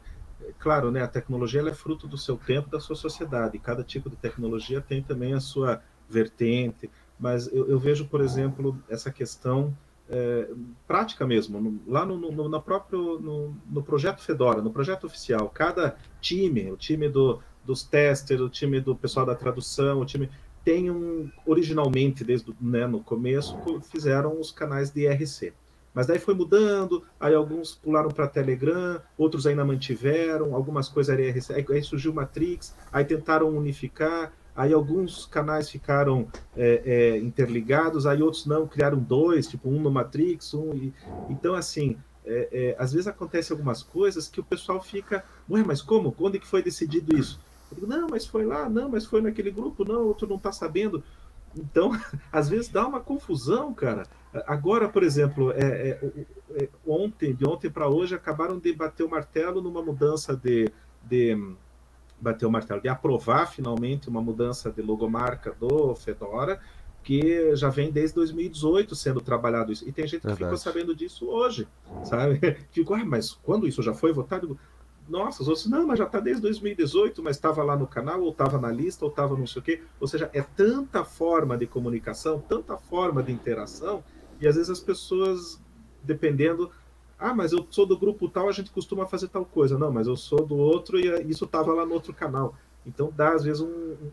[0.60, 3.60] claro, né, a tecnologia é fruto do seu tempo, da sua sociedade.
[3.60, 6.90] Cada tipo de tecnologia tem também a sua vertente.
[7.20, 9.76] Mas eu, eu vejo, por exemplo, essa questão
[10.10, 10.50] é,
[10.88, 15.50] prática mesmo, no, lá no, no, no próprio no, no, projeto Fedora, no projeto oficial,
[15.50, 20.30] cada time, o time do, dos testers, o time do pessoal da tradução, o time
[20.64, 23.58] tem um originalmente desde né, no começo
[23.92, 25.54] fizeram os canais de IRC.
[25.96, 31.34] Mas daí foi mudando, aí alguns pularam para Telegram, outros ainda mantiveram, algumas coisas aí,
[31.58, 38.46] aí surgiu Matrix, aí tentaram unificar, aí alguns canais ficaram é, é, interligados, aí outros
[38.46, 40.74] não, criaram dois, tipo um no Matrix, um.
[40.74, 40.94] E,
[41.30, 45.82] então, assim, é, é às vezes acontece algumas coisas que o pessoal fica, ué, mas
[45.82, 46.12] como?
[46.12, 47.40] Quando é que foi decidido isso?
[47.72, 50.52] Eu digo, não, mas foi lá, não, mas foi naquele grupo, não, outro não está
[50.52, 51.02] sabendo.
[51.56, 51.92] Então,
[52.32, 54.06] às vezes dá uma confusão, cara.
[54.46, 56.12] Agora, por exemplo, é, é,
[56.64, 60.70] é, ontem, de ontem para hoje, acabaram de bater o martelo numa mudança de,
[61.04, 61.38] de
[62.20, 66.60] bater o martelo, de aprovar finalmente uma mudança de logomarca do Fedora,
[67.04, 69.88] que já vem desde 2018 sendo trabalhado isso.
[69.88, 70.46] E tem gente que Verdade.
[70.46, 71.68] ficou sabendo disso hoje,
[72.04, 72.40] sabe?
[72.72, 74.58] Ficou, ah, mas quando isso já foi votado?
[75.08, 78.32] Nossa, os outros, não, mas já está desde 2018, mas estava lá no canal, ou
[78.32, 79.84] estava na lista, ou estava não sei o quê.
[80.00, 84.04] Ou seja, é tanta forma de comunicação, tanta forma de interação,
[84.40, 85.60] e às vezes as pessoas,
[86.04, 86.72] dependendo,
[87.18, 89.78] ah, mas eu sou do grupo tal, a gente costuma fazer tal coisa.
[89.78, 92.56] Não, mas eu sou do outro e isso estava lá no outro canal.
[92.86, 94.12] Então dá, às vezes, um, um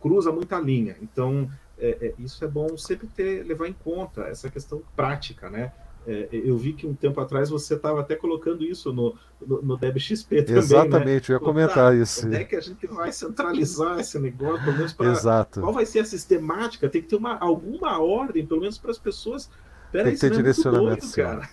[0.00, 0.96] cruza muita linha.
[1.00, 5.72] Então, é, é, isso é bom sempre ter, levar em conta essa questão prática, né?
[6.06, 9.76] É, eu vi que um tempo atrás você estava até colocando isso no, no, no
[9.76, 10.54] DebXP também.
[10.54, 10.58] Né?
[10.58, 11.36] Exatamente, né?
[11.36, 12.22] eu ia comentar isso.
[12.22, 15.10] Como é que a gente vai centralizar esse negócio, pelo menos para.
[15.10, 15.60] Exato.
[15.60, 16.88] Qual vai ser a sistemática?
[16.88, 19.48] Tem que ter uma, alguma ordem, pelo menos para as pessoas.
[19.92, 21.48] Pera Tem que ter direcionamento, doido, cara.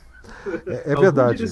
[0.67, 1.45] É, é verdade.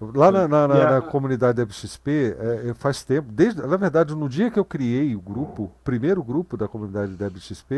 [0.00, 4.50] Lá na, na, na, na comunidade da é, faz tempo, desde, na verdade, no dia
[4.50, 7.28] que eu criei o grupo, primeiro grupo da comunidade da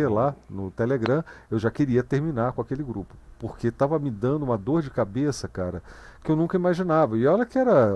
[0.08, 3.14] lá no Telegram, eu já queria terminar com aquele grupo.
[3.38, 5.82] Porque estava me dando uma dor de cabeça, cara,
[6.22, 7.16] que eu nunca imaginava.
[7.16, 7.94] E olha que era,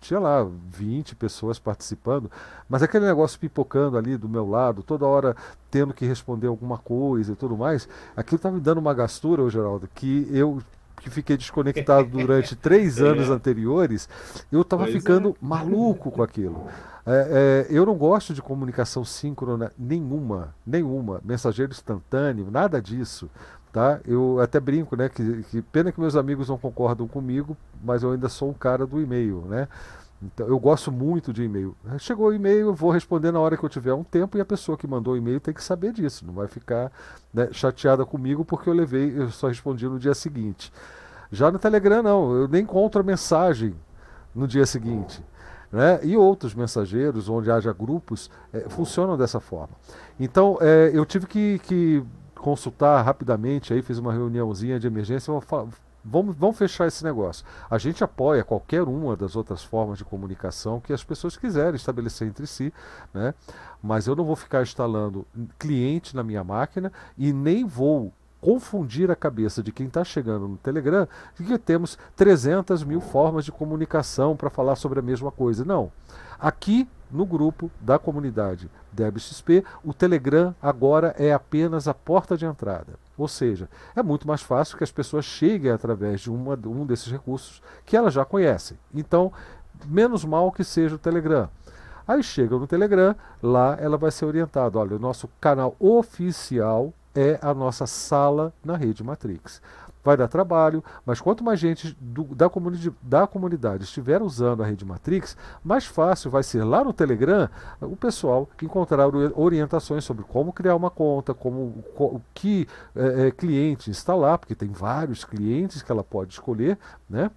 [0.00, 2.30] tinha lá 20 pessoas participando,
[2.66, 5.36] mas aquele negócio pipocando ali do meu lado, toda hora
[5.70, 7.86] tendo que responder alguma coisa e tudo mais,
[8.16, 10.62] aquilo estava me dando uma gastura, Geraldo, que eu
[11.00, 13.06] que fiquei desconectado durante três é.
[13.06, 14.08] anos anteriores,
[14.50, 15.34] eu estava ficando é.
[15.40, 16.66] maluco com aquilo.
[17.06, 23.30] É, é, eu não gosto de comunicação síncrona nenhuma, nenhuma, mensageiro instantâneo, nada disso.
[23.72, 24.00] Tá?
[24.06, 25.08] Eu até brinco, né?
[25.08, 28.86] Que, que pena que meus amigos não concordam comigo, mas eu ainda sou um cara
[28.86, 29.68] do e-mail, né?
[30.20, 31.76] Então, eu gosto muito de e-mail.
[31.98, 34.44] Chegou o e-mail, eu vou responder na hora que eu tiver um tempo e a
[34.44, 36.26] pessoa que mandou o e-mail tem que saber disso.
[36.26, 36.90] Não vai ficar
[37.32, 40.72] né, chateada comigo porque eu levei, eu só respondi no dia seguinte.
[41.30, 43.74] Já no Telegram não, eu nem encontro a mensagem
[44.34, 45.22] no dia seguinte.
[45.70, 46.00] Né?
[46.02, 49.74] E outros mensageiros, onde haja grupos, é, funcionam dessa forma.
[50.18, 52.02] Então, é, eu tive que, que,
[52.34, 55.32] consultar rapidamente, aí fiz uma reuniãozinha de emergência,
[56.04, 57.44] vamos, vamos fechar esse negócio.
[57.70, 62.28] A gente apoia qualquer uma das outras formas de comunicação que as pessoas quiserem estabelecer
[62.28, 62.72] entre si,
[63.12, 63.34] né?
[63.82, 65.26] mas eu não vou ficar instalando
[65.58, 70.56] cliente na minha máquina e nem vou confundir a cabeça de quem está chegando no
[70.56, 75.64] Telegram de que temos 300 mil formas de comunicação para falar sobre a mesma coisa.
[75.64, 75.90] Não.
[76.38, 82.94] Aqui no grupo da comunidade DebXP, o Telegram agora é apenas a porta de entrada.
[83.16, 87.10] Ou seja, é muito mais fácil que as pessoas cheguem através de uma, um desses
[87.10, 88.78] recursos que elas já conhecem.
[88.94, 89.32] Então,
[89.86, 91.48] menos mal que seja o Telegram.
[92.06, 94.78] Aí chega no Telegram, lá ela vai ser orientada.
[94.78, 99.60] Olha, o nosso canal oficial é a nossa sala na rede Matrix.
[100.04, 104.66] Vai dar trabalho, mas quanto mais gente do, da, comunidade, da comunidade estiver usando a
[104.66, 107.50] rede Matrix, mais fácil vai ser lá no Telegram
[107.80, 113.90] o pessoal encontrar orientações sobre como criar uma conta, como o que é, é, cliente
[113.90, 116.78] instalar, porque tem vários clientes que ela pode escolher,
[117.10, 117.30] né?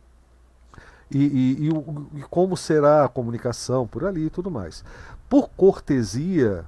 [1.10, 4.86] E, e, e, e como será a comunicação por ali e tudo mais.
[5.28, 6.64] Por cortesia,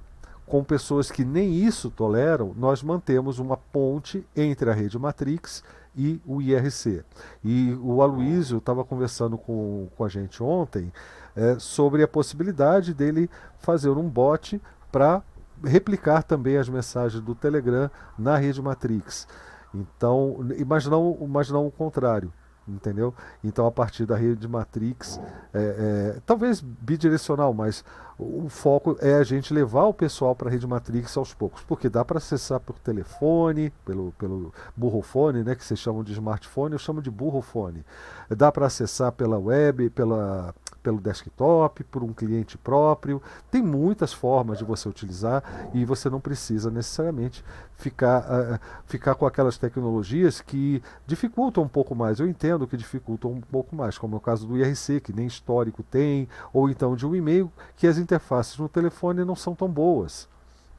[0.54, 5.64] com pessoas que nem isso toleram, nós mantemos uma ponte entre a rede Matrix
[5.96, 7.04] e o IRC.
[7.44, 10.94] E o Aloysio estava conversando com, com a gente ontem
[11.36, 14.62] é, sobre a possibilidade dele fazer um bot
[14.92, 15.24] para
[15.64, 19.28] replicar também as mensagens do Telegram na rede Matrix.
[19.74, 22.32] Então, mas não, mas não o contrário
[22.68, 23.14] entendeu?
[23.44, 25.20] Então a partir da rede Matrix,
[25.54, 27.84] é, é, talvez bidirecional, mas
[28.18, 31.90] o foco é a gente levar o pessoal para a rede Matrix aos poucos, porque
[31.90, 36.80] dá para acessar por telefone, pelo, pelo burrofone, né, que vocês chamam de smartphone, eu
[36.80, 37.84] chamo de burrofone.
[38.30, 40.54] Dá para acessar pela web, pela
[40.84, 43.22] pelo desktop, por um cliente próprio.
[43.50, 47.44] Tem muitas formas de você utilizar e você não precisa necessariamente
[47.76, 52.20] ficar, uh, ficar com aquelas tecnologias que dificultam um pouco mais.
[52.20, 55.26] Eu entendo que dificultam um pouco mais, como é o caso do IRC, que nem
[55.26, 59.70] histórico tem, ou então de um e-mail, que as interfaces no telefone não são tão
[59.70, 60.28] boas.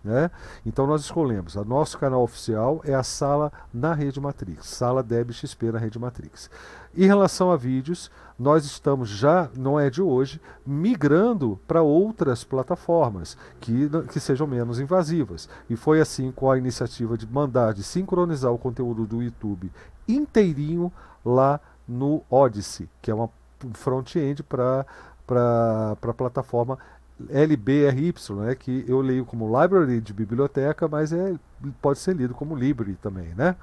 [0.04, 0.30] Né?
[0.66, 5.32] Então nós escolhemos, o nosso canal oficial é a sala na Rede Matrix, sala Deb
[5.32, 6.50] XP na Rede Matrix.
[6.96, 13.36] Em relação a vídeos, nós estamos já, não é de hoje, migrando para outras plataformas
[13.60, 15.48] que, que sejam menos invasivas.
[15.68, 19.70] E foi assim com a iniciativa de mandar, de sincronizar o conteúdo do YouTube
[20.08, 20.92] inteirinho
[21.24, 23.30] lá no Odyssey, que é uma
[23.72, 24.86] front-end para
[25.30, 26.78] a plataforma
[27.30, 31.34] LBRY, né, que eu leio como library de biblioteca, mas é,
[31.80, 33.32] pode ser lido como library também.
[33.34, 33.54] Né?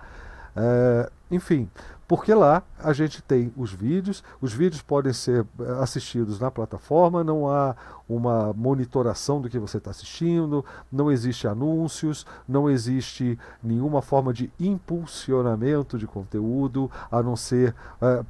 [0.56, 1.70] É, enfim,
[2.12, 7.24] porque lá a gente tem os vídeos, os vídeos podem ser eh, assistidos na plataforma,
[7.24, 7.74] não há
[8.10, 14.52] uma monitoração do que você está assistindo, não existe anúncios, não existe nenhuma forma de
[14.60, 18.26] impulsionamento de conteúdo, a não ser uh,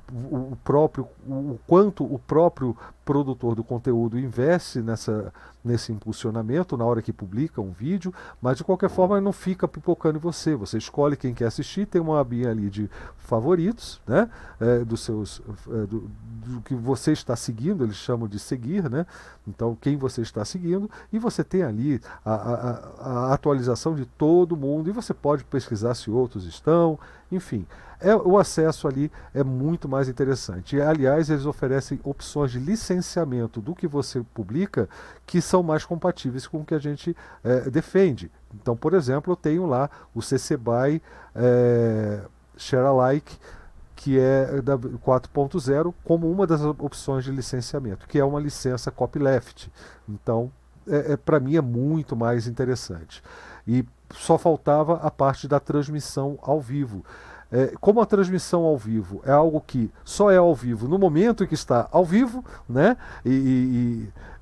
[0.52, 5.34] o próprio, o quanto o próprio produtor do conteúdo investe nessa,
[5.66, 10.18] nesse impulsionamento na hora que publica um vídeo, mas de qualquer forma não fica pipocando
[10.18, 10.56] em você.
[10.56, 13.70] Você escolhe quem quer assistir, tem uma abinha ali de favoritos,
[14.07, 14.30] né?
[14.60, 16.10] É, dos seus, é, do,
[16.45, 19.06] do, que você está seguindo, eles chamam de seguir, né?
[19.48, 24.57] Então, quem você está seguindo, e você tem ali a, a, a atualização de todo
[24.57, 26.99] mundo, e você pode pesquisar se outros estão,
[27.31, 27.65] enfim.
[28.02, 30.76] É, o acesso ali é muito mais interessante.
[30.76, 34.89] E, aliás, eles oferecem opções de licenciamento do que você publica
[35.26, 38.31] que são mais compatíveis com o que a gente é, defende.
[38.56, 40.99] Então, por exemplo, eu tenho lá o CC BY
[41.35, 42.22] é,
[42.57, 43.38] Share Alike,
[44.02, 49.72] que é da 4.0, como uma das opções de licenciamento, que é uma licença copyleft.
[50.10, 50.52] Então,
[50.88, 53.22] é, é para mim é muito mais interessante.
[53.68, 57.06] E só faltava a parte da transmissão ao vivo.
[57.52, 61.44] É, como a transmissão ao vivo é algo que só é ao vivo no momento
[61.44, 62.95] em que está ao vivo, né?
[63.26, 63.34] E, e,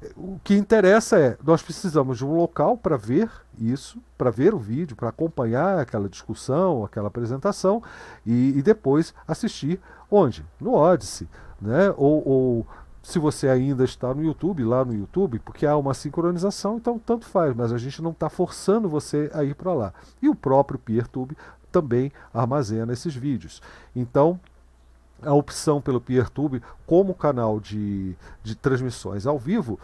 [0.06, 3.30] e o que interessa é nós precisamos de um local para ver
[3.60, 7.82] isso, para ver o vídeo, para acompanhar aquela discussão, aquela apresentação
[8.26, 10.46] e, e, depois assistir onde?
[10.62, 11.28] No Odyssey,
[11.60, 11.94] né?
[11.98, 12.68] Ou, ou
[13.02, 17.26] se você ainda está no YouTube, lá no YouTube, porque há uma sincronização, então tanto
[17.26, 19.94] faz, mas a gente não está forçando você a ir para lá.
[20.22, 21.36] E o próprio PeerTube
[21.72, 23.62] também armazena esses vídeos.
[23.96, 24.40] Então,
[25.22, 29.80] a opção pelo PeerTube como canal de, de transmissões ao vivo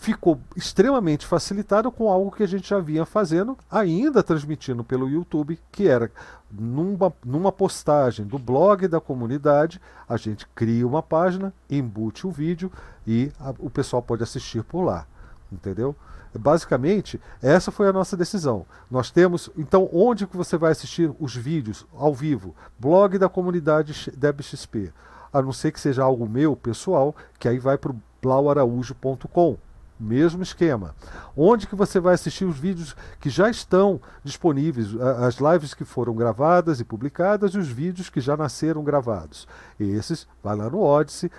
[0.00, 5.60] ficou extremamente facilitado com algo que a gente já vinha fazendo, ainda transmitindo pelo YouTube,
[5.70, 6.10] que era
[6.50, 12.72] numa, numa postagem do blog da comunidade, a gente cria uma página, embute o vídeo
[13.06, 15.06] e a, o pessoal pode assistir por lá.
[15.52, 15.94] Entendeu?
[16.38, 18.64] Basicamente, essa foi a nossa decisão.
[18.90, 22.54] Nós temos, então, onde que você vai assistir os vídeos ao vivo?
[22.78, 24.92] Blog da comunidade DebXP.
[25.32, 29.56] A não ser que seja algo meu, pessoal, que aí vai para o blauaraújo.com.
[29.98, 30.94] Mesmo esquema.
[31.36, 36.14] Onde que você vai assistir os vídeos que já estão disponíveis, as lives que foram
[36.14, 39.46] gravadas e publicadas e os vídeos que já nasceram gravados.
[39.78, 41.30] Esses, vai lá no Odyssey,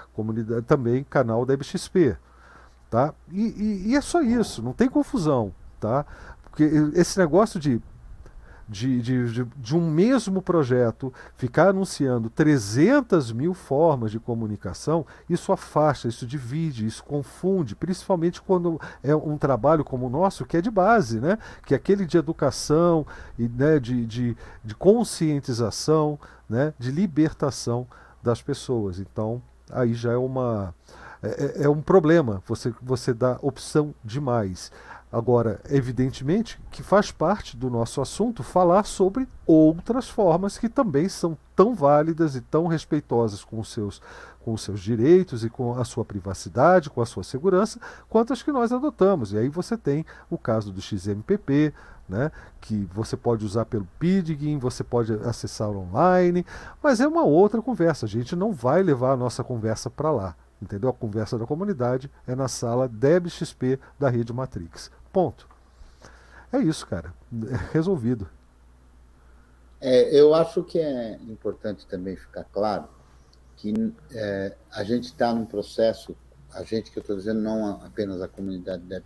[0.68, 1.58] também canal da.
[2.92, 3.14] Tá?
[3.32, 5.52] E, e, e é só isso, não tem confusão.
[5.80, 6.06] Tá?
[6.44, 6.64] Porque
[6.94, 7.82] esse negócio de
[8.72, 16.08] de, de, de, um mesmo projeto ficar anunciando 300 mil formas de comunicação, isso afasta,
[16.08, 20.72] isso divide, isso confunde, principalmente quando é um trabalho como o nosso, que é de
[20.72, 21.38] base, né?
[21.66, 23.06] que é aquele de educação,
[23.38, 23.78] e, né?
[23.78, 26.18] de, de, de conscientização,
[26.50, 26.74] né?
[26.80, 27.86] de libertação
[28.24, 29.00] das pessoas.
[29.00, 30.74] Então, aí já é uma.
[31.24, 34.72] É, é, é um problema você, você dá opção demais.
[35.12, 41.38] Agora, evidentemente que faz parte do nosso assunto falar sobre outras formas que também são
[41.54, 44.02] tão válidas e tão respeitosas com os seus,
[44.40, 47.78] com os seus direitos e com a sua privacidade, com a sua segurança,
[48.10, 49.34] quanto as que nós adotamos.
[49.34, 51.74] E aí você tem o caso do XMPP,
[52.08, 52.32] né,
[52.62, 56.46] que você pode usar pelo Pidgin, você pode acessar online,
[56.82, 58.06] mas é uma outra conversa.
[58.06, 60.36] A gente não vai levar a nossa conversa para lá.
[60.62, 60.90] Entendeu?
[60.90, 64.92] A conversa da comunidade é na sala DebXP da Rede Matrix.
[65.12, 65.48] Ponto.
[66.52, 67.14] É isso, cara.
[67.34, 68.30] É resolvido.
[69.80, 72.88] É, eu acho que é importante também ficar claro
[73.58, 73.74] que
[74.14, 76.16] é, a gente está num processo,
[76.54, 79.02] a gente que eu estou dizendo não apenas a comunidade da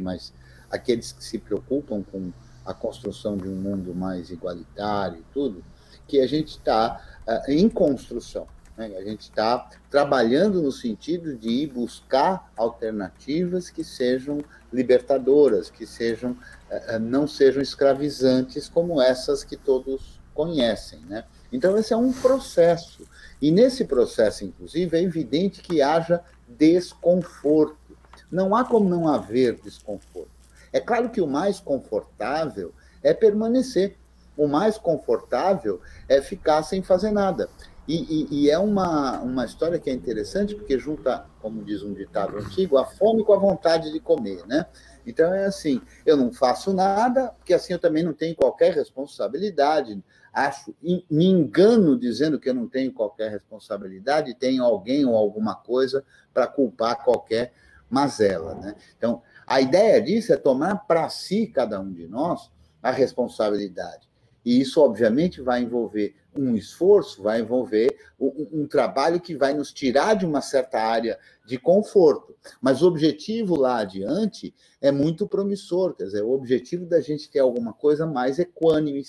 [0.00, 0.32] mas
[0.70, 2.32] aqueles que se preocupam com
[2.64, 5.64] a construção de um mundo mais igualitário e tudo,
[6.06, 8.46] que a gente está uh, em construção.
[8.78, 8.96] Né?
[8.96, 14.38] A gente está trabalhando no sentido de ir buscar alternativas que sejam
[14.72, 16.34] libertadoras, que sejam
[16.70, 21.24] eh, eh, não sejam escravizantes como essas que todos conhecem, né?
[21.50, 23.04] Então esse é um processo
[23.40, 27.96] e nesse processo, inclusive, é evidente que haja desconforto.
[28.30, 30.30] Não há como não haver desconforto.
[30.72, 32.72] É claro que o mais confortável
[33.02, 33.96] é permanecer.
[34.36, 37.48] O mais confortável é ficar sem fazer nada.
[37.88, 41.94] E, e, e, é uma, uma história que é interessante, porque junta, como diz um
[41.94, 44.66] ditado antigo, a fome com a vontade de comer, né?
[45.06, 50.04] Então é assim, eu não faço nada, porque assim eu também não tenho qualquer responsabilidade.
[50.30, 56.04] Acho, me engano dizendo que eu não tenho qualquer responsabilidade, tenho alguém ou alguma coisa
[56.34, 57.54] para culpar qualquer
[57.88, 58.74] mazela, né?
[58.98, 62.50] Então, a ideia disso é tomar para si, cada um de nós,
[62.82, 64.06] a responsabilidade.
[64.44, 69.72] E isso, obviamente, vai envolver um esforço, vai envolver um, um, trabalho que vai nos
[69.72, 72.36] tirar de uma certa área de conforto.
[72.60, 77.40] Mas o objetivo lá adiante é muito promissor, quer dizer, o objetivo da gente ter
[77.40, 79.02] alguma coisa mais equânime,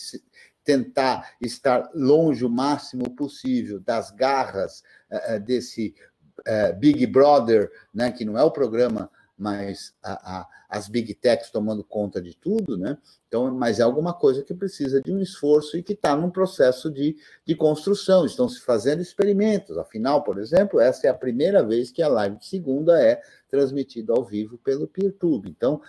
[0.63, 5.93] tentar estar longe o máximo possível das garras uh, desse
[6.39, 11.49] uh, Big Brother, né, que não é o programa mas a, a, as big techs
[11.49, 12.95] tomando conta de tudo, né?
[13.27, 16.91] Então, mas é alguma coisa que precisa de um esforço e que está num processo
[16.91, 18.23] de, de construção.
[18.23, 19.79] Estão se fazendo experimentos.
[19.79, 23.19] Afinal, por exemplo, essa é a primeira vez que a live de segunda é
[23.49, 25.49] transmitida ao vivo pelo PeerTube.
[25.49, 25.81] Então,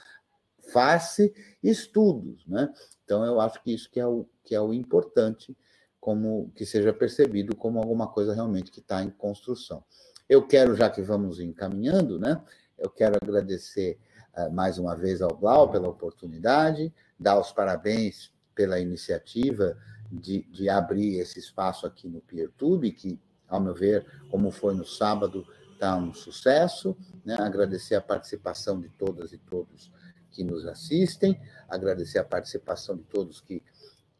[0.72, 2.72] faz-se estudos, né?
[3.04, 5.54] Então, eu acho que isso que é o, que é o importante,
[6.00, 9.84] como que seja percebido como alguma coisa realmente que está em construção.
[10.26, 12.42] Eu quero, já que vamos encaminhando, né?
[12.78, 13.98] Eu quero agradecer
[14.48, 19.76] mais uma vez ao Blau pela oportunidade, dar os parabéns pela iniciativa
[20.10, 24.84] de, de abrir esse espaço aqui no PeerTube, que, ao meu ver, como foi no
[24.84, 26.96] sábado, está um sucesso.
[27.24, 27.36] Né?
[27.38, 29.90] Agradecer a participação de todas e todos
[30.30, 33.62] que nos assistem, agradecer a participação de todos que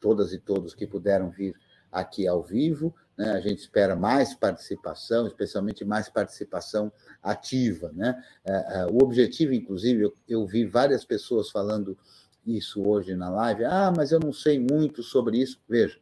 [0.01, 1.55] todas e todos que puderam vir
[1.93, 2.95] aqui ao vivo.
[3.21, 3.33] Né?
[3.33, 6.91] A gente espera mais participação, especialmente mais participação
[7.23, 7.93] ativa.
[7.93, 8.19] Né?
[8.43, 11.99] É, é, o objetivo, inclusive, eu, eu vi várias pessoas falando
[12.47, 13.67] isso hoje na live.
[13.67, 15.61] Ah, mas eu não sei muito sobre isso.
[15.69, 15.99] Veja,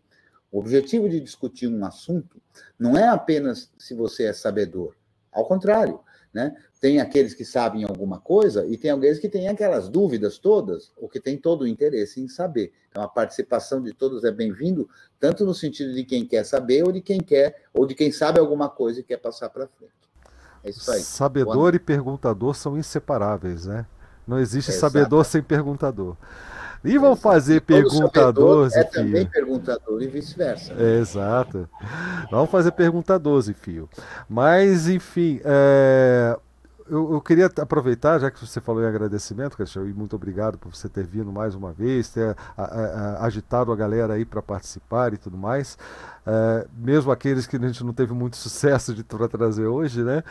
[0.53, 2.41] o objetivo de discutir um assunto
[2.79, 4.95] não é apenas se você é sabedor.
[5.33, 5.99] Ao contrário,
[6.33, 6.55] né?
[6.81, 11.09] Tem aqueles que sabem alguma coisa e tem aqueles que têm aquelas dúvidas todas, ou
[11.09, 12.73] que têm todo o interesse em saber.
[12.91, 14.89] Então, a participação de todos é bem-vindo,
[15.19, 18.39] tanto no sentido de quem quer saber, ou de quem quer, ou de quem sabe
[18.39, 19.93] alguma coisa e quer passar para frente.
[20.63, 21.01] É isso aí.
[21.01, 23.87] Sabedor e perguntador são inseparáveis, né?
[24.27, 24.93] Não existe Exato.
[24.93, 26.17] sabedor sem perguntador.
[26.85, 28.75] E vão fazer perguntadores.
[28.75, 30.73] É também perguntador e vice-versa.
[30.79, 31.69] É, exato.
[32.31, 33.89] Vamos fazer perguntadores, fio.
[34.29, 36.37] Mas, enfim, é,
[36.91, 40.75] eu, eu, queria aproveitar, já que você falou em agradecimento, Cristian, e muito obrigado por
[40.75, 44.41] você ter vindo mais uma vez, ter a, a, a, agitado a galera aí para
[44.41, 45.77] participar e tudo mais.
[46.27, 50.23] É, mesmo aqueles que a gente não teve muito sucesso de trazer hoje, né?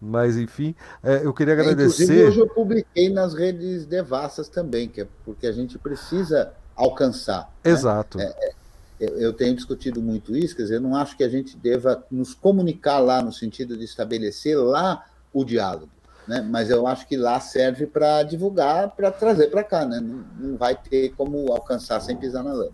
[0.00, 2.04] Mas, enfim, é, eu queria agradecer.
[2.04, 7.52] Inclusive, hoje eu publiquei nas redes devassas também, que é porque a gente precisa alcançar.
[7.64, 7.72] Né?
[7.72, 8.18] Exato.
[8.18, 8.32] Né?
[8.40, 8.52] É,
[9.00, 12.34] eu tenho discutido muito isso, quer dizer, eu não acho que a gente deva nos
[12.34, 15.90] comunicar lá no sentido de estabelecer lá o diálogo,
[16.26, 16.40] né?
[16.40, 20.00] Mas eu acho que lá serve para divulgar, para trazer para cá, né?
[20.00, 22.72] Não, não vai ter como alcançar sem pisar na lama.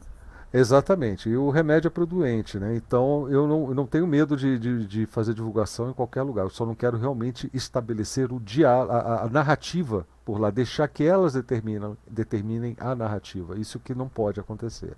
[0.56, 2.76] Exatamente, e o remédio é para o doente, né?
[2.76, 6.44] Então eu não, eu não tenho medo de, de, de, fazer divulgação em qualquer lugar,
[6.44, 11.02] eu só não quero realmente estabelecer o dia, a, a narrativa por lá, deixar que
[11.02, 13.59] elas determinam, determinem a narrativa.
[13.59, 14.93] Isso que não pode acontecer.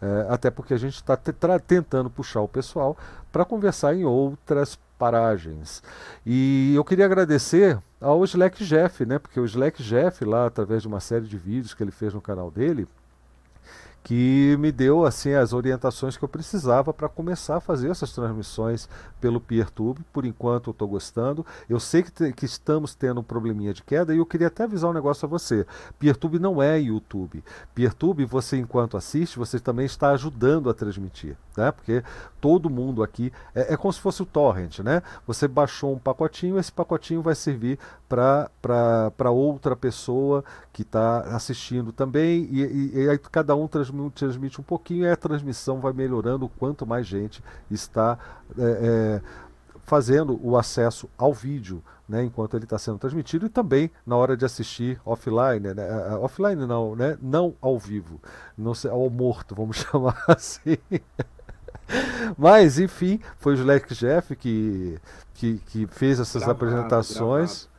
[0.00, 2.96] É, até porque a gente está tentando puxar o pessoal
[3.32, 5.82] para conversar em outras paragens.
[6.24, 9.18] E eu queria agradecer ao Slack Jeff, né?
[9.18, 12.20] Porque o Slack Jeff, lá através de uma série de vídeos que ele fez no
[12.20, 12.86] canal dele,
[14.04, 18.86] que me deu assim as orientações que eu precisava para começar a fazer essas transmissões
[19.18, 20.04] pelo PeerTube.
[20.12, 21.44] Por enquanto eu estou gostando.
[21.70, 24.64] Eu sei que, te, que, estamos tendo um probleminha de queda e eu queria até
[24.64, 25.66] avisar um negócio a você.
[25.98, 27.42] PeerTube não é YouTube.
[27.74, 31.72] PeerTube, você enquanto assiste, você também está ajudando a transmitir, né?
[31.72, 32.04] Porque
[32.42, 35.02] todo mundo aqui é, é como se fosse o torrent, né?
[35.26, 37.78] Você baixou um pacotinho, esse pacotinho vai servir
[38.60, 44.60] para outra pessoa que está assistindo também e, e, e aí cada um transmite transmite
[44.60, 48.18] um pouquinho e a transmissão vai melhorando quanto mais gente está
[48.58, 49.22] é, é,
[49.84, 51.82] fazendo o acesso ao vídeo.
[52.06, 56.66] Né, enquanto ele está sendo transmitido e também na hora de assistir offline, né, offline
[56.66, 58.20] não, né, não ao vivo,
[58.58, 60.76] não sei, ao morto, vamos chamar assim.
[62.36, 64.98] Mas, enfim, foi o Julex Jeff que,
[65.34, 67.64] que, que fez essas gravado, apresentações.
[67.64, 67.73] Gravado.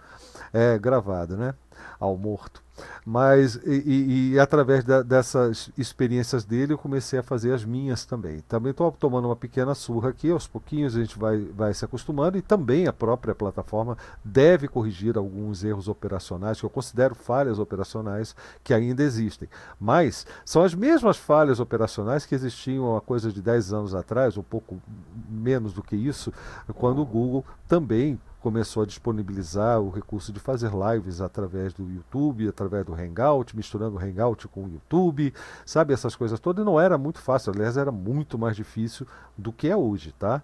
[0.55, 1.53] É, gravado, né?
[1.99, 2.63] Ao morto.
[3.05, 8.05] Mas, e, e, e através da, dessas experiências dele, eu comecei a fazer as minhas
[8.05, 8.39] também.
[8.47, 12.37] Também estou tomando uma pequena surra aqui, aos pouquinhos a gente vai, vai se acostumando,
[12.37, 18.33] e também a própria plataforma deve corrigir alguns erros operacionais, que eu considero falhas operacionais
[18.63, 19.49] que ainda existem.
[19.77, 24.43] Mas são as mesmas falhas operacionais que existiam há coisa de 10 anos atrás, um
[24.43, 24.81] pouco
[25.29, 26.31] menos do que isso,
[26.75, 32.47] quando o Google também começou a disponibilizar o recurso de fazer lives através do YouTube,
[32.47, 35.33] através do Hangout, misturando o Hangout com o YouTube,
[35.65, 36.61] sabe, essas coisas todas.
[36.61, 40.43] E não era muito fácil, aliás, era muito mais difícil do que é hoje, tá?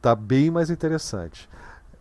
[0.00, 1.48] Tá bem mais interessante.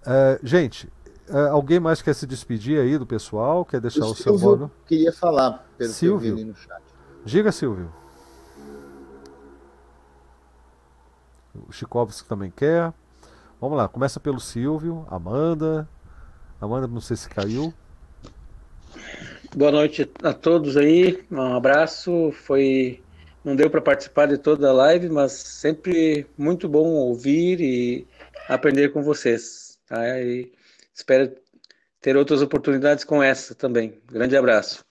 [0.03, 0.87] Uh, gente,
[1.27, 3.65] uh, alguém mais quer se despedir aí do pessoal?
[3.65, 4.69] Quer deixar o, o seu bono?
[4.85, 6.35] queria falar, pelo Silvio.
[6.35, 6.83] que eu no chat.
[7.25, 7.91] Diga, Silvio.
[11.67, 12.93] O Chikovski também quer.
[13.65, 15.89] Vamos lá, começa pelo Silvio, Amanda.
[16.61, 17.73] Amanda, não sei se caiu.
[19.55, 21.25] Boa noite a todos aí.
[21.31, 22.31] Um abraço.
[22.31, 23.01] Foi
[23.43, 28.07] não deu para participar de toda a live, mas sempre muito bom ouvir e
[28.47, 29.79] aprender com vocês.
[29.87, 30.21] Tá?
[30.21, 30.53] E
[30.93, 31.35] espero
[31.99, 33.99] ter outras oportunidades com essa também.
[34.05, 34.85] Grande abraço.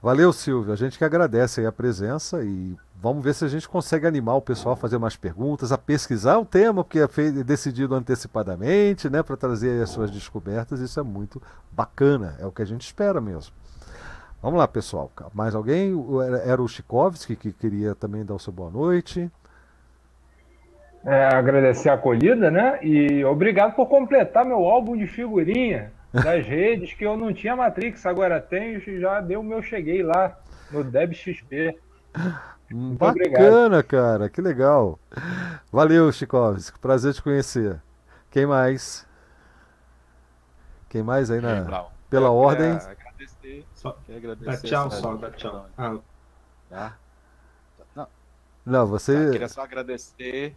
[0.00, 0.72] Valeu, Silvio.
[0.72, 4.40] A gente que agradece a presença e Vamos ver se a gente consegue animar o
[4.40, 9.36] pessoal a fazer mais perguntas, a pesquisar o tema, porque é decidido antecipadamente, né, para
[9.36, 10.78] trazer as suas descobertas.
[10.78, 11.42] Isso é muito
[11.72, 13.52] bacana, é o que a gente espera mesmo.
[14.40, 15.10] Vamos lá, pessoal.
[15.34, 15.92] Mais alguém?
[16.44, 19.28] Era o Chikovski que queria também dar o seu boa noite.
[21.04, 22.78] É, agradecer a acolhida, né?
[22.82, 28.06] E obrigado por completar meu álbum de figurinha das redes, que eu não tinha Matrix,
[28.06, 30.38] agora tenho, já deu o meu cheguei lá
[30.70, 31.76] no DebXP.
[32.74, 33.84] Muito Bacana, obrigado.
[33.84, 34.98] cara, que legal.
[35.70, 37.80] Valeu, Chikovski, prazer te conhecer.
[38.30, 39.06] Quem mais?
[40.88, 42.72] Quem mais aí na pela Eu ordem?
[42.72, 44.44] Agradecer, só, agradecer.
[44.44, 45.66] Dá tchau só, dá tchau.
[45.76, 45.98] Ah.
[46.68, 46.98] Tá?
[47.94, 48.08] Não.
[48.64, 49.28] Não, você.
[49.28, 50.56] Eu queria só agradecer,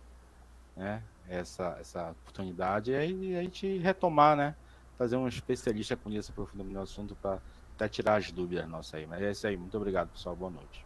[0.76, 4.56] né, essa essa oportunidade e aí a gente retomar, né,
[4.98, 7.40] fazer um especialista com isso aprofundamento no assunto para
[7.76, 9.06] até tirar as dúvidas nossas aí.
[9.06, 9.58] Mas é isso aí.
[9.58, 10.36] Muito obrigado, pessoal.
[10.36, 10.85] Boa noite.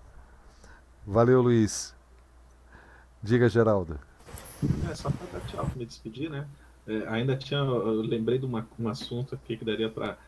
[1.12, 1.96] Valeu, Luiz.
[3.24, 4.00] Diga, Geraldo.
[4.88, 6.48] É, só para dar tchau, me despedir, né?
[6.86, 10.20] É, ainda tinha, eu lembrei de uma, um assunto aqui que daria para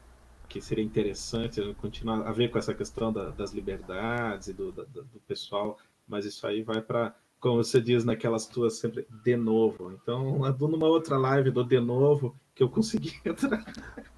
[0.49, 4.81] que seria interessante continuar a ver com essa questão da, das liberdades e do, da,
[4.83, 5.77] do pessoal,
[6.07, 9.91] mas isso aí vai para como você diz naquelas tuas sempre, de novo.
[9.91, 13.63] Então, numa outra live do de novo, que eu consegui entrar.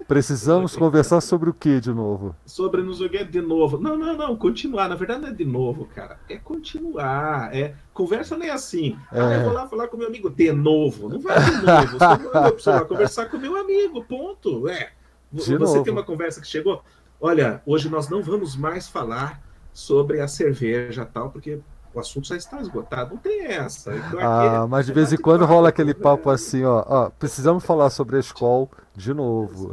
[0.06, 2.36] Precisamos conversar sobre o que de novo?
[2.44, 3.78] Sobre não joguei de novo.
[3.78, 4.88] Não, não, não, continuar.
[4.88, 6.18] Na verdade não é de novo, cara.
[6.28, 7.54] É continuar.
[7.56, 8.98] É conversa nem assim.
[9.10, 9.18] É.
[9.20, 11.08] Ah, eu vou lá falar com meu amigo de novo.
[11.08, 12.52] Não vai de novo.
[12.52, 14.68] Você vai conversar com meu amigo, ponto.
[14.68, 14.92] É.
[15.32, 15.82] De você novo.
[15.82, 16.82] tem uma conversa que chegou.
[17.18, 19.40] Olha, hoje nós não vamos mais falar
[19.72, 21.60] sobre a cerveja tal, porque
[21.94, 23.14] o assunto já está esgotado.
[23.14, 23.94] Não tem essa.
[23.94, 27.64] Então, ah, é, mas de vez em quando rola aquele papo assim, ó, ó, precisamos
[27.64, 29.72] falar sobre a escola de novo.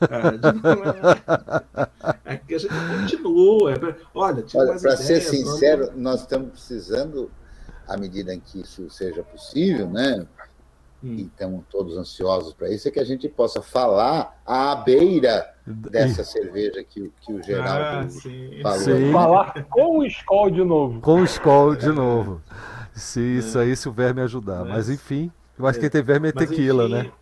[0.00, 2.20] Ah, de novo.
[2.24, 3.72] É que a gente continua.
[3.72, 6.02] É olha, Olha para ser sincero, vamos...
[6.02, 7.30] nós estamos precisando,
[7.86, 10.26] à medida em que isso seja possível, né?
[11.02, 11.14] Hum.
[11.14, 16.24] E estamos todos ansiosos para isso, é que a gente possa falar à beira dessa
[16.24, 18.78] cerveja que, que o Geraldo ah, falou.
[18.78, 19.12] Sim.
[19.12, 21.00] Falar com o Skol de novo.
[21.00, 22.42] Com o Skol de novo.
[22.92, 24.60] Se isso aí, se o verme ajudar.
[24.60, 27.12] Mas, Mas enfim, eu acho que quem tem verme é tequila, enfim, né?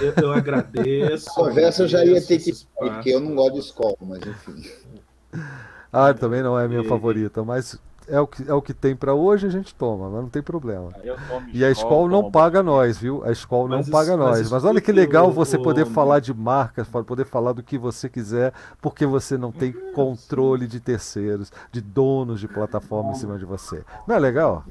[0.00, 1.30] Eu, eu agradeço.
[1.30, 2.52] A conversa eu já ia ter que.
[2.76, 4.64] Porque eu não gosto de Skol, mas enfim.
[5.92, 6.88] Ah, também não é a minha e...
[6.88, 7.78] favorita, mas
[8.10, 10.42] é o que, é o que tem para hoje, a gente toma, mas não tem
[10.42, 10.90] problema.
[11.52, 13.22] E a escola não paga nós, viu?
[13.24, 14.40] A escola não isso, paga nós.
[14.40, 18.08] Mas, mas olha que legal você poder falar de marcas, poder falar do que você
[18.08, 23.44] quiser, porque você não tem controle de terceiros, de donos de plataforma em cima de
[23.44, 23.84] você.
[24.06, 24.64] Não é legal?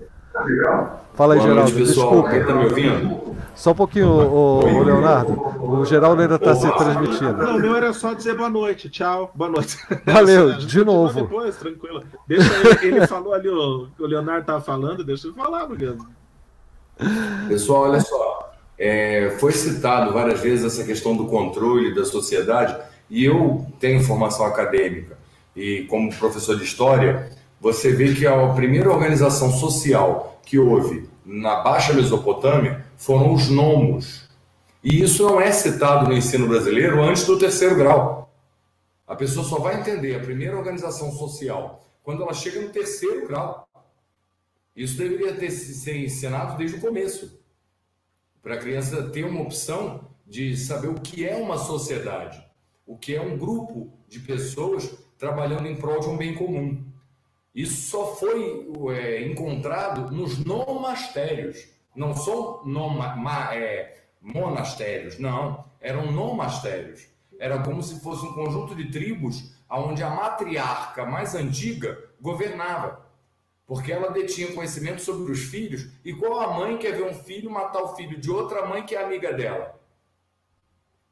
[1.13, 1.71] Fala aí, Geraldo.
[1.71, 2.29] Noite, Desculpa.
[2.29, 3.35] Tá me ouvindo?
[3.55, 5.33] Só um pouquinho, o, o Leonardo.
[5.61, 7.33] O Geraldo ainda está se transmitindo.
[7.33, 8.89] Não, o meu era só dizer boa noite.
[8.89, 9.31] Tchau.
[9.35, 9.77] Boa noite.
[10.05, 11.13] Valeu, de novo.
[11.13, 12.03] Depois, tranquilo.
[12.25, 16.07] Deixa ele, ele falou ali, o, o Leonardo estava falando, deixa ele falar, Leonardo.
[17.47, 18.53] Pessoal, olha só.
[18.77, 22.77] É, foi citado várias vezes essa questão do controle da sociedade,
[23.09, 25.17] e eu tenho formação acadêmica,
[25.53, 27.29] e como professor de história,
[27.59, 34.29] você vê que a primeira organização social que houve na Baixa Mesopotâmia foram os nomos.
[34.83, 38.33] E isso não é citado no ensino brasileiro antes do terceiro grau.
[39.05, 43.67] A pessoa só vai entender a primeira organização social quando ela chega no terceiro grau.
[44.75, 47.39] Isso deveria ter ser ensinado desde o começo,
[48.41, 52.43] para a criança ter uma opção de saber o que é uma sociedade,
[52.85, 56.88] o que é um grupo de pessoas trabalhando em prol de um bem comum.
[57.53, 61.67] Isso só foi é, encontrado nos nomastérios.
[61.95, 65.65] Não são noma, ma, é, monastérios, não.
[65.81, 67.07] Eram nomastérios.
[67.39, 73.07] Era como se fosse um conjunto de tribos onde a matriarca mais antiga governava.
[73.65, 77.83] Porque ela detinha conhecimento sobre os filhos, igual a mãe quer ver um filho matar
[77.83, 79.79] o filho de outra mãe que é amiga dela.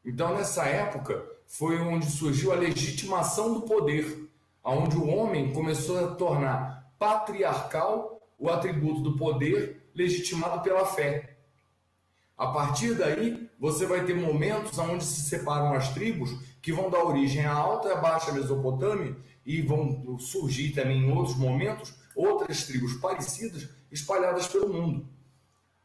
[0.03, 4.26] Então, nessa época, foi onde surgiu a legitimação do poder
[4.69, 11.37] onde o homem começou a tornar patriarcal o atributo do poder legitimado pela fé.
[12.37, 16.29] A partir daí, você vai ter momentos onde se separam as tribos
[16.61, 19.15] que vão dar origem à alta e à baixa Mesopotâmia
[19.45, 25.07] e vão surgir também em outros momentos outras tribos parecidas espalhadas pelo mundo.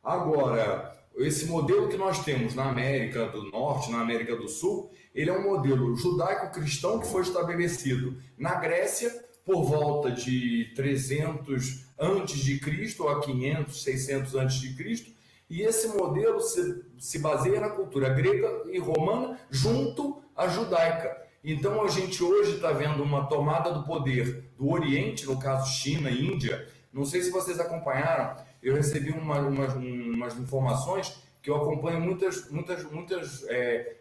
[0.03, 5.31] Agora, esse modelo que nós temos na América do Norte, na América do Sul, ele
[5.31, 9.11] é um modelo judaico-cristão que foi estabelecido na Grécia
[9.45, 15.11] por volta de 300 antes de Cristo a 500, 600 antes de Cristo,
[15.49, 21.21] e esse modelo se, se baseia na cultura grega e romana junto à judaica.
[21.45, 26.11] Então a gente hoje está vendo uma tomada do poder do Oriente, no caso China
[26.11, 26.67] Índia.
[26.93, 32.49] Não sei se vocês acompanharam, eu recebi uma, uma, umas informações que eu acompanho muitas,
[32.51, 33.97] muitas, muitas é,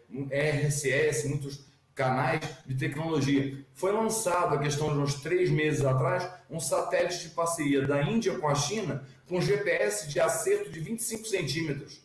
[1.26, 1.64] muitos
[1.94, 3.64] canais de tecnologia.
[3.74, 8.38] Foi lançado, a questão de uns três meses atrás, um satélite de parceria da Índia
[8.38, 12.00] com a China, com GPS de acerto de 25 centímetros,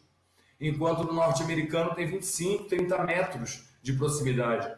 [0.60, 4.74] enquanto no norte-americano tem 25, 30 metros de proximidade,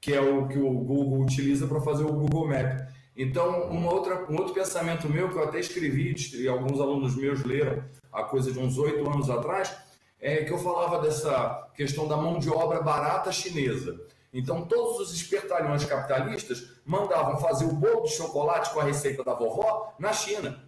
[0.00, 2.91] que é o que o Google utiliza para fazer o Google Map.
[3.16, 7.44] Então, uma outra, um outro pensamento meu, que eu até escrevi, e alguns alunos meus
[7.44, 9.74] leram há coisa de uns oito anos atrás,
[10.18, 14.00] é que eu falava dessa questão da mão de obra barata chinesa.
[14.32, 19.34] Então, todos os espertalhões capitalistas mandavam fazer o bolo de chocolate com a receita da
[19.34, 20.64] vovó na China.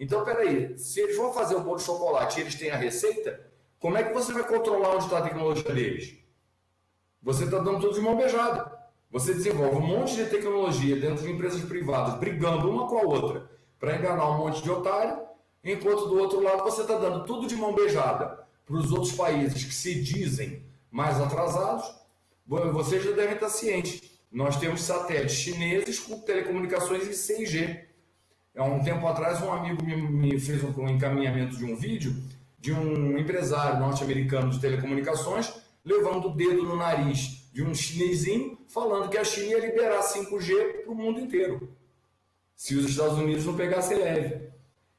[0.00, 3.48] Então, peraí, se eles vão fazer o bolo de chocolate e eles têm a receita,
[3.78, 6.16] como é que você vai controlar onde está a tecnologia deles?
[7.22, 8.83] Você está dando tudo de mão beijada.
[9.14, 13.48] Você desenvolve um monte de tecnologia dentro de empresas privadas, brigando uma com a outra,
[13.78, 15.22] para enganar um monte de otário,
[15.62, 19.62] enquanto do outro lado você está dando tudo de mão beijada para os outros países
[19.62, 21.94] que se dizem mais atrasados,
[22.44, 24.02] vocês já devem estar cientes.
[24.32, 27.84] Nós temos satélites chineses com telecomunicações em 6G.
[28.56, 32.16] Há um tempo atrás, um amigo me, fez um encaminhamento de um vídeo
[32.58, 35.54] de um empresário norte-americano de telecomunicações
[35.84, 40.82] levando o dedo no nariz de um chinesinho falando que a China ia liberar 5G
[40.82, 41.72] para o mundo inteiro.
[42.56, 44.48] Se os Estados Unidos não pegassem leve.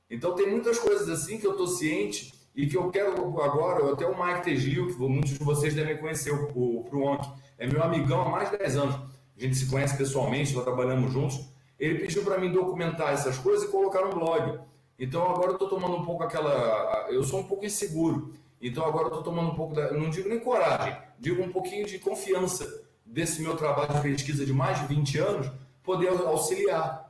[0.09, 4.05] Então tem muitas coisas assim que eu estou ciente e que eu quero agora, até
[4.05, 8.21] o Mike Tegil, que muitos de vocês devem conhecer, o, o Pruonk, é meu amigão
[8.21, 8.95] há mais de 10 anos.
[8.95, 11.49] A gente se conhece pessoalmente, já trabalhamos juntos.
[11.77, 14.61] Ele pediu para mim documentar essas coisas e colocar no blog.
[14.97, 17.07] Então agora eu estou tomando um pouco aquela.
[17.09, 18.33] Eu sou um pouco inseguro.
[18.61, 19.91] Então agora eu estou tomando um pouco da.
[19.91, 24.53] Não digo nem coragem, digo um pouquinho de confiança desse meu trabalho de pesquisa de
[24.53, 25.51] mais de 20 anos,
[25.83, 27.05] poder auxiliar.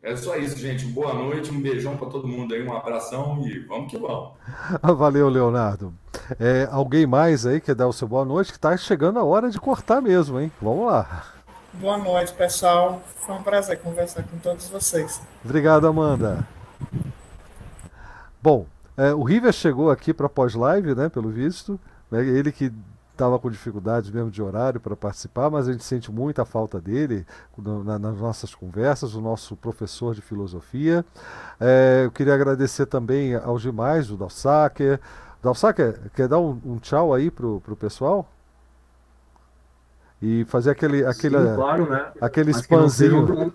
[0.00, 0.84] É só isso, gente.
[0.86, 4.32] Boa noite, um beijão para todo mundo aí, um abração e vamos que vamos.
[4.96, 5.92] Valeu, Leonardo.
[6.38, 8.52] É, alguém mais aí quer dar o seu boa noite?
[8.52, 10.52] Que está chegando a hora de cortar mesmo, hein?
[10.62, 11.34] Vamos lá.
[11.74, 13.02] Boa noite, pessoal.
[13.04, 15.20] Foi um prazer conversar com todos vocês.
[15.44, 16.46] Obrigado, Amanda.
[18.40, 18.66] Bom,
[18.98, 21.08] é, o River chegou aqui para pós-live, né?
[21.08, 21.78] Pelo visto.
[22.10, 22.72] Né, ele que
[23.12, 27.26] estava com dificuldades mesmo de horário para participar, mas a gente sente muita falta dele
[27.84, 31.04] na, nas nossas conversas, o nosso professor de filosofia.
[31.60, 35.00] É, eu queria agradecer também aos demais, o Dalsaker.
[35.42, 38.28] Dalsaker, quer dar um, um tchau aí pro, pro pessoal?
[40.20, 42.12] E fazer aquele, aquele, Sim, claro, né?
[42.20, 43.52] aquele spamzinho.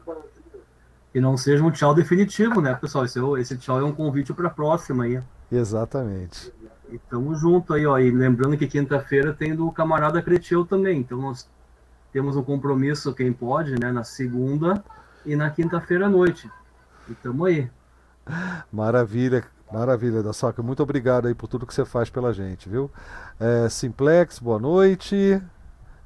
[1.14, 3.06] E não seja um tchau definitivo, né, pessoal?
[3.06, 5.22] Esse, é esse tchau é um convite para a próxima aí.
[5.52, 6.52] Exatamente.
[6.90, 7.99] E tamo junto aí, ó.
[7.99, 10.99] E lembrando que quinta-feira tem do camarada Creteu também.
[10.99, 11.48] Então nós
[12.11, 13.91] temos um compromisso, quem pode, né?
[13.91, 14.84] Na segunda
[15.26, 16.49] e na quinta-feira à noite.
[17.07, 17.69] E tamo aí.
[18.72, 20.64] Maravilha, maravilha, da Soca.
[20.64, 22.90] Muito obrigado aí por tudo que você faz pela gente, viu?
[23.40, 25.41] É, Simplex, boa noite.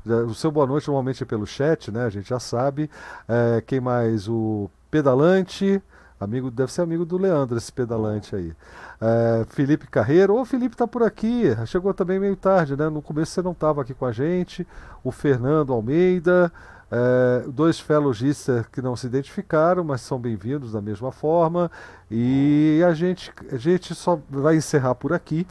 [0.06, 2.06] O seu boa noite normalmente é pelo chat, né?
[2.06, 2.90] A gente já sabe.
[3.28, 4.28] É, quem mais?
[4.30, 5.80] O Pedalante.
[6.20, 8.52] Amigo, deve ser amigo do Leandro, esse pedalante aí.
[9.00, 12.90] É, Felipe Carreiro, ô Felipe tá por aqui, chegou também meio tarde, né?
[12.90, 14.66] No começo você não estava aqui com a gente.
[15.04, 16.52] O Fernando Almeida,
[16.92, 21.70] é, dois felogistas que não se identificaram, mas são bem-vindos da mesma forma.
[22.10, 25.46] E a gente, a gente só vai encerrar por aqui.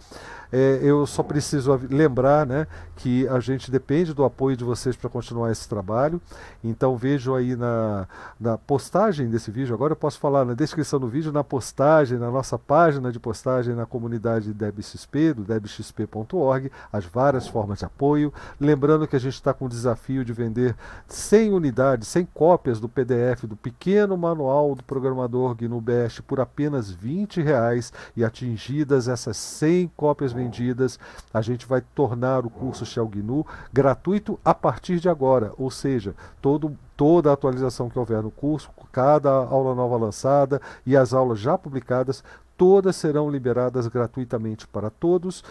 [0.53, 2.67] É, eu só preciso lembrar né,
[2.97, 6.21] que a gente depende do apoio de vocês para continuar esse trabalho.
[6.63, 8.07] Então vejo aí na,
[8.39, 12.31] na postagem desse vídeo, agora eu posso falar na descrição do vídeo, na postagem, na
[12.31, 18.33] nossa página de postagem na comunidade DebXP, do debxp.org, as várias formas de apoio.
[18.61, 20.75] Lembrando que a gente está com o desafio de vender
[21.09, 26.91] 100 unidades, 100 cópias do PDF do pequeno manual do programador GNU Bash por apenas
[26.91, 30.99] 20 reais e atingidas essas 100 cópias vendidas,
[31.35, 36.15] a gente vai tornar o curso Shell GNU gratuito a partir de agora, ou seja,
[36.41, 41.41] todo, toda a atualização que houver no curso, cada aula nova lançada e as aulas
[41.41, 42.23] já publicadas,
[42.57, 45.43] todas serão liberadas gratuitamente para todos,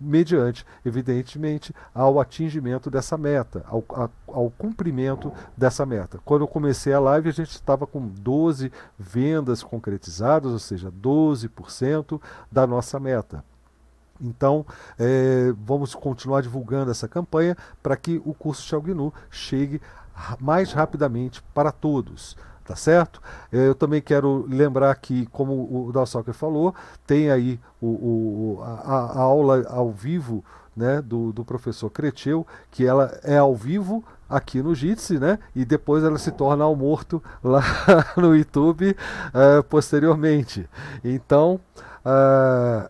[0.00, 3.84] mediante, evidentemente, ao atingimento dessa meta, ao,
[4.26, 6.18] ao, cumprimento dessa meta.
[6.24, 12.20] Quando eu comecei a live, a gente estava com 12 vendas concretizadas, ou seja, 12%
[12.50, 13.44] da nossa meta.
[14.20, 14.66] Então,
[14.98, 19.80] é, vamos continuar divulgando essa campanha para que o curso Xiaognu chegue
[20.38, 22.36] mais rapidamente para todos.
[22.64, 23.20] Tá certo?
[23.50, 26.72] É, eu também quero lembrar que, como o Dalsocker falou,
[27.04, 30.44] tem aí o, o a, a, aula ao vivo
[30.76, 35.40] né, do, do professor Creteu, que ela é ao vivo aqui no Jitsi, né?
[35.54, 37.60] E depois ela se torna ao morto lá
[38.16, 40.68] no YouTube uh, posteriormente.
[41.02, 41.58] Então,
[42.06, 42.88] uh,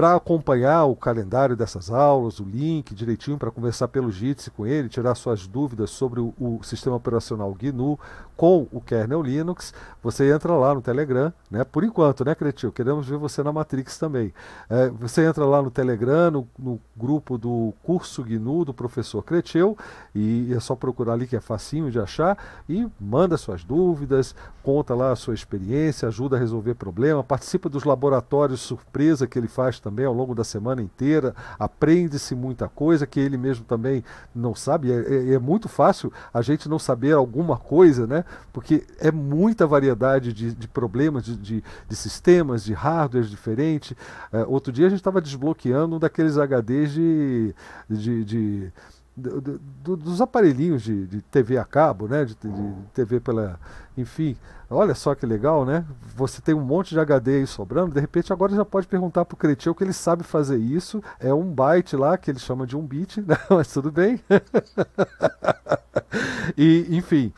[0.00, 4.88] para acompanhar o calendário dessas aulas, o link direitinho para conversar pelo Jitsi com ele,
[4.88, 8.00] tirar suas dúvidas sobre o, o, sistema operacional GNU
[8.40, 11.62] com o kernel Linux, você entra lá no Telegram, né?
[11.62, 12.72] Por enquanto, né, Cretil?
[12.72, 14.32] Queremos ver você na Matrix também.
[14.70, 19.76] É, você entra lá no Telegram, no, no, grupo do curso GNU do professor Cretil,
[20.14, 24.94] e é só procurar ali que é facinho de achar, e manda suas dúvidas, conta
[24.94, 29.80] lá a sua experiência, ajuda a resolver problema, participa dos laboratórios surpresa que ele faz
[29.80, 34.04] também ao longo da semana inteira, aprende-se muita coisa que ele mesmo também
[34.34, 34.92] não sabe.
[34.92, 38.24] É, é, é, muito fácil a gente não saber alguma coisa, né?
[38.52, 43.96] Porque é muita variedade de, de problemas, de, de, de, sistemas, de hardware diferentes.
[44.32, 47.54] É, outro dia a gente estava desbloqueando um daqueles HDs de,
[47.88, 48.72] de, de
[49.16, 52.24] do, do, dos aparelhinhos de, de, TV a cabo, né?
[52.24, 53.58] De, de, TV pela.
[53.96, 54.36] Enfim,
[54.70, 55.84] olha só que legal, né?
[56.16, 59.36] Você tem um monte de HD aí sobrando, de repente agora já pode perguntar pro
[59.36, 61.02] Cretil que ele sabe fazer isso.
[61.18, 63.36] É um byte lá, que ele chama de um bit, né?
[63.50, 64.20] mas tudo bem.
[66.56, 67.32] e, enfim.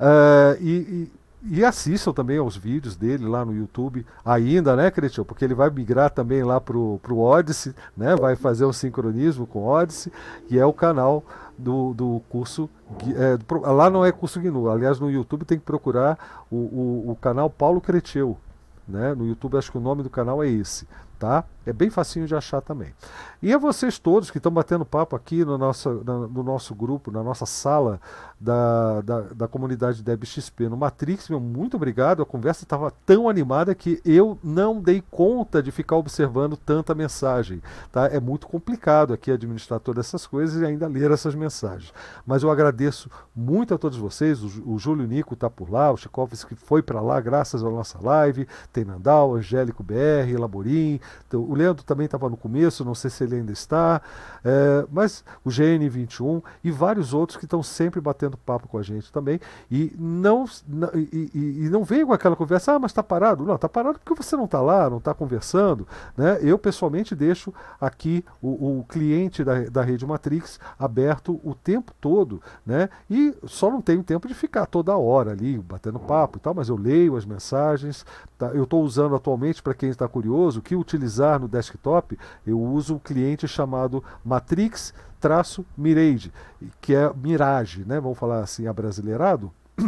[0.00, 1.12] Uh, e, e
[1.50, 5.24] e assistam também aos vídeos dele lá no YouTube, ainda, né, Cretinho?
[5.24, 8.16] Porque ele vai migrar também lá pro, pro Odyssey, né?
[8.16, 10.12] Vai fazer um sincronismo com o Odyssey,
[10.50, 11.24] e é o canal
[11.58, 12.70] do, do curso.
[13.16, 13.38] É,
[13.70, 17.50] lá não é curso GNU, aliás, no YouTube tem que procurar o, o, o canal
[17.50, 18.38] Paulo Creteu.
[18.86, 19.14] Né?
[19.14, 20.86] No YouTube acho que o nome do canal é esse
[21.18, 21.44] tá?
[21.68, 22.94] É bem facinho de achar também.
[23.42, 27.22] E a vocês todos que estão batendo papo aqui no nosso, no nosso grupo, na
[27.22, 28.00] nossa sala
[28.40, 32.22] da, da, da comunidade DebXP no Matrix, meu, muito obrigado.
[32.22, 37.60] A conversa estava tão animada que eu não dei conta de ficar observando tanta mensagem.
[37.92, 38.06] Tá?
[38.06, 41.92] É muito complicado aqui administrar todas essas coisas e ainda ler essas mensagens.
[42.26, 44.42] Mas eu agradeço muito a todos vocês.
[44.42, 47.98] O, o Júlio Nico está por lá, o Chikovski foi para lá graças à nossa
[48.00, 48.48] live.
[48.72, 50.98] Tem Nandal, Angélico BR, Laborim,
[51.32, 54.00] o Leandro também estava no começo, não sei se ele ainda está,
[54.44, 59.12] é, mas o GN21 e vários outros que estão sempre batendo papo com a gente
[59.12, 59.40] também.
[59.70, 63.44] E não, não e, e, e, não vem com aquela conversa, ah, mas está parado.
[63.44, 65.86] Não, está parado porque você não está lá, não está conversando.
[66.16, 66.38] Né?
[66.40, 72.40] Eu, pessoalmente, deixo aqui o, o cliente da, da rede Matrix aberto o tempo todo,
[72.64, 72.88] né?
[73.10, 76.68] E só não tenho tempo de ficar toda hora ali batendo papo e tal, mas
[76.68, 78.04] eu leio as mensagens.
[78.36, 78.48] Tá?
[78.48, 82.98] Eu estou usando atualmente, para quem está curioso, que utilizar no desktop, eu uso um
[82.98, 86.32] cliente chamado Matrix-Mirage,
[86.80, 88.00] que é Mirage, né?
[88.00, 89.52] vamos falar assim, abrasileirado,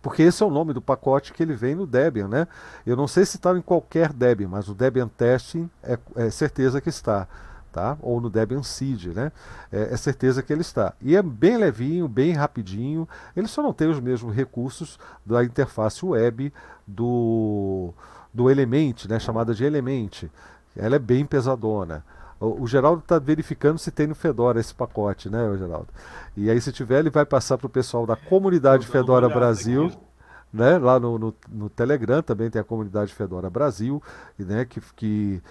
[0.00, 2.46] porque esse é o nome do pacote que ele vem no Debian, né?
[2.86, 6.80] Eu não sei se está em qualquer Debian, mas o Debian Testing é, é certeza
[6.80, 7.26] que está.
[7.72, 7.98] Tá?
[8.00, 9.30] ou no Debian Seed, né?
[9.70, 10.94] É, é, certeza que ele está.
[10.98, 13.06] E é bem levinho, bem rapidinho.
[13.36, 16.50] Ele só não tem os mesmos recursos da interface web
[16.86, 17.92] do,
[18.32, 20.30] do Element, né, chamada de Element.
[20.76, 22.04] Ela é bem pesadona.
[22.38, 25.88] O, o Geraldo está verificando se tem no Fedora esse pacote, né, Geraldo?
[26.36, 29.90] E aí, se tiver, ele vai passar para o pessoal da comunidade Fedora Brasil.
[30.52, 34.00] Né, lá no, no, no, Telegram também tem a comunidade Fedora Brasil,
[34.38, 35.42] né, que, que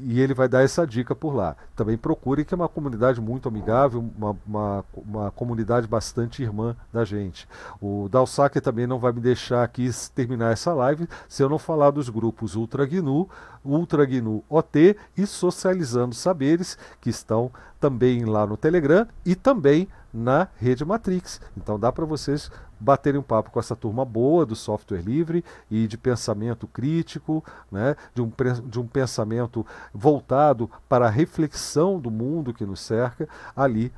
[0.00, 1.56] e ele vai dar essa dica por lá.
[1.76, 7.04] Também procure que é uma comunidade muito amigável, uma, uma, uma comunidade bastante irmã da
[7.04, 7.48] gente.
[7.80, 11.90] O Dalsaker também não vai me deixar aqui terminar essa live se eu não falar
[11.90, 13.28] dos grupos Ultra GNU,
[13.64, 17.50] Ultra GNU OT e Socializando Saberes, que estão
[17.80, 21.40] também lá no Telegram e também na rede Matrix.
[21.56, 25.86] Então dá para vocês baterem um papo com essa turma boa do software livre e
[25.86, 28.32] de pensamento crítico, né, de, um,
[28.66, 33.92] de um pensamento voltado para a reflexão do mundo que nos cerca, ali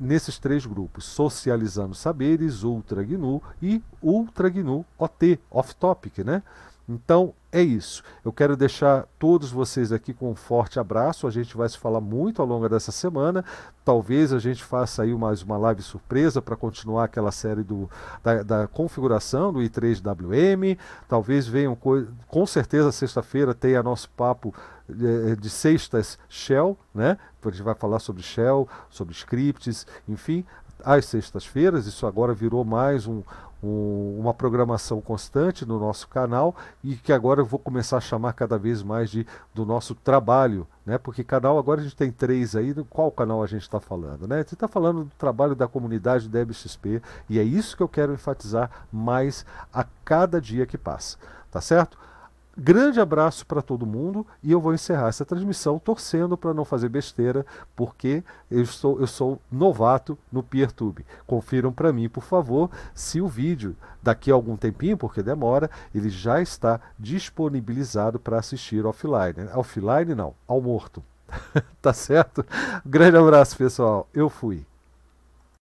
[0.00, 6.42] nesses três grupos, Socializando Saberes, Ultra GNU e Ultra GNU OT, off-topic, né?
[6.88, 8.02] Então é isso.
[8.22, 11.26] Eu quero deixar todos vocês aqui com um forte abraço.
[11.26, 13.42] A gente vai se falar muito ao longo dessa semana.
[13.82, 17.88] Talvez a gente faça aí mais uma live surpresa para continuar aquela série do,
[18.22, 20.76] da, da, configuração do i3WM.
[21.08, 24.54] Talvez venham, com certeza, sexta-feira tenha nosso papo
[24.86, 27.16] de, de sextas Shell, né?
[27.42, 30.44] A gente vai falar sobre Shell, sobre scripts, enfim
[30.84, 31.86] às sextas-feiras.
[31.86, 33.22] Isso agora virou mais um,
[33.62, 38.32] um, uma programação constante no nosso canal e que agora eu vou começar a chamar
[38.32, 40.98] cada vez mais de do nosso trabalho, né?
[40.98, 44.42] Porque canal agora a gente tem três aí, qual canal a gente está falando, né?
[44.42, 48.12] Você está falando do trabalho da comunidade da XP e é isso que eu quero
[48.12, 51.16] enfatizar mais a cada dia que passa,
[51.50, 51.98] tá certo?
[52.58, 56.88] Grande abraço para todo mundo e eu vou encerrar essa transmissão torcendo para não fazer
[56.88, 61.04] besteira, porque eu sou, eu sou novato no PeerTube.
[61.26, 66.08] Confiram para mim, por favor, se o vídeo daqui a algum tempinho, porque demora, ele
[66.08, 69.50] já está disponibilizado para assistir offline.
[69.54, 71.02] Offline não, ao morto.
[71.82, 72.44] tá certo?
[72.86, 74.08] Grande abraço, pessoal.
[74.14, 74.64] Eu fui.